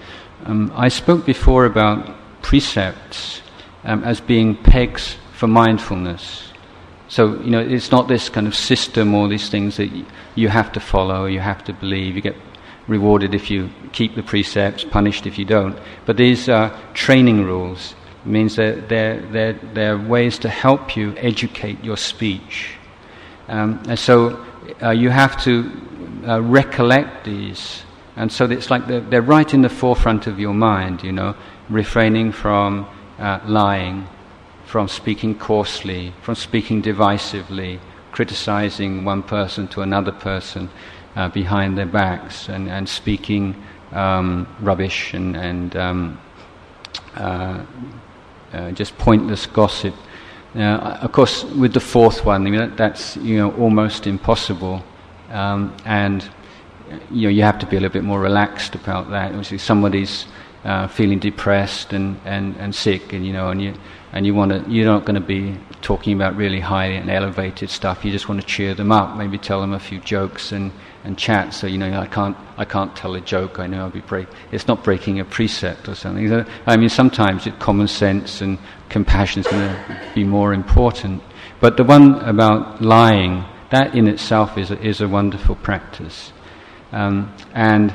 Um, 0.46 0.72
I 0.74 0.88
spoke 0.88 1.26
before 1.26 1.66
about 1.66 2.16
precepts 2.42 3.42
um, 3.84 4.06
as 4.06 4.22
being 4.22 4.56
pegs 4.56 5.18
for 5.34 5.48
mindfulness. 5.48 6.54
So, 7.10 7.42
you 7.42 7.52
know, 7.52 7.60
it's 7.60 7.92
not 7.92 8.08
this 8.08 8.30
kind 8.30 8.48
of 8.48 8.56
system 8.56 9.14
or 9.14 9.28
these 9.28 9.50
things 9.50 9.76
that 9.78 9.90
you 10.36 10.48
have 10.48 10.72
to 10.72 10.80
follow, 10.80 11.26
you 11.26 11.42
have 11.42 11.66
to 11.66 11.74
believe, 11.74 12.16
you 12.16 12.22
get 12.22 12.38
rewarded 12.88 13.34
if 13.34 13.52
you 13.52 13.70
keep 13.92 14.16
the 14.16 14.24
precepts, 14.24 14.86
punished 14.86 15.28
if 15.28 15.38
you 15.38 15.44
don't. 15.44 15.78
But 16.06 16.16
these 16.16 16.48
are 16.48 16.72
training 16.94 17.44
rules. 17.44 17.96
It 18.26 18.30
means 18.30 18.56
that 18.56 18.88
they're, 18.88 19.20
they're, 19.20 19.60
they're 19.74 19.98
ways 19.98 20.40
to 20.40 20.50
help 20.50 20.96
you 20.96 21.14
educate 21.18 21.84
your 21.84 21.98
speech. 21.98 22.75
Um, 23.48 23.82
and 23.88 23.98
so 23.98 24.46
uh, 24.82 24.90
you 24.90 25.10
have 25.10 25.42
to 25.44 25.72
uh, 26.28 26.42
recollect 26.42 27.26
these. 27.26 27.84
And 28.16 28.32
so 28.32 28.46
it's 28.46 28.70
like 28.70 28.88
they're, 28.88 29.02
they're, 29.02 29.22
right 29.22 29.54
in 29.54 29.62
the 29.62 29.70
forefront 29.70 30.28
of 30.28 30.40
your 30.40 30.54
mind, 30.54 31.04
you 31.04 31.12
know, 31.12 31.36
refraining 31.70 32.32
from 32.32 32.88
uh, 33.20 33.40
lying, 33.46 34.08
from 34.66 34.88
speaking 34.88 35.38
coarsely, 35.38 36.14
from 36.22 36.36
speaking 36.36 36.82
divisively, 36.82 37.80
criticizing 38.12 39.04
one 39.04 39.22
person 39.22 39.68
to 39.68 39.82
another 39.82 40.12
person 40.12 40.70
uh, 41.16 41.30
behind 41.30 41.78
their 41.78 41.86
backs, 41.86 42.50
and, 42.50 42.70
and 42.70 42.88
speaking 42.88 43.56
um, 43.92 44.48
rubbish 44.60 45.14
and, 45.14 45.36
and 45.36 45.76
um, 45.76 46.20
uh, 47.16 47.64
uh, 48.54 48.72
just 48.72 48.98
pointless 48.98 49.46
gossip. 49.46 49.94
Of 50.56 51.12
course, 51.12 51.44
with 51.44 51.74
the 51.74 51.80
fourth 51.80 52.26
one, 52.26 52.76
that's 52.76 53.18
you 53.18 53.38
know 53.38 53.52
almost 53.56 54.08
impossible, 54.08 54.84
um, 55.32 55.76
and 55.86 56.30
you 57.12 57.24
know 57.24 57.30
you 57.30 57.44
have 57.44 57.60
to 57.60 57.66
be 57.66 57.76
a 57.76 57.80
little 57.80 57.94
bit 57.94 58.04
more 58.04 58.20
relaxed 58.20 58.76
about 58.76 59.10
that. 59.10 59.30
Obviously, 59.30 59.58
somebody's 59.58 60.26
uh, 60.64 60.88
feeling 60.88 61.20
depressed 61.20 61.94
and, 61.94 62.20
and, 62.26 62.56
and 62.58 62.74
sick, 62.74 63.14
and 63.14 63.26
you 63.26 63.34
know, 63.34 63.50
and 63.50 63.62
you 63.62 63.74
and 64.14 64.26
you 64.26 64.34
want 64.34 64.52
to, 64.52 64.72
you're 64.72 64.86
not 64.86 65.04
going 65.04 65.16
to 65.16 65.28
be 65.28 65.58
talking 65.82 66.14
about 66.14 66.36
really 66.38 66.62
high 66.62 66.86
and 66.86 67.10
elevated 67.10 67.70
stuff. 67.70 68.06
You 68.06 68.12
just 68.12 68.30
want 68.30 68.40
to 68.40 68.48
cheer 68.48 68.74
them 68.74 68.92
up, 68.92 69.18
maybe 69.18 69.38
tell 69.38 69.60
them 69.60 69.74
a 69.74 69.80
few 69.80 70.00
jokes 70.00 70.54
and, 70.54 70.72
and 71.06 71.18
chat. 71.18 71.54
So 71.54 71.68
you 71.68 71.78
know, 71.78 72.00
I 72.00 72.08
can't 72.08 72.36
I 72.58 72.66
can't 72.66 72.96
tell 72.96 73.16
a 73.16 73.22
joke. 73.22 73.60
I 73.60 73.68
know 73.68 73.80
I'll 73.80 73.90
be 73.90 74.02
break. 74.02 74.28
It's 74.52 74.68
not 74.68 74.84
breaking 74.84 75.20
a 75.20 75.26
precept 75.26 75.88
or 75.88 75.96
something. 75.96 76.28
So, 76.28 76.46
I 76.66 76.78
mean, 76.78 76.90
sometimes 76.90 77.48
it, 77.48 77.60
common 77.60 77.88
sense 77.88 78.42
and 78.42 78.58
compassion 78.90 79.42
is 79.42 79.48
going 79.48 79.68
to 79.68 80.12
be 80.14 80.24
more 80.24 80.54
important. 80.54 81.22
But 81.60 81.78
the 81.78 81.84
one 81.84 82.16
about 82.22 82.82
lying, 82.82 83.46
that 83.70 83.96
in 83.96 84.08
itself 84.08 84.58
is 84.58 84.72
a, 84.72 84.82
is 84.82 85.02
a 85.02 85.08
wonderful 85.08 85.56
practice, 85.56 86.32
um, 86.92 87.34
and 87.54 87.94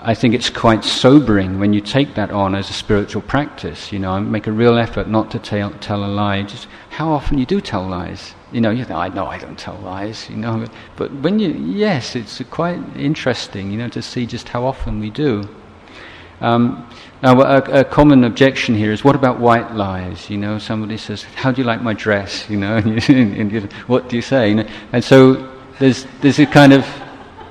I 0.00 0.14
think 0.14 0.32
it's 0.32 0.48
quite 0.48 0.84
sobering 0.84 1.58
when 1.58 1.72
you 1.72 1.80
take 1.80 2.14
that 2.14 2.30
on 2.30 2.54
as 2.54 2.70
a 2.70 2.72
spiritual 2.72 3.22
practice. 3.22 3.90
You 3.90 3.98
know, 3.98 4.12
I 4.12 4.20
make 4.20 4.46
a 4.46 4.52
real 4.52 4.78
effort 4.78 5.08
not 5.08 5.32
to 5.32 5.40
tell, 5.40 5.70
tell 5.80 6.04
a 6.04 6.06
lie. 6.06 6.42
Just 6.44 6.68
how 6.90 7.10
often 7.10 7.36
you 7.36 7.44
do 7.44 7.60
tell 7.60 7.84
lies. 7.84 8.34
You 8.52 8.60
know, 8.60 8.70
you 8.70 8.84
think, 8.84 8.96
I 8.96 9.08
know 9.08 9.26
I 9.26 9.38
don't 9.38 9.58
tell 9.58 9.76
lies. 9.78 10.30
You 10.30 10.36
know, 10.36 10.66
but 10.96 11.12
when 11.14 11.40
you, 11.40 11.48
yes, 11.52 12.14
it's 12.14 12.40
quite 12.48 12.78
interesting. 12.96 13.72
You 13.72 13.78
know, 13.78 13.88
to 13.88 14.00
see 14.00 14.24
just 14.24 14.48
how 14.48 14.64
often 14.64 15.00
we 15.00 15.10
do. 15.10 15.48
Um, 16.40 16.88
now, 17.20 17.40
a, 17.40 17.80
a, 17.80 17.84
common 17.84 18.22
objection 18.22 18.76
here 18.76 18.92
is, 18.92 19.02
what 19.02 19.16
about 19.16 19.40
white 19.40 19.74
lies? 19.74 20.30
You 20.30 20.36
know, 20.36 20.60
somebody 20.60 20.96
says, 20.96 21.24
"How 21.24 21.50
do 21.50 21.60
you 21.60 21.66
like 21.66 21.82
my 21.82 21.94
dress?" 21.94 22.48
You 22.50 22.58
know, 22.58 22.76
and, 22.76 23.08
you, 23.08 23.16
and 23.16 23.50
you, 23.50 23.60
what 23.88 24.08
do 24.08 24.14
you 24.14 24.22
say? 24.22 24.50
You 24.50 24.54
know? 24.54 24.68
And 24.92 25.02
so 25.02 25.52
there's 25.80 26.06
there's 26.20 26.38
a 26.38 26.46
kind 26.46 26.72
of, 26.72 26.86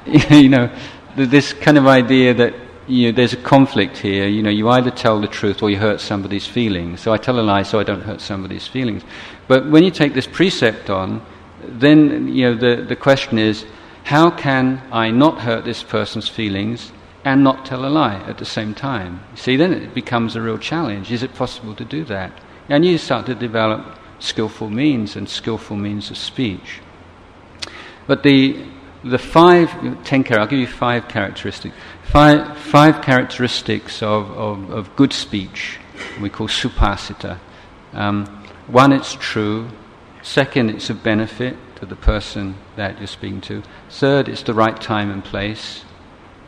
you 0.32 0.48
know 0.48 0.72
this 1.26 1.54
kind 1.54 1.78
of 1.78 1.88
idea 1.88 2.34
that 2.36 2.54
you 2.88 3.08
know, 3.08 3.16
there's 3.16 3.34
a 3.34 3.38
conflict 3.38 3.98
here. 3.98 4.28
You 4.28 4.42
know, 4.42 4.50
you 4.50 4.70
either 4.70 4.92
tell 4.92 5.20
the 5.20 5.28
truth 5.28 5.62
or 5.62 5.70
you 5.70 5.78
hurt 5.78 6.00
somebody's 6.00 6.48
feelings. 6.48 7.02
So 7.02 7.12
I 7.12 7.18
tell 7.18 7.40
a 7.40 7.42
lie 7.42 7.64
so 7.64 7.80
I 7.80 7.84
don't 7.84 8.02
hurt 8.02 8.22
somebody's 8.22 8.68
feelings. 8.68 9.04
But 9.48 9.70
when 9.70 9.84
you 9.84 9.92
take 9.92 10.14
this 10.14 10.28
precept 10.28 10.90
on, 10.90 11.26
then 11.64 12.28
you 12.30 12.46
know 12.46 12.56
the, 12.56 12.84
the 12.84 12.96
question 12.96 13.38
is, 13.38 13.66
how 14.04 14.30
can 14.30 14.82
I 14.92 15.12
not 15.12 15.42
hurt 15.42 15.66
this 15.66 15.84
person's 15.84 16.30
feelings 16.30 16.94
and 17.26 17.44
not 17.44 17.66
tell 17.66 17.86
a 17.86 17.90
lie 17.90 18.24
at 18.28 18.38
the 18.38 18.46
same 18.46 18.74
time? 18.74 19.22
See, 19.36 19.58
then 19.58 19.74
it 19.74 19.94
becomes 19.94 20.36
a 20.36 20.42
real 20.42 20.58
challenge. 20.58 21.12
Is 21.12 21.24
it 21.24 21.34
possible 21.34 21.76
to 21.76 21.84
do 21.84 22.06
that? 22.06 22.32
And 22.70 22.86
you 22.86 22.98
start 22.98 23.26
to 23.26 23.36
develop 23.36 24.00
skillful 24.20 24.70
means 24.70 25.16
and 25.16 25.28
skillful 25.28 25.76
means 25.76 26.10
of 26.10 26.18
speech. 26.18 26.80
But 28.08 28.24
the 28.24 28.66
the 29.04 29.18
five, 29.18 29.70
ten 30.04 30.24
characteristics, 30.24 30.38
I'll 30.38 30.48
give 30.48 30.60
you 30.60 30.68
five 30.68 31.08
characteristics. 31.08 31.76
Five, 32.04 32.58
five 32.58 33.02
characteristics 33.02 34.02
of, 34.02 34.32
of, 34.32 34.70
of 34.72 34.96
good 34.96 35.14
speech, 35.14 35.78
we 36.22 36.30
call 36.30 36.48
subhasita. 36.48 37.38
Um, 37.94 38.26
one, 38.68 38.92
it's 38.92 39.14
true. 39.14 39.70
Second, 40.22 40.70
it's 40.70 40.90
a 40.90 40.94
benefit 40.94 41.56
to 41.78 41.86
the 41.86 41.96
person 41.96 42.56
that 42.76 42.98
you're 42.98 43.08
speaking 43.08 43.42
to. 43.42 43.64
Third, 43.90 44.28
it's 44.28 44.44
the 44.44 44.54
right 44.54 44.80
time 44.80 45.12
and 45.12 45.24
place. 45.24 45.86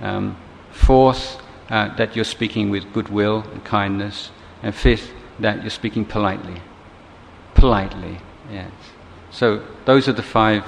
Um, 0.02 0.38
fourth, 0.72 1.42
uh, 1.70 1.96
that 1.96 2.16
you're 2.16 2.26
speaking 2.26 2.70
with 2.70 2.92
goodwill 2.94 3.46
and 3.52 3.64
kindness. 3.64 4.32
And 4.64 4.74
fifth, 4.74 5.12
that 5.40 5.62
you're 5.62 5.70
speaking 5.70 6.04
politely. 6.04 6.62
Politely, 7.54 8.20
yes. 8.52 8.72
So 9.32 9.64
those 9.86 10.08
are 10.08 10.14
the 10.14 10.24
five 10.24 10.66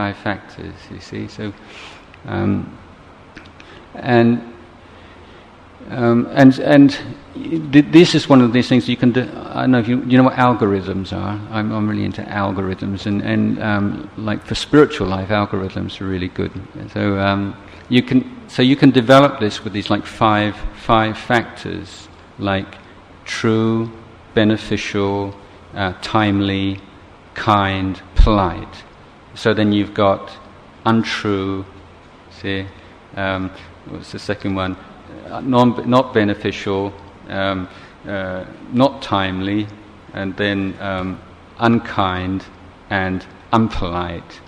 five 0.00 0.16
factors, 0.16 0.74
you 0.90 1.00
see. 1.00 1.28
So, 1.28 1.52
um, 2.24 2.52
and 3.94 4.30
um, 5.90 6.26
and 6.32 6.58
and 6.60 6.88
this 7.94 8.14
is 8.14 8.26
one 8.26 8.40
of 8.40 8.50
these 8.54 8.66
things 8.70 8.88
you 8.88 8.96
can 8.96 9.12
do. 9.12 9.22
I 9.58 9.60
don't 9.62 9.72
know 9.72 9.78
if 9.78 9.88
you 9.88 9.98
you 10.10 10.16
know 10.16 10.24
what 10.28 10.38
algorithms 10.48 11.12
are. 11.12 11.36
I'm, 11.56 11.70
I'm 11.70 11.86
really 11.90 12.06
into 12.10 12.22
algorithms, 12.22 13.04
and 13.04 13.20
and 13.32 13.62
um, 13.62 14.10
like 14.16 14.40
for 14.48 14.54
spiritual 14.54 15.08
life, 15.16 15.28
algorithms 15.28 16.00
are 16.00 16.06
really 16.06 16.28
good. 16.40 16.52
So 16.94 17.18
um, 17.18 17.54
you 17.90 18.02
can 18.02 18.20
so 18.48 18.62
you 18.62 18.76
can 18.76 18.90
develop 18.90 19.38
this 19.38 19.62
with 19.64 19.74
these 19.74 19.90
like 19.90 20.06
five 20.06 20.56
five 20.90 21.18
factors, 21.18 22.08
like 22.38 22.70
true, 23.26 23.90
beneficial, 24.32 25.34
uh, 25.74 25.92
timely, 26.00 26.80
kind, 27.34 28.00
polite. 28.14 28.89
So 29.40 29.54
then 29.54 29.72
you've 29.72 29.94
got 29.94 30.36
untrue, 30.84 31.64
see, 32.30 32.66
um, 33.16 33.50
what's 33.86 34.12
the 34.12 34.18
second 34.18 34.54
one? 34.54 34.76
Uh, 35.30 35.40
non, 35.40 35.88
not 35.88 36.12
beneficial, 36.12 36.92
um, 37.26 37.66
uh, 38.06 38.44
not 38.70 39.00
timely, 39.00 39.66
and 40.12 40.36
then 40.36 40.76
um, 40.78 41.18
unkind 41.58 42.44
and 42.90 43.24
unpolite. 43.50 44.40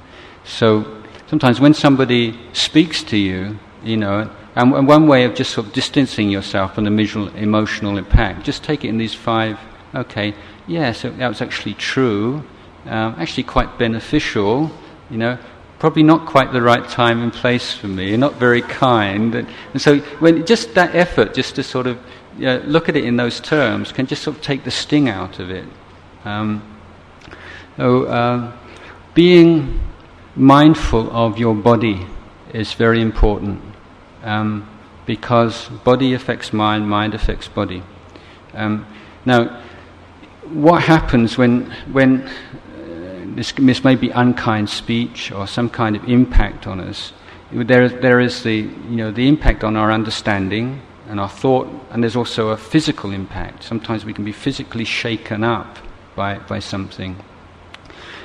So 0.45 1.03
sometimes 1.27 1.59
when 1.59 1.73
somebody 1.73 2.39
speaks 2.53 3.03
to 3.05 3.17
you, 3.17 3.59
you 3.83 3.97
know, 3.97 4.31
and, 4.57 4.75
and 4.75 4.87
one 4.87 5.07
way 5.07 5.25
of 5.25 5.35
just 5.35 5.53
sort 5.53 5.69
of 5.69 5.73
distancing 5.73 6.29
yourself 6.29 6.75
from 6.75 6.85
the 6.85 6.91
visual, 6.91 7.29
emotional 7.29 7.97
impact, 7.97 8.45
just 8.45 8.63
take 8.63 8.85
it 8.85 8.89
in 8.89 8.99
these 8.99 9.15
five, 9.15 9.59
okay, 9.95 10.35
yeah, 10.67 10.93
so 10.93 11.09
that 11.09 11.29
was 11.29 11.41
actually 11.41 11.73
true, 11.73 12.45
um, 12.85 13.15
actually 13.19 13.45
quite 13.45 13.79
beneficial, 13.79 14.71
you 15.13 15.19
know, 15.19 15.39
probably 15.79 16.03
not 16.03 16.27
quite 16.27 16.53
the 16.53 16.63
right 16.63 16.89
time 16.89 17.23
and 17.23 17.33
place 17.33 17.75
for 17.75 17.89
me, 17.89 18.17
not 18.17 18.35
very 18.35 18.63
kind. 18.63 19.35
And, 19.35 19.49
and 19.73 19.83
so 19.83 19.99
when 20.21 20.47
just 20.47 20.75
that 20.75 20.95
effort, 20.95 21.35
just 21.35 21.57
to 21.57 21.63
sort 21.63 21.87
of 21.87 21.99
you 22.39 22.47
know, 22.47 22.63
look 22.65 22.89
at 22.89 22.97
it 22.97 23.05
in 23.05 23.17
those 23.17 23.41
terms, 23.41 23.93
can 23.93 24.07
just 24.07 24.23
sort 24.23 24.37
of 24.37 24.43
take 24.43 24.65
the 24.65 24.71
sting 24.71 25.09
out 25.09 25.39
of 25.39 25.51
it. 25.51 25.67
Um, 26.25 26.63
so 27.77 28.05
uh, 28.05 28.53
being 29.15 29.81
mindful 30.35 31.11
of 31.15 31.39
your 31.39 31.55
body 31.55 32.07
is 32.55 32.73
very 32.73 33.01
important 33.01 33.61
um, 34.23 34.69
because 35.05 35.69
body 35.85 36.15
affects 36.15 36.53
mind, 36.53 36.89
mind 36.89 37.13
affects 37.15 37.49
body. 37.49 37.83
Um, 38.55 38.87
now, 39.25 39.63
what 40.45 40.83
happens 40.83 41.39
when 41.39 41.71
when 41.93 42.31
this, 43.37 43.53
this 43.53 43.85
may 43.85 43.95
be 43.95 44.11
unkind 44.11 44.69
speech 44.69 45.33
or 45.33 45.47
some 45.47 45.69
kind 45.69 45.97
of 45.97 46.05
impact 46.09 46.67
on 46.67 46.81
us? 46.81 47.13
There, 47.53 47.89
there 47.89 48.21
is 48.21 48.43
the 48.43 48.57
you 48.57 48.97
know 48.97 49.11
the 49.11 49.29
impact 49.29 49.63
on 49.63 49.77
our 49.77 49.93
understanding 49.93 50.81
and 51.09 51.21
our 51.21 51.29
thought, 51.29 51.69
and 51.91 52.03
there's 52.03 52.17
also 52.17 52.49
a 52.49 52.57
physical 52.57 53.13
impact. 53.13 53.65
Sometimes 53.65 54.05
we 54.05 54.15
can 54.15 54.25
be 54.25 54.33
physically 54.33 54.85
shaken 54.85 55.45
up 55.45 55.79
by 56.17 56.39
by 56.39 56.61
something. 56.61 57.17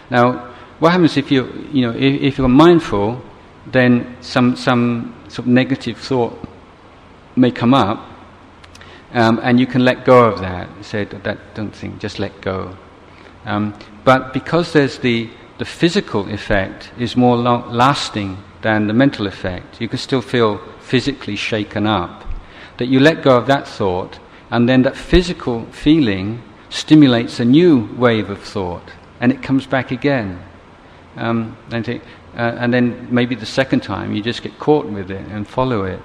Now, 0.10 0.54
what 0.80 0.92
happens 0.92 1.18
if 1.18 1.30
you 1.30 1.68
you 1.74 1.82
know 1.82 1.92
if, 1.92 2.22
if 2.22 2.38
you're 2.38 2.48
mindful, 2.48 3.22
then 3.66 4.16
some 4.22 4.56
some 4.56 5.14
sort 5.28 5.40
of 5.40 5.48
negative 5.48 5.98
thought 5.98 6.38
may 7.36 7.52
come 7.52 7.74
up, 7.74 8.00
um, 9.14 9.40
and 9.44 9.60
you 9.60 9.68
can 9.68 9.84
let 9.84 10.06
go 10.06 10.24
of 10.26 10.40
that. 10.40 10.70
Say 10.86 11.04
that 11.04 11.54
don't 11.54 11.76
think, 11.76 12.00
just 12.00 12.20
let 12.20 12.40
go. 12.42 12.78
Um, 13.46 13.74
but 14.04 14.34
because 14.34 14.74
there's 14.74 15.00
the 15.00 15.30
the 15.58 15.66
physical 15.66 16.30
effect 16.30 16.92
is 17.00 17.18
more 17.18 17.36
lasting 17.36 18.38
than 18.62 18.88
the 18.88 18.94
mental 18.94 19.26
effect, 19.28 19.82
you 19.82 19.88
can 19.88 19.98
still 19.98 20.22
feel 20.22 20.60
physically 20.80 21.36
shaken 21.36 21.88
up. 21.88 22.26
That 22.78 22.88
you 22.88 23.00
let 23.00 23.24
go 23.24 23.38
of 23.38 23.48
that 23.48 23.68
thought, 23.68 24.20
and 24.52 24.70
then 24.70 24.84
that 24.84 24.96
physical 24.96 25.66
feeling 25.72 26.44
stimulates 26.70 27.40
a 27.40 27.46
new 27.46 27.90
wave 27.98 28.30
of 28.30 28.42
thought, 28.42 28.92
and 29.20 29.32
it 29.32 29.42
comes 29.42 29.66
back 29.66 29.92
again. 29.92 30.44
Um, 31.16 31.58
and, 31.72 31.90
uh, 31.90 32.00
and 32.36 32.72
then 32.72 33.08
maybe 33.10 33.34
the 33.34 33.48
second 33.48 33.82
time 33.82 34.14
you 34.14 34.22
just 34.22 34.44
get 34.44 34.60
caught 34.60 34.86
with 34.86 35.10
it 35.10 35.26
and 35.30 35.48
follow 35.48 35.86
it. 35.86 36.00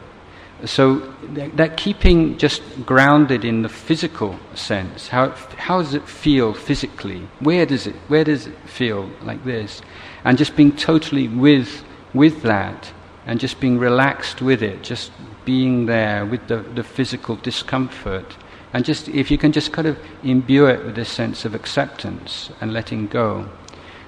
So 0.64 1.00
that, 1.34 1.56
that, 1.56 1.76
keeping 1.76 2.38
just 2.38 2.62
grounded 2.86 3.44
in 3.44 3.62
the 3.62 3.68
physical 3.68 4.38
sense, 4.54 5.08
how, 5.08 5.30
how 5.56 5.82
does 5.82 5.94
it 5.94 6.08
feel 6.08 6.54
physically? 6.54 7.26
Where 7.40 7.66
does 7.66 7.86
it, 7.88 7.96
where 8.06 8.22
does 8.22 8.46
it 8.46 8.56
feel 8.64 9.10
like 9.22 9.42
this? 9.44 9.82
And 10.24 10.38
just 10.38 10.54
being 10.54 10.76
totally 10.76 11.26
with, 11.26 11.84
with 12.14 12.42
that 12.42 12.92
and 13.26 13.40
just 13.40 13.60
being 13.60 13.78
relaxed 13.78 14.40
with 14.40 14.62
it, 14.62 14.82
just 14.82 15.10
being 15.44 15.86
there 15.86 16.24
with 16.24 16.46
the, 16.46 16.58
the 16.58 16.84
physical 16.84 17.36
discomfort. 17.36 18.36
And 18.72 18.84
just, 18.84 19.08
if 19.08 19.30
you 19.30 19.38
can 19.38 19.52
just 19.52 19.72
kind 19.72 19.88
of 19.88 19.98
imbue 20.22 20.66
it 20.66 20.84
with 20.84 20.94
this 20.94 21.08
sense 21.08 21.44
of 21.44 21.54
acceptance 21.54 22.50
and 22.60 22.72
letting 22.72 23.08
go, 23.08 23.48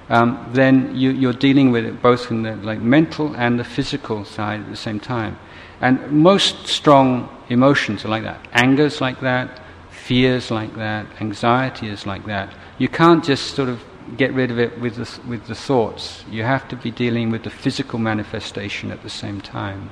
um, 0.09 0.51
then 0.53 0.95
you, 0.95 1.29
are 1.29 1.33
dealing 1.33 1.71
with 1.71 1.85
it 1.85 2.03
both 2.03 2.27
from 2.27 2.43
the 2.43 2.57
like, 2.57 2.81
mental 2.81 3.35
and 3.37 3.59
the 3.59 3.65
physical 3.65 4.25
side 4.25 4.61
at 4.61 4.71
the 4.71 4.77
same 4.77 5.01
time. 5.01 5.39
And 5.85 6.11
most 6.11 6.67
strong 6.67 7.29
emotions 7.51 8.07
are 8.07 8.09
like 8.09 8.23
that. 8.23 8.41
Anger 8.55 8.87
is 8.87 9.03
like 9.03 9.21
that, 9.21 9.61
fear 9.91 10.37
is 10.37 10.51
like 10.51 10.75
that, 10.77 11.07
anxiety 11.21 11.89
is 11.89 12.07
like 12.07 12.25
that. 12.25 12.55
You 12.79 12.89
can't 12.89 13.23
just 13.23 13.55
sort 13.55 13.69
of 13.69 13.85
get 14.17 14.33
rid 14.33 14.51
of 14.51 14.59
it 14.59 14.81
with 14.81 14.97
the, 14.97 15.29
with 15.29 15.47
the 15.47 15.55
thoughts. 15.55 16.25
You 16.31 16.43
have 16.43 16.67
to 16.69 16.77
be 16.77 16.91
dealing 16.91 17.31
with 17.31 17.43
the 17.43 17.51
physical 17.51 17.99
manifestation 17.99 18.91
at 18.91 19.03
the 19.03 19.11
same 19.11 19.43
time. 19.43 19.91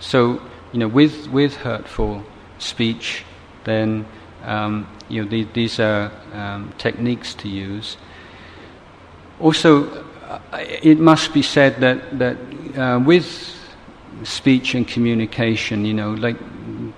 So, 0.00 0.42
you 0.72 0.80
know, 0.80 0.88
with, 0.88 1.28
with 1.28 1.54
hurtful 1.58 2.24
speech, 2.58 3.24
then, 3.62 4.04
um, 4.42 4.88
you 5.08 5.22
know, 5.22 5.30
the, 5.30 5.44
these 5.54 5.78
are 5.78 6.10
um, 6.32 6.74
techniques 6.76 7.34
to 7.34 7.48
use. 7.48 7.96
Also, 9.38 10.04
uh, 10.24 10.40
it 10.58 10.98
must 10.98 11.32
be 11.32 11.42
said 11.42 11.78
that, 11.78 12.18
that 12.18 12.36
uh, 12.76 12.98
with 12.98 13.61
speech 14.24 14.74
and 14.74 14.86
communication, 14.86 15.84
you 15.84 15.94
know, 15.94 16.12
like 16.12 16.36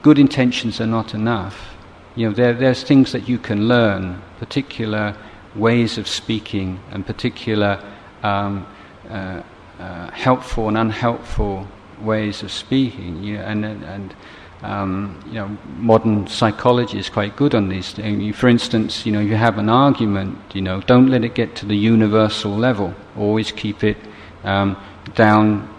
good 0.02 0.18
intentions 0.18 0.80
are 0.80 0.86
not 0.86 1.14
enough. 1.14 1.74
You 2.16 2.28
know, 2.28 2.34
there, 2.34 2.52
there's 2.52 2.82
things 2.82 3.12
that 3.12 3.28
you 3.28 3.38
can 3.38 3.68
learn, 3.68 4.22
particular 4.38 5.16
ways 5.54 5.98
of 5.98 6.06
speaking 6.06 6.80
and 6.90 7.06
particular 7.06 7.82
um, 8.22 8.66
uh, 9.08 9.42
uh, 9.78 10.10
helpful 10.10 10.68
and 10.68 10.78
unhelpful 10.78 11.66
ways 12.00 12.42
of 12.42 12.50
speaking. 12.50 13.22
You 13.22 13.38
know, 13.38 13.44
and, 13.44 13.64
and 13.64 14.14
um, 14.62 15.20
you 15.26 15.34
know, 15.34 15.58
modern 15.76 16.26
psychology 16.26 16.98
is 16.98 17.10
quite 17.10 17.36
good 17.36 17.54
on 17.54 17.68
these. 17.68 17.92
things. 17.92 18.36
For 18.36 18.48
instance, 18.48 19.04
you 19.04 19.12
know, 19.12 19.20
you 19.20 19.36
have 19.36 19.58
an 19.58 19.68
argument, 19.68 20.38
you 20.54 20.62
know, 20.62 20.80
don't 20.80 21.08
let 21.08 21.24
it 21.24 21.34
get 21.34 21.56
to 21.56 21.66
the 21.66 21.76
universal 21.76 22.52
level. 22.52 22.94
Always 23.16 23.52
keep 23.52 23.84
it 23.84 23.98
um, 24.44 24.76
down 25.14 25.73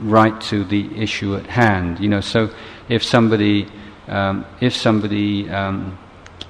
right 0.00 0.38
to 0.42 0.64
the 0.64 0.88
issue 1.00 1.36
at 1.36 1.46
hand. 1.46 2.00
You 2.00 2.08
know, 2.08 2.20
so 2.20 2.50
if 2.88 3.02
somebody 3.02 3.68
um, 4.08 4.44
if 4.60 4.74
somebody 4.74 5.48
um, 5.50 5.98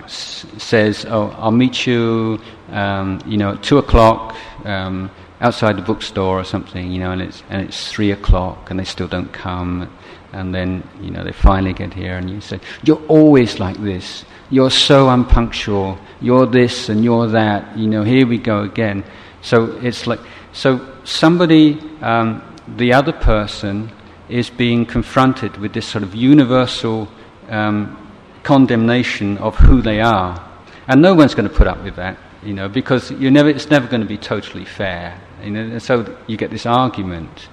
s- 0.04 0.46
says, 0.58 1.06
"Oh, 1.08 1.34
I'll 1.38 1.50
meet 1.52 1.86
you," 1.86 2.40
um, 2.70 3.20
you 3.26 3.36
know, 3.36 3.52
at 3.52 3.62
two 3.62 3.78
o'clock 3.78 4.36
um, 4.64 5.10
outside 5.40 5.76
the 5.76 5.82
bookstore 5.82 6.38
or 6.40 6.44
something, 6.44 6.90
you 6.90 7.00
know, 7.00 7.12
and 7.12 7.22
it's 7.22 7.42
and 7.48 7.62
it's 7.62 7.90
three 7.90 8.12
o'clock 8.12 8.70
and 8.70 8.78
they 8.78 8.84
still 8.84 9.08
don't 9.08 9.32
come, 9.32 9.90
and 10.32 10.54
then 10.54 10.82
you 11.00 11.10
know 11.10 11.24
they 11.24 11.32
finally 11.32 11.72
get 11.72 11.94
here, 11.94 12.16
and 12.16 12.28
you 12.30 12.40
say, 12.40 12.60
"You're 12.82 13.02
always 13.08 13.58
like 13.58 13.76
this. 13.78 14.24
You're 14.50 14.70
so 14.70 15.08
unpunctual. 15.08 15.98
You're 16.20 16.46
this 16.46 16.88
and 16.88 17.02
you're 17.02 17.26
that. 17.28 17.76
You 17.76 17.88
know, 17.88 18.02
here 18.02 18.26
we 18.26 18.38
go 18.38 18.62
again." 18.62 19.04
So 19.42 19.78
it's 19.82 20.06
like 20.06 20.20
so 20.52 20.80
somebody 21.04 21.78
um, 22.02 22.42
the 22.68 22.92
other 22.92 23.12
person 23.12 23.90
is 24.28 24.50
being 24.50 24.84
confronted 24.86 25.56
with 25.58 25.72
this 25.72 25.86
sort 25.86 26.02
of 26.02 26.14
universal 26.14 27.08
um, 27.48 27.96
condemnation 28.42 29.38
of 29.38 29.56
who 29.56 29.82
they 29.82 30.00
are. 30.00 30.42
And 30.88 31.02
no 31.02 31.14
one's 31.14 31.34
going 31.34 31.48
to 31.48 31.54
put 31.54 31.66
up 31.66 31.82
with 31.82 31.96
that, 31.96 32.18
you 32.42 32.52
know, 32.52 32.68
because 32.68 33.10
never, 33.10 33.48
it's 33.48 33.70
never 33.70 33.86
going 33.86 34.02
to 34.02 34.06
be 34.06 34.18
totally 34.18 34.64
fair. 34.64 35.20
You 35.42 35.50
know, 35.50 35.60
and 35.60 35.82
so 35.82 36.16
you 36.26 36.36
get 36.36 36.50
this 36.50 36.66
argument. 36.66 37.48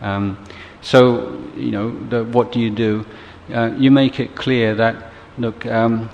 Um, 0.00 0.42
so, 0.82 1.42
you 1.56 1.70
know, 1.70 1.90
the, 2.08 2.24
what 2.24 2.52
do 2.52 2.60
you 2.60 2.70
do? 2.70 3.06
Uh, 3.52 3.72
you 3.76 3.90
make 3.90 4.20
it 4.20 4.34
clear 4.34 4.74
that, 4.74 5.12
look, 5.38 5.66
um, 5.66 6.10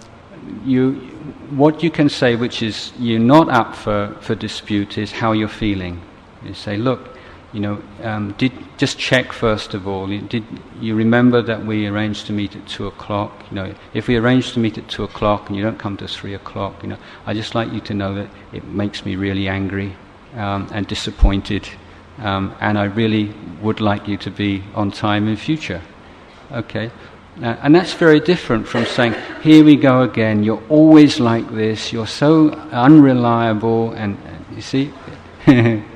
you, 0.64 0.94
what 1.50 1.82
you 1.82 1.90
can 1.90 2.08
say, 2.08 2.36
which 2.36 2.62
is 2.62 2.92
you're 2.98 3.20
not 3.20 3.48
up 3.48 3.74
for, 3.74 4.16
for 4.20 4.34
dispute, 4.34 4.98
is 4.98 5.12
how 5.12 5.32
you're 5.32 5.48
feeling. 5.48 6.00
You 6.44 6.54
say, 6.54 6.76
look, 6.76 7.15
you 7.56 7.62
know, 7.62 7.82
um, 8.02 8.34
did 8.36 8.52
just 8.76 8.98
check 8.98 9.32
first 9.32 9.72
of 9.72 9.88
all. 9.88 10.06
Did 10.06 10.44
you 10.78 10.94
remember 10.94 11.40
that 11.40 11.64
we 11.64 11.86
arranged 11.86 12.26
to 12.26 12.34
meet 12.34 12.54
at 12.54 12.68
two 12.68 12.86
o'clock? 12.86 13.32
You 13.50 13.54
know, 13.54 13.74
if 13.94 14.08
we 14.08 14.16
arrange 14.16 14.52
to 14.52 14.58
meet 14.58 14.76
at 14.76 14.86
two 14.88 15.04
o'clock 15.04 15.48
and 15.48 15.56
you 15.56 15.62
don't 15.62 15.78
come 15.78 15.96
to 15.96 16.06
three 16.06 16.34
o'clock, 16.34 16.82
you 16.82 16.90
know, 16.90 16.98
I 17.24 17.32
just 17.32 17.54
like 17.54 17.72
you 17.72 17.80
to 17.80 17.94
know 17.94 18.14
that 18.14 18.28
it 18.52 18.64
makes 18.64 19.06
me 19.06 19.16
really 19.16 19.48
angry 19.48 19.96
um, 20.34 20.68
and 20.70 20.86
disappointed, 20.86 21.66
um, 22.18 22.54
and 22.60 22.78
I 22.78 22.84
really 22.84 23.32
would 23.62 23.80
like 23.80 24.06
you 24.06 24.18
to 24.18 24.30
be 24.30 24.62
on 24.74 24.90
time 24.90 25.26
in 25.26 25.36
future. 25.36 25.80
Okay. 26.52 26.90
Uh, 27.42 27.56
and 27.62 27.74
that's 27.74 27.94
very 27.94 28.20
different 28.20 28.68
from 28.68 28.84
saying, 28.84 29.14
here 29.40 29.64
we 29.64 29.76
go 29.76 30.02
again, 30.02 30.42
you're 30.42 30.62
always 30.68 31.20
like 31.20 31.50
this, 31.54 31.90
you're 31.90 32.06
so 32.06 32.50
unreliable, 32.70 33.92
and, 33.92 34.18
and 34.26 34.44
you 34.54 34.60
see, 34.60 34.92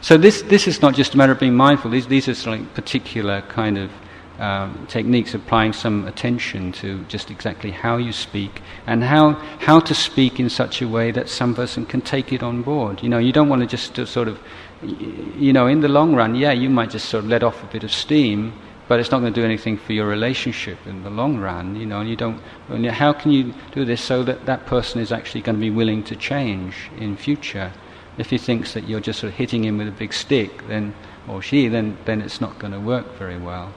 So 0.00 0.16
this, 0.16 0.42
this 0.42 0.66
is 0.66 0.82
not 0.82 0.94
just 0.94 1.14
a 1.14 1.16
matter 1.16 1.32
of 1.32 1.40
being 1.40 1.54
mindful. 1.54 1.90
These, 1.90 2.06
these 2.08 2.28
are 2.28 2.50
like 2.50 2.74
particular 2.74 3.42
kind 3.42 3.78
of 3.78 3.90
um, 4.38 4.86
techniques 4.88 5.34
applying 5.34 5.72
some 5.72 6.06
attention 6.06 6.72
to 6.72 7.02
just 7.04 7.30
exactly 7.30 7.70
how 7.70 7.96
you 7.96 8.12
speak 8.12 8.62
and 8.86 9.02
how, 9.02 9.32
how 9.58 9.80
to 9.80 9.94
speak 9.94 10.38
in 10.38 10.48
such 10.48 10.80
a 10.80 10.88
way 10.88 11.10
that 11.10 11.28
some 11.28 11.54
person 11.54 11.84
can 11.84 12.00
take 12.00 12.32
it 12.32 12.42
on 12.42 12.62
board. 12.62 13.02
You 13.02 13.08
know, 13.08 13.18
you 13.18 13.32
don't 13.32 13.48
want 13.48 13.62
to 13.62 13.66
just 13.66 13.96
sort 14.10 14.28
of, 14.28 14.38
you 14.82 15.52
know, 15.52 15.66
in 15.66 15.80
the 15.80 15.88
long 15.88 16.14
run, 16.14 16.34
yeah, 16.34 16.52
you 16.52 16.70
might 16.70 16.90
just 16.90 17.08
sort 17.08 17.24
of 17.24 17.30
let 17.30 17.42
off 17.42 17.62
a 17.62 17.66
bit 17.66 17.82
of 17.82 17.92
steam, 17.92 18.52
but 18.86 19.00
it's 19.00 19.10
not 19.10 19.20
going 19.20 19.32
to 19.32 19.40
do 19.40 19.44
anything 19.44 19.76
for 19.76 19.92
your 19.92 20.06
relationship 20.06 20.78
in 20.86 21.02
the 21.02 21.10
long 21.10 21.38
run. 21.38 21.76
You 21.76 21.84
know, 21.84 22.00
and 22.00 22.08
you 22.08 22.16
don't. 22.16 22.40
How 22.86 23.12
can 23.12 23.32
you 23.32 23.52
do 23.72 23.84
this 23.84 24.00
so 24.00 24.22
that 24.22 24.46
that 24.46 24.64
person 24.64 25.00
is 25.02 25.12
actually 25.12 25.42
going 25.42 25.56
to 25.56 25.60
be 25.60 25.70
willing 25.70 26.02
to 26.04 26.16
change 26.16 26.74
in 26.96 27.16
future? 27.16 27.70
If 28.18 28.30
he 28.30 28.38
thinks 28.38 28.74
that 28.74 28.88
you're 28.88 29.00
just 29.00 29.20
sort 29.20 29.32
of 29.32 29.38
hitting 29.38 29.64
him 29.64 29.78
with 29.78 29.88
a 29.88 29.92
big 29.92 30.12
stick, 30.12 30.66
then 30.68 30.94
or 31.28 31.40
she, 31.42 31.68
then 31.68 31.96
then 32.04 32.20
it's 32.20 32.40
not 32.40 32.58
going 32.58 32.72
to 32.72 32.80
work 32.80 33.06
very 33.18 33.38
well. 33.38 33.72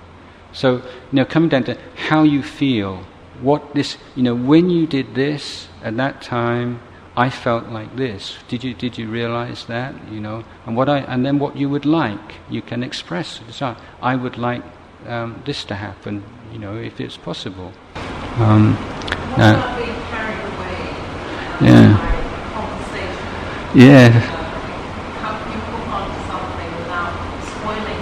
So 0.53 0.75
you 0.77 0.81
know, 1.13 1.25
coming 1.25 1.49
down 1.49 1.63
to 1.65 1.77
how 1.95 2.23
you 2.23 2.43
feel, 2.43 3.03
what 3.41 3.73
this, 3.73 3.97
you 4.15 4.23
know, 4.23 4.35
when 4.35 4.69
you 4.69 4.85
did 4.87 5.15
this 5.15 5.67
at 5.83 5.95
that 5.97 6.21
time, 6.21 6.79
I 7.15 7.29
felt 7.29 7.67
like 7.69 7.95
this. 7.95 8.37
Did 8.47 8.63
you 8.63 8.73
did 8.73 8.97
you 8.97 9.07
realize 9.09 9.65
that? 9.65 9.93
You 10.11 10.19
know, 10.21 10.43
and 10.65 10.75
what 10.75 10.89
I 10.89 10.99
and 10.99 11.25
then 11.25 11.39
what 11.39 11.55
you 11.57 11.69
would 11.69 11.85
like, 11.85 12.35
you 12.49 12.61
can 12.61 12.83
express. 12.83 13.41
So 13.51 13.75
I 14.01 14.15
would 14.15 14.37
like 14.37 14.63
um, 15.07 15.41
this 15.45 15.63
to 15.65 15.75
happen. 15.75 16.23
You 16.51 16.59
know, 16.59 16.75
if 16.77 16.99
it's 16.99 17.17
possible. 17.17 17.71
Um, 18.37 18.75
uh, 18.75 19.53
about 19.53 19.77
being 19.77 19.95
carried 20.09 20.39
away 20.53 20.75
um, 21.59 21.67
Yeah. 21.67 21.97
by 21.97 22.11
conversation? 22.53 23.27
Yeah, 23.73 24.09
How 25.21 25.37
can 25.39 25.47
you 25.51 25.57
hook 25.71 25.87
on 25.95 26.03
to 26.11 26.19
something 26.27 26.71
without 26.81 27.13
spoiling 27.55 28.01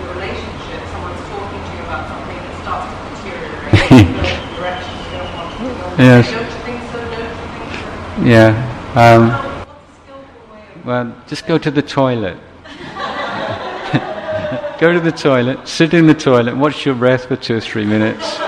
the 0.00 0.06
relationship? 0.14 0.80
Someone's 0.88 1.20
talking 1.28 1.60
to 1.60 1.70
you 1.76 1.82
about 1.84 2.08
something 2.08 2.38
that 2.40 2.54
starts 2.64 2.88
to 2.88 2.96
deteriorate 3.12 3.92
in 4.00 4.08
the 4.16 4.24
direction 4.56 4.92
you 4.96 5.04
don't 5.12 5.28
want 5.36 5.52
to 5.52 5.68
go. 5.68 6.00
Yes. 6.02 6.24
Don't 6.32 6.40
you 6.40 6.48
think 6.64 6.80
so? 6.92 6.96
Don't 6.96 7.12
you 7.12 7.28
think 7.52 7.76
so? 7.76 8.24
yeah. 8.24 8.56
Um, 8.96 9.28
How- 9.28 9.44
What's 9.66 9.84
a 9.84 9.92
skillful 10.00 10.40
way 10.54 10.64
of 10.74 10.80
well, 10.86 11.12
just 11.26 11.44
go 11.46 11.58
to 11.58 11.70
the 11.70 11.82
toilet. 11.82 12.38
go 14.80 14.92
to 14.92 15.00
the 15.00 15.12
toilet, 15.12 15.68
sit 15.68 15.92
in 15.92 16.06
the 16.06 16.14
toilet, 16.14 16.56
watch 16.56 16.86
your 16.86 16.94
breath 16.94 17.26
for 17.26 17.36
two 17.36 17.56
or 17.56 17.60
three 17.60 17.84
minutes, 17.84 18.38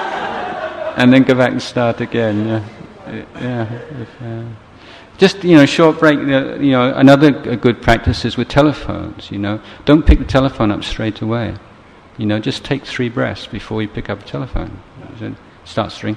and 0.97 1.13
then 1.13 1.25
go 1.25 1.35
back 1.35 1.51
and 1.53 1.61
start 1.61 2.01
again. 2.01 2.47
Yeah, 2.47 2.63
yeah. 3.35 3.69
If, 4.01 4.09
uh, 4.23 4.45
just 5.19 5.45
you 5.45 5.57
know, 5.57 5.67
short 5.67 5.99
break. 5.99 6.19
uh, 6.19 6.55
You 6.61 6.73
know, 6.73 6.95
another 6.95 7.31
good 7.57 7.83
practice 7.83 8.25
is 8.25 8.37
with 8.37 8.49
telephones. 8.49 9.31
You 9.31 9.39
know, 9.39 9.61
don't 9.85 10.07
pick 10.07 10.19
the 10.19 10.25
telephone 10.25 10.71
up 10.71 10.85
straight 10.85 11.21
away. 11.21 11.57
You 12.17 12.27
know, 12.27 12.39
just 12.39 12.65
take 12.65 12.85
three 12.85 13.09
breaths 13.09 13.47
before 13.47 13.83
you 13.83 13.89
pick 13.89 14.09
up 14.09 14.21
a 14.21 14.25
telephone. 14.25 14.79
Start 15.65 15.91
to 15.91 16.07
ring. 16.07 16.17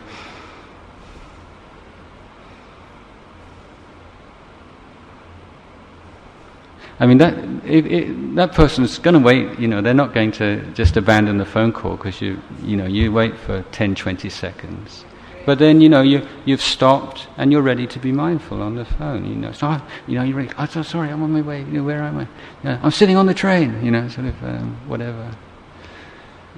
I 7.00 7.08
mean 7.08 7.18
that 7.18 7.34
it, 7.66 7.86
it, 7.88 8.36
that 8.36 8.54
person's 8.54 9.00
going 9.00 9.16
to 9.16 9.20
wait. 9.20 9.60
You 9.60 9.68
know, 9.68 9.82
they're 9.82 9.94
not 9.94 10.14
going 10.14 10.32
to 10.34 10.64
just 10.74 10.98
abandon 10.98 11.38
the 11.38 11.46
phone 11.46 11.74
call 11.74 11.98
because 11.98 12.22
you 12.22 12.40
you 12.64 12.78
know 12.78 12.86
you 12.86 13.12
wait 13.12 13.36
for 13.38 13.64
10, 13.72 13.96
20 13.96 14.30
seconds. 14.30 15.04
But 15.46 15.60
then 15.60 15.82
you 15.82 15.90
know 15.90 16.02
you 16.02 16.28
you've 16.46 16.62
stopped 16.62 17.28
and 17.38 17.52
you're 17.52 17.62
ready 17.62 17.88
to 17.88 18.00
be 18.00 18.12
mindful 18.12 18.62
on 18.62 18.76
the 18.76 18.86
phone. 18.86 19.26
You 19.26 19.36
know, 19.36 19.52
so 19.52 19.68
I, 19.68 19.82
you 20.08 20.16
know 20.16 20.24
you're 20.24 20.38
ready. 20.38 20.52
I'm 20.58 20.68
so 20.68 20.84
sorry. 20.84 21.10
I'm 21.10 21.22
on 21.24 21.32
my 21.32 21.42
way. 21.42 21.60
You 21.60 21.80
know, 21.80 21.84
where 21.84 22.02
am 22.02 22.20
I? 22.20 22.28
You 22.64 22.80
I'm 22.84 22.92
sitting 22.92 23.18
on 23.18 23.26
the 23.26 23.34
train. 23.34 23.84
You 23.84 23.92
know, 23.92 24.08
sort 24.10 24.28
of 24.28 24.44
um, 24.44 24.76
whatever. 24.88 25.32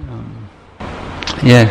Um, 0.08 0.48
yeah. 1.42 1.68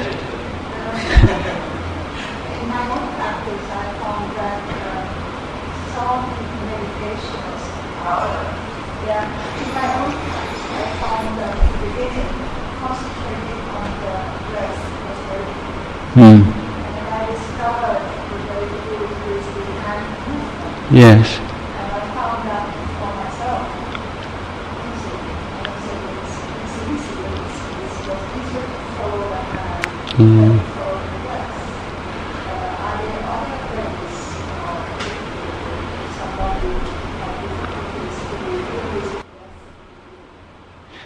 In 16.16 16.44
Yes. 20.94 21.40
breath? 30.18 30.74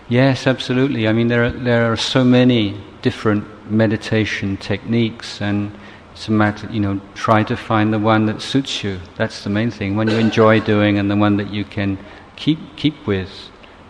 Yes, 0.10 0.48
absolutely. 0.48 1.08
I 1.08 1.14
mean, 1.14 1.28
there 1.28 1.46
are, 1.46 1.50
there 1.50 1.92
are 1.92 1.98
so 1.98 2.24
many 2.24 2.82
different 3.02 3.46
meditation 3.70 4.58
techniques, 4.58 5.42
and 5.42 5.72
it's 6.18 6.28
a 6.28 6.32
matter, 6.32 6.68
you 6.72 6.80
know, 6.80 7.00
try 7.14 7.44
to 7.44 7.56
find 7.56 7.94
the 7.94 8.00
one 8.00 8.26
that 8.26 8.42
suits 8.42 8.84
you. 8.84 9.00
That's 9.18 9.44
the 9.44 9.52
main 9.52 9.70
thing. 9.70 9.96
One 9.96 10.08
you 10.08 10.18
enjoy 10.18 10.60
doing, 10.60 10.98
and 10.98 11.12
the 11.12 11.16
one 11.16 11.38
that 11.38 11.52
you 11.54 11.64
can 11.64 12.00
keep 12.36 12.58
keep 12.76 13.06
with. 13.06 13.30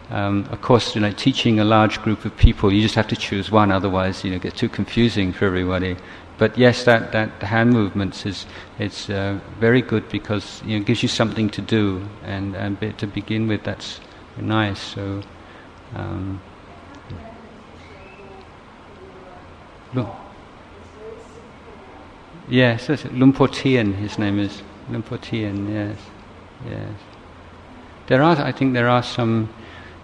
Um, 0.09 0.45
of 0.51 0.61
course, 0.61 0.93
you 0.93 0.99
know, 0.99 1.13
teaching 1.13 1.61
a 1.61 1.63
large 1.63 2.01
group 2.01 2.25
of 2.25 2.35
people, 2.35 2.73
you 2.73 2.81
just 2.81 2.95
have 2.95 3.07
to 3.07 3.15
choose 3.15 3.49
one. 3.49 3.71
Otherwise, 3.71 4.25
you 4.25 4.31
know, 4.31 4.35
it 4.35 4.41
gets 4.41 4.59
too 4.59 4.67
confusing 4.67 5.31
for 5.31 5.45
everybody. 5.45 5.95
But 6.37 6.57
yes, 6.57 6.83
that, 6.83 7.13
that 7.13 7.29
hand 7.41 7.71
movements 7.71 8.25
is 8.25 8.45
it's 8.77 9.09
uh, 9.09 9.39
very 9.61 9.81
good 9.81 10.09
because 10.09 10.61
you 10.65 10.71
know, 10.71 10.81
it 10.81 10.85
gives 10.85 11.01
you 11.03 11.07
something 11.07 11.49
to 11.51 11.61
do, 11.61 12.09
and, 12.25 12.57
and 12.57 12.77
be- 12.77 12.91
to 12.91 13.07
begin 13.07 13.47
with, 13.47 13.63
that's 13.63 14.01
nice. 14.35 14.81
So. 14.81 15.21
Um, 15.95 16.41
Lu- 19.93 20.26
yes, 22.47 22.87
that's 22.87 23.05
it. 23.05 23.13
Luang 23.13 23.33
Por 23.33 23.47
Tien, 23.47 23.93
his 23.93 24.17
name 24.17 24.39
is. 24.39 24.61
Luang 24.89 25.03
Por 25.03 25.17
Tien, 25.17 25.71
yes. 25.71 25.97
Yes. 26.65 26.93
There 28.07 28.23
are, 28.23 28.37
I 28.37 28.51
think 28.51 28.73
there 28.73 28.87
are 28.87 29.03
some 29.03 29.49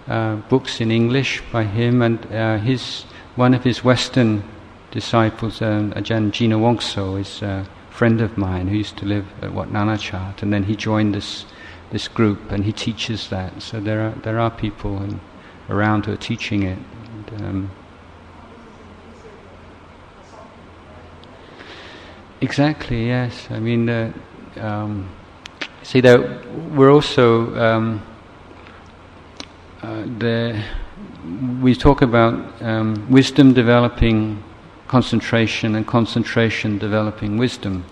uh, 0.07 0.35
books 0.35 0.81
in 0.81 0.91
English 0.91 1.41
by 1.51 1.63
him, 1.63 2.01
and 2.01 2.25
uh, 2.31 2.57
his, 2.57 3.03
one 3.35 3.53
of 3.53 3.63
his 3.63 3.83
Western 3.83 4.43
disciples, 4.91 5.61
um, 5.61 5.93
Ajahn 5.93 6.31
Jina 6.31 6.57
Wongso, 6.57 7.19
is 7.19 7.41
a 7.41 7.65
friend 7.89 8.21
of 8.21 8.37
mine 8.37 8.67
who 8.67 8.77
used 8.77 8.97
to 8.97 9.05
live 9.05 9.25
at 9.41 9.53
Wat 9.53 9.69
Nanachat, 9.69 10.41
and 10.43 10.51
then 10.51 10.63
he 10.63 10.75
joined 10.75 11.15
this, 11.15 11.45
this 11.91 12.07
group, 12.07 12.51
and 12.51 12.65
he 12.65 12.71
teaches 12.71 13.29
that. 13.29 13.61
So 13.61 13.79
there 13.79 14.01
are, 14.01 14.11
there 14.23 14.39
are 14.39 14.51
people 14.51 14.97
and, 14.97 15.19
around 15.69 16.05
who 16.05 16.13
are 16.13 16.17
teaching 16.17 16.63
it. 16.63 16.79
And, 17.29 17.41
um, 17.41 17.71
Exactly. 22.43 23.07
Yes. 23.07 23.47
I 23.49 23.59
mean, 23.59 23.87
uh, 23.87 24.11
um, 24.57 25.09
see 25.81 26.01
that 26.01 26.19
we're 26.75 26.91
also 26.91 27.55
um, 27.55 28.01
uh, 29.81 30.03
the 30.19 30.61
we 31.61 31.73
talk 31.73 32.01
about 32.01 32.61
um, 32.61 33.09
wisdom 33.09 33.53
developing 33.53 34.43
concentration 34.89 35.75
and 35.75 35.87
concentration 35.87 36.77
developing 36.77 37.37
wisdom. 37.37 37.85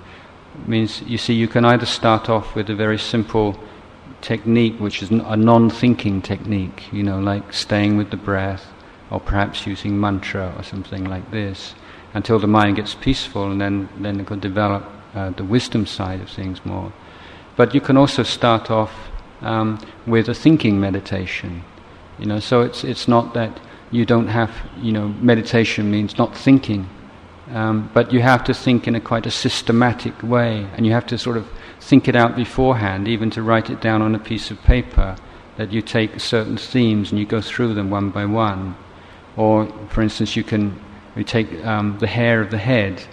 It 0.56 0.68
means 0.68 1.02
you 1.04 1.18
see, 1.18 1.34
you 1.34 1.48
can 1.48 1.64
either 1.64 1.86
start 1.86 2.28
off 2.28 2.54
with 2.54 2.70
a 2.70 2.76
very 2.76 3.00
simple 3.00 3.58
technique, 4.20 4.82
which 4.82 5.02
is 5.02 5.12
a 5.12 5.38
non-thinking 5.38 6.24
technique, 6.24 6.92
you 6.92 7.04
know, 7.04 7.22
like 7.22 7.54
staying 7.54 7.96
with 7.96 8.10
the 8.12 8.18
breath, 8.18 8.66
or 9.10 9.22
perhaps 9.22 9.66
using 9.66 9.98
mantra 9.98 10.54
or 10.58 10.64
something 10.64 11.06
like 11.06 11.32
this 11.32 11.74
until 12.14 12.40
the 12.40 12.48
mind 12.48 12.76
gets 12.76 12.96
peaceful, 12.96 13.52
and 13.52 13.60
then 13.60 13.90
then 14.00 14.20
it 14.20 14.28
can 14.28 14.40
develop 14.40 14.84
uh, 15.16 15.30
the 15.32 15.44
wisdom 15.44 15.86
side 15.86 16.22
of 16.22 16.30
things 16.30 16.66
more. 16.66 16.92
But 17.56 17.74
you 17.74 17.82
can 17.82 17.98
also 17.98 18.24
start 18.24 18.72
off 18.72 18.92
um, 19.42 19.80
with 20.06 20.30
a 20.30 20.34
thinking 20.34 20.80
meditation, 20.80 21.64
you 22.20 22.26
know. 22.26 22.40
So 22.40 22.62
it's 22.62 22.84
it's 22.84 23.08
not 23.08 23.34
that 23.34 23.60
you 23.92 24.06
don't 24.06 24.28
have, 24.28 24.52
you 24.82 24.92
know, 24.92 25.10
meditation 25.22 25.92
means 25.92 26.18
not 26.18 26.36
thinking, 26.36 26.88
um, 27.54 27.90
but 27.94 28.14
you 28.14 28.22
have 28.22 28.44
to 28.46 28.54
think 28.54 28.88
in 28.88 28.96
a 28.96 29.02
quite 29.02 29.26
a 29.26 29.32
systematic 29.32 30.24
way, 30.24 30.68
and 30.76 30.86
you 30.86 30.94
have 30.94 31.06
to 31.08 31.18
sort 31.18 31.38
of 31.38 31.46
think 31.80 32.08
it 32.08 32.16
out 32.16 32.36
beforehand, 32.36 33.08
even 33.08 33.30
to 33.30 33.42
write 33.42 33.70
it 33.70 33.82
down 33.82 34.02
on 34.02 34.16
a 34.16 34.20
piece 34.20 34.52
of 34.52 34.62
paper. 34.64 35.16
That 35.58 35.74
you 35.74 35.82
take 35.82 36.20
certain 36.20 36.58
themes 36.58 37.12
and 37.12 37.20
you 37.20 37.26
go 37.26 37.42
through 37.42 37.76
them 37.76 37.92
one 37.92 38.10
by 38.10 38.26
one, 38.26 38.76
or 39.36 39.68
for 39.90 40.02
instance, 40.02 40.36
you 40.36 40.44
can 40.44 40.80
we 41.16 41.24
take 41.24 41.64
um, 41.66 41.98
the 42.00 42.08
hair 42.08 42.42
of 42.42 42.52
the 42.52 42.58
head, 42.58 43.04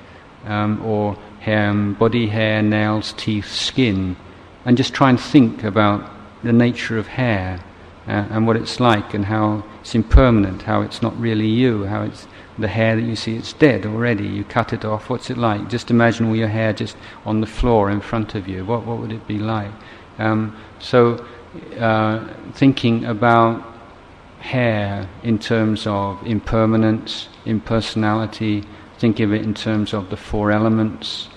um, 0.45 0.85
or 0.85 1.17
hair, 1.41 1.71
um, 1.71 1.95
body 1.95 2.27
hair, 2.29 2.63
nails, 2.63 3.15
teeth, 3.17 3.51
skin, 3.51 4.17
and 4.65 4.77
just 4.77 4.95
try 4.95 5.11
and 5.11 5.21
think 5.21 5.65
about 5.65 6.11
the 6.43 6.53
nature 6.53 6.99
of 6.99 7.07
hair 7.07 7.61
uh, 8.07 8.27
and 8.31 8.47
what 8.47 8.57
it's 8.57 8.81
like, 8.81 9.15
and 9.15 9.25
how 9.25 9.65
it's 9.81 9.95
impermanent, 9.95 10.63
how 10.63 10.81
it's 10.81 11.03
not 11.03 11.19
really 11.21 11.47
you, 11.49 11.85
how 11.85 12.03
it's 12.03 12.27
the 12.59 12.69
hair 12.69 12.97
that 12.97 13.03
you 13.03 13.15
see, 13.15 13.37
it's 13.37 13.53
dead 13.53 13.87
already. 13.87 14.27
You 14.27 14.45
cut 14.45 14.73
it 14.73 14.85
off. 14.85 15.09
What's 15.09 15.31
it 15.31 15.39
like? 15.39 15.69
Just 15.69 15.91
imagine 15.91 16.27
all 16.27 16.37
your 16.37 16.49
hair 16.49 16.73
just 16.73 16.97
on 17.25 17.41
the 17.41 17.47
floor 17.47 17.91
in 17.91 18.01
front 18.01 18.35
of 18.35 18.49
you. 18.49 18.65
What 18.65 18.85
what 18.85 18.99
would 18.99 19.13
it 19.13 19.27
be 19.27 19.39
like? 19.39 19.71
Um, 20.19 20.57
so, 20.81 21.25
uh, 21.79 22.27
thinking 22.55 23.05
about 23.05 23.78
hair 24.41 25.09
in 25.23 25.39
terms 25.39 25.87
of 25.87 26.25
impermanence, 26.27 27.29
impersonality, 27.45 28.65
think 28.99 29.21
of 29.21 29.33
it 29.33 29.43
in 29.43 29.55
terms 29.55 29.93
of 29.93 30.11
the 30.11 30.17
four 30.17 30.51
elements. 30.51 31.29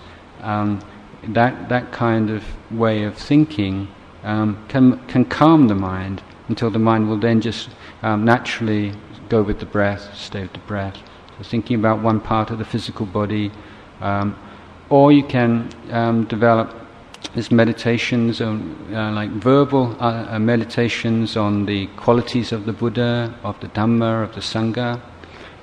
Um, 0.41 0.81
that, 1.23 1.69
that 1.69 1.91
kind 1.91 2.29
of 2.29 2.43
way 2.71 3.03
of 3.03 3.15
thinking 3.15 3.87
um, 4.23 4.63
can, 4.67 5.05
can 5.07 5.25
calm 5.25 5.67
the 5.67 5.75
mind 5.75 6.23
until 6.47 6.69
the 6.69 6.79
mind 6.79 7.07
will 7.07 7.19
then 7.19 7.41
just 7.41 7.69
um, 8.01 8.25
naturally 8.25 8.93
go 9.29 9.41
with 9.41 9.59
the 9.59 9.65
breath, 9.65 10.15
stay 10.15 10.41
with 10.41 10.53
the 10.53 10.59
breath. 10.59 10.97
So 11.37 11.43
thinking 11.43 11.77
about 11.77 12.01
one 12.01 12.19
part 12.19 12.49
of 12.49 12.57
the 12.57 12.65
physical 12.65 13.05
body, 13.05 13.51
um, 14.01 14.37
or 14.89 15.11
you 15.11 15.23
can 15.23 15.69
um, 15.91 16.25
develop 16.25 16.75
there's 17.33 17.51
meditations 17.51 18.41
on, 18.41 18.75
uh, 18.93 19.11
like 19.11 19.29
verbal 19.31 19.95
uh, 19.99 20.27
uh, 20.31 20.39
meditations 20.39 21.37
on 21.37 21.65
the 21.65 21.87
qualities 21.95 22.51
of 22.51 22.65
the 22.65 22.73
Buddha, 22.73 23.33
of 23.43 23.59
the 23.59 23.67
Dhamma, 23.69 24.23
of 24.23 24.33
the 24.35 24.41
Sangha, 24.41 24.99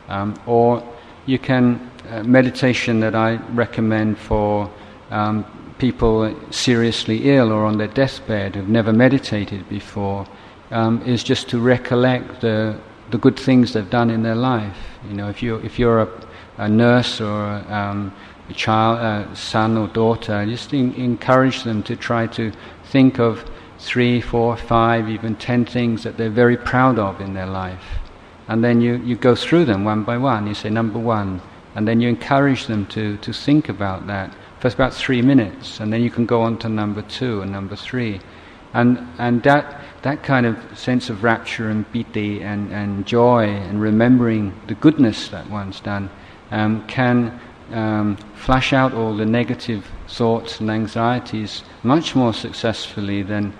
um, 0.08 0.34
or 0.46 0.82
you 1.26 1.38
can 1.38 1.90
uh, 2.08 2.22
meditation 2.22 3.00
that 3.00 3.14
I 3.14 3.36
recommend 3.52 4.18
for 4.18 4.70
um, 5.10 5.44
people 5.78 6.34
seriously 6.50 7.30
ill 7.30 7.52
or 7.52 7.64
on 7.64 7.78
their 7.78 7.88
deathbed 7.88 8.56
who've 8.56 8.68
never 8.68 8.92
meditated 8.92 9.68
before 9.68 10.26
um, 10.70 11.02
is 11.02 11.22
just 11.22 11.48
to 11.50 11.58
recollect 11.58 12.40
the 12.40 12.78
the 13.10 13.18
good 13.18 13.38
things 13.38 13.72
they've 13.72 13.88
done 13.90 14.10
in 14.10 14.22
their 14.22 14.34
life. 14.34 14.76
You 15.08 15.14
know, 15.14 15.28
if 15.28 15.42
you 15.42 15.56
if 15.56 15.78
you're 15.78 16.02
a, 16.02 16.08
a 16.58 16.68
nurse 16.68 17.20
or 17.20 17.42
um, 17.68 18.12
a 18.37 18.37
child, 18.54 18.98
uh, 18.98 19.34
son 19.34 19.76
or 19.76 19.88
daughter, 19.88 20.44
just 20.46 20.72
in, 20.72 20.94
encourage 20.94 21.62
them 21.64 21.82
to 21.84 21.96
try 21.96 22.26
to 22.28 22.52
think 22.84 23.18
of 23.18 23.48
three, 23.78 24.20
four, 24.20 24.56
five, 24.56 25.08
even 25.08 25.36
ten 25.36 25.64
things 25.64 26.02
that 26.02 26.16
they're 26.16 26.30
very 26.30 26.56
proud 26.56 26.98
of 26.98 27.20
in 27.20 27.34
their 27.34 27.46
life. 27.46 27.98
And 28.48 28.64
then 28.64 28.80
you, 28.80 28.96
you 28.96 29.16
go 29.16 29.34
through 29.34 29.66
them 29.66 29.84
one 29.84 30.04
by 30.04 30.16
one. 30.16 30.46
You 30.46 30.54
say, 30.54 30.70
number 30.70 30.98
one. 30.98 31.40
And 31.74 31.86
then 31.86 32.00
you 32.00 32.08
encourage 32.08 32.66
them 32.66 32.86
to, 32.86 33.18
to 33.18 33.32
think 33.32 33.68
about 33.68 34.06
that 34.06 34.34
for 34.58 34.68
about 34.68 34.94
three 34.94 35.22
minutes. 35.22 35.80
And 35.80 35.92
then 35.92 36.02
you 36.02 36.10
can 36.10 36.26
go 36.26 36.42
on 36.42 36.58
to 36.58 36.68
number 36.68 37.02
two 37.02 37.42
and 37.42 37.52
number 37.52 37.76
three. 37.76 38.20
And, 38.74 39.06
and 39.18 39.42
that, 39.44 39.80
that 40.02 40.22
kind 40.22 40.46
of 40.46 40.56
sense 40.78 41.10
of 41.10 41.22
rapture 41.22 41.68
and 41.68 41.90
piti 41.92 42.42
and, 42.42 42.72
and 42.72 43.06
joy 43.06 43.44
and 43.44 43.80
remembering 43.80 44.58
the 44.66 44.74
goodness 44.74 45.28
that 45.28 45.48
one's 45.48 45.80
done 45.80 46.10
um, 46.50 46.86
can 46.86 47.38
um, 47.72 48.16
flash 48.34 48.72
out 48.72 48.94
all 48.94 49.16
the 49.16 49.26
negative 49.26 49.86
thoughts 50.08 50.60
and 50.60 50.70
anxieties 50.70 51.62
much 51.82 52.14
more 52.14 52.32
successfully 52.32 53.22
than 53.22 53.52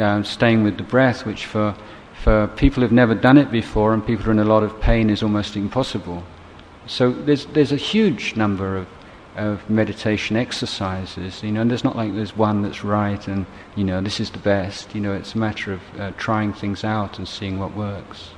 uh, 0.00 0.22
staying 0.22 0.62
with 0.62 0.76
the 0.76 0.82
breath, 0.82 1.24
which 1.26 1.46
for, 1.46 1.74
for 2.22 2.48
people 2.56 2.82
who've 2.82 2.92
never 2.92 3.14
done 3.14 3.38
it 3.38 3.50
before 3.50 3.94
and 3.94 4.04
people 4.06 4.24
who 4.24 4.30
are 4.30 4.34
in 4.34 4.38
a 4.38 4.44
lot 4.44 4.62
of 4.62 4.80
pain 4.80 5.10
is 5.10 5.22
almost 5.22 5.56
impossible. 5.56 6.22
So 6.86 7.12
there's, 7.12 7.46
there's 7.46 7.72
a 7.72 7.76
huge 7.76 8.36
number 8.36 8.76
of, 8.76 8.88
of 9.36 9.68
meditation 9.70 10.36
exercises, 10.36 11.42
you 11.42 11.52
know, 11.52 11.60
and 11.60 11.70
there's 11.70 11.84
not 11.84 11.96
like 11.96 12.14
there's 12.14 12.36
one 12.36 12.62
that's 12.62 12.84
right 12.84 13.26
and, 13.28 13.46
you 13.76 13.84
know, 13.84 14.00
this 14.00 14.20
is 14.20 14.30
the 14.30 14.38
best. 14.38 14.94
You 14.94 15.00
know, 15.00 15.12
it's 15.12 15.34
a 15.34 15.38
matter 15.38 15.72
of 15.72 15.80
uh, 15.98 16.10
trying 16.16 16.52
things 16.52 16.84
out 16.84 17.18
and 17.18 17.28
seeing 17.28 17.58
what 17.58 17.74
works. 17.74 18.30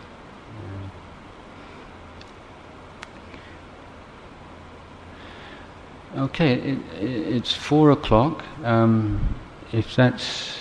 Okay, 6.16 6.54
it, 6.54 6.78
it's 7.00 7.52
four 7.52 7.90
o'clock. 7.90 8.44
Um, 8.62 9.34
if 9.72 9.96
that's 9.96 10.58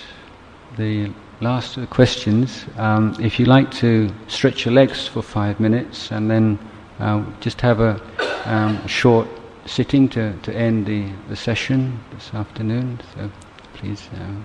the 0.77 1.11
last 1.41 1.77
of 1.77 1.81
the 1.81 1.87
questions, 1.87 2.65
um, 2.77 3.15
if 3.19 3.39
you 3.39 3.45
like 3.45 3.69
to 3.73 4.09
stretch 4.27 4.65
your 4.65 4.73
legs 4.73 5.07
for 5.07 5.21
five 5.21 5.59
minutes 5.59 6.11
and 6.11 6.29
then 6.29 6.57
uh, 6.99 7.23
just 7.39 7.61
have 7.61 7.81
a 7.81 8.01
um, 8.45 8.87
short 8.87 9.27
sitting 9.67 10.09
to, 10.09 10.33
to 10.41 10.55
end 10.55 10.87
the, 10.87 11.11
the 11.29 11.35
session 11.35 11.99
this 12.15 12.33
afternoon, 12.33 12.99
so 13.13 13.29
please. 13.75 14.09
Um 14.15 14.43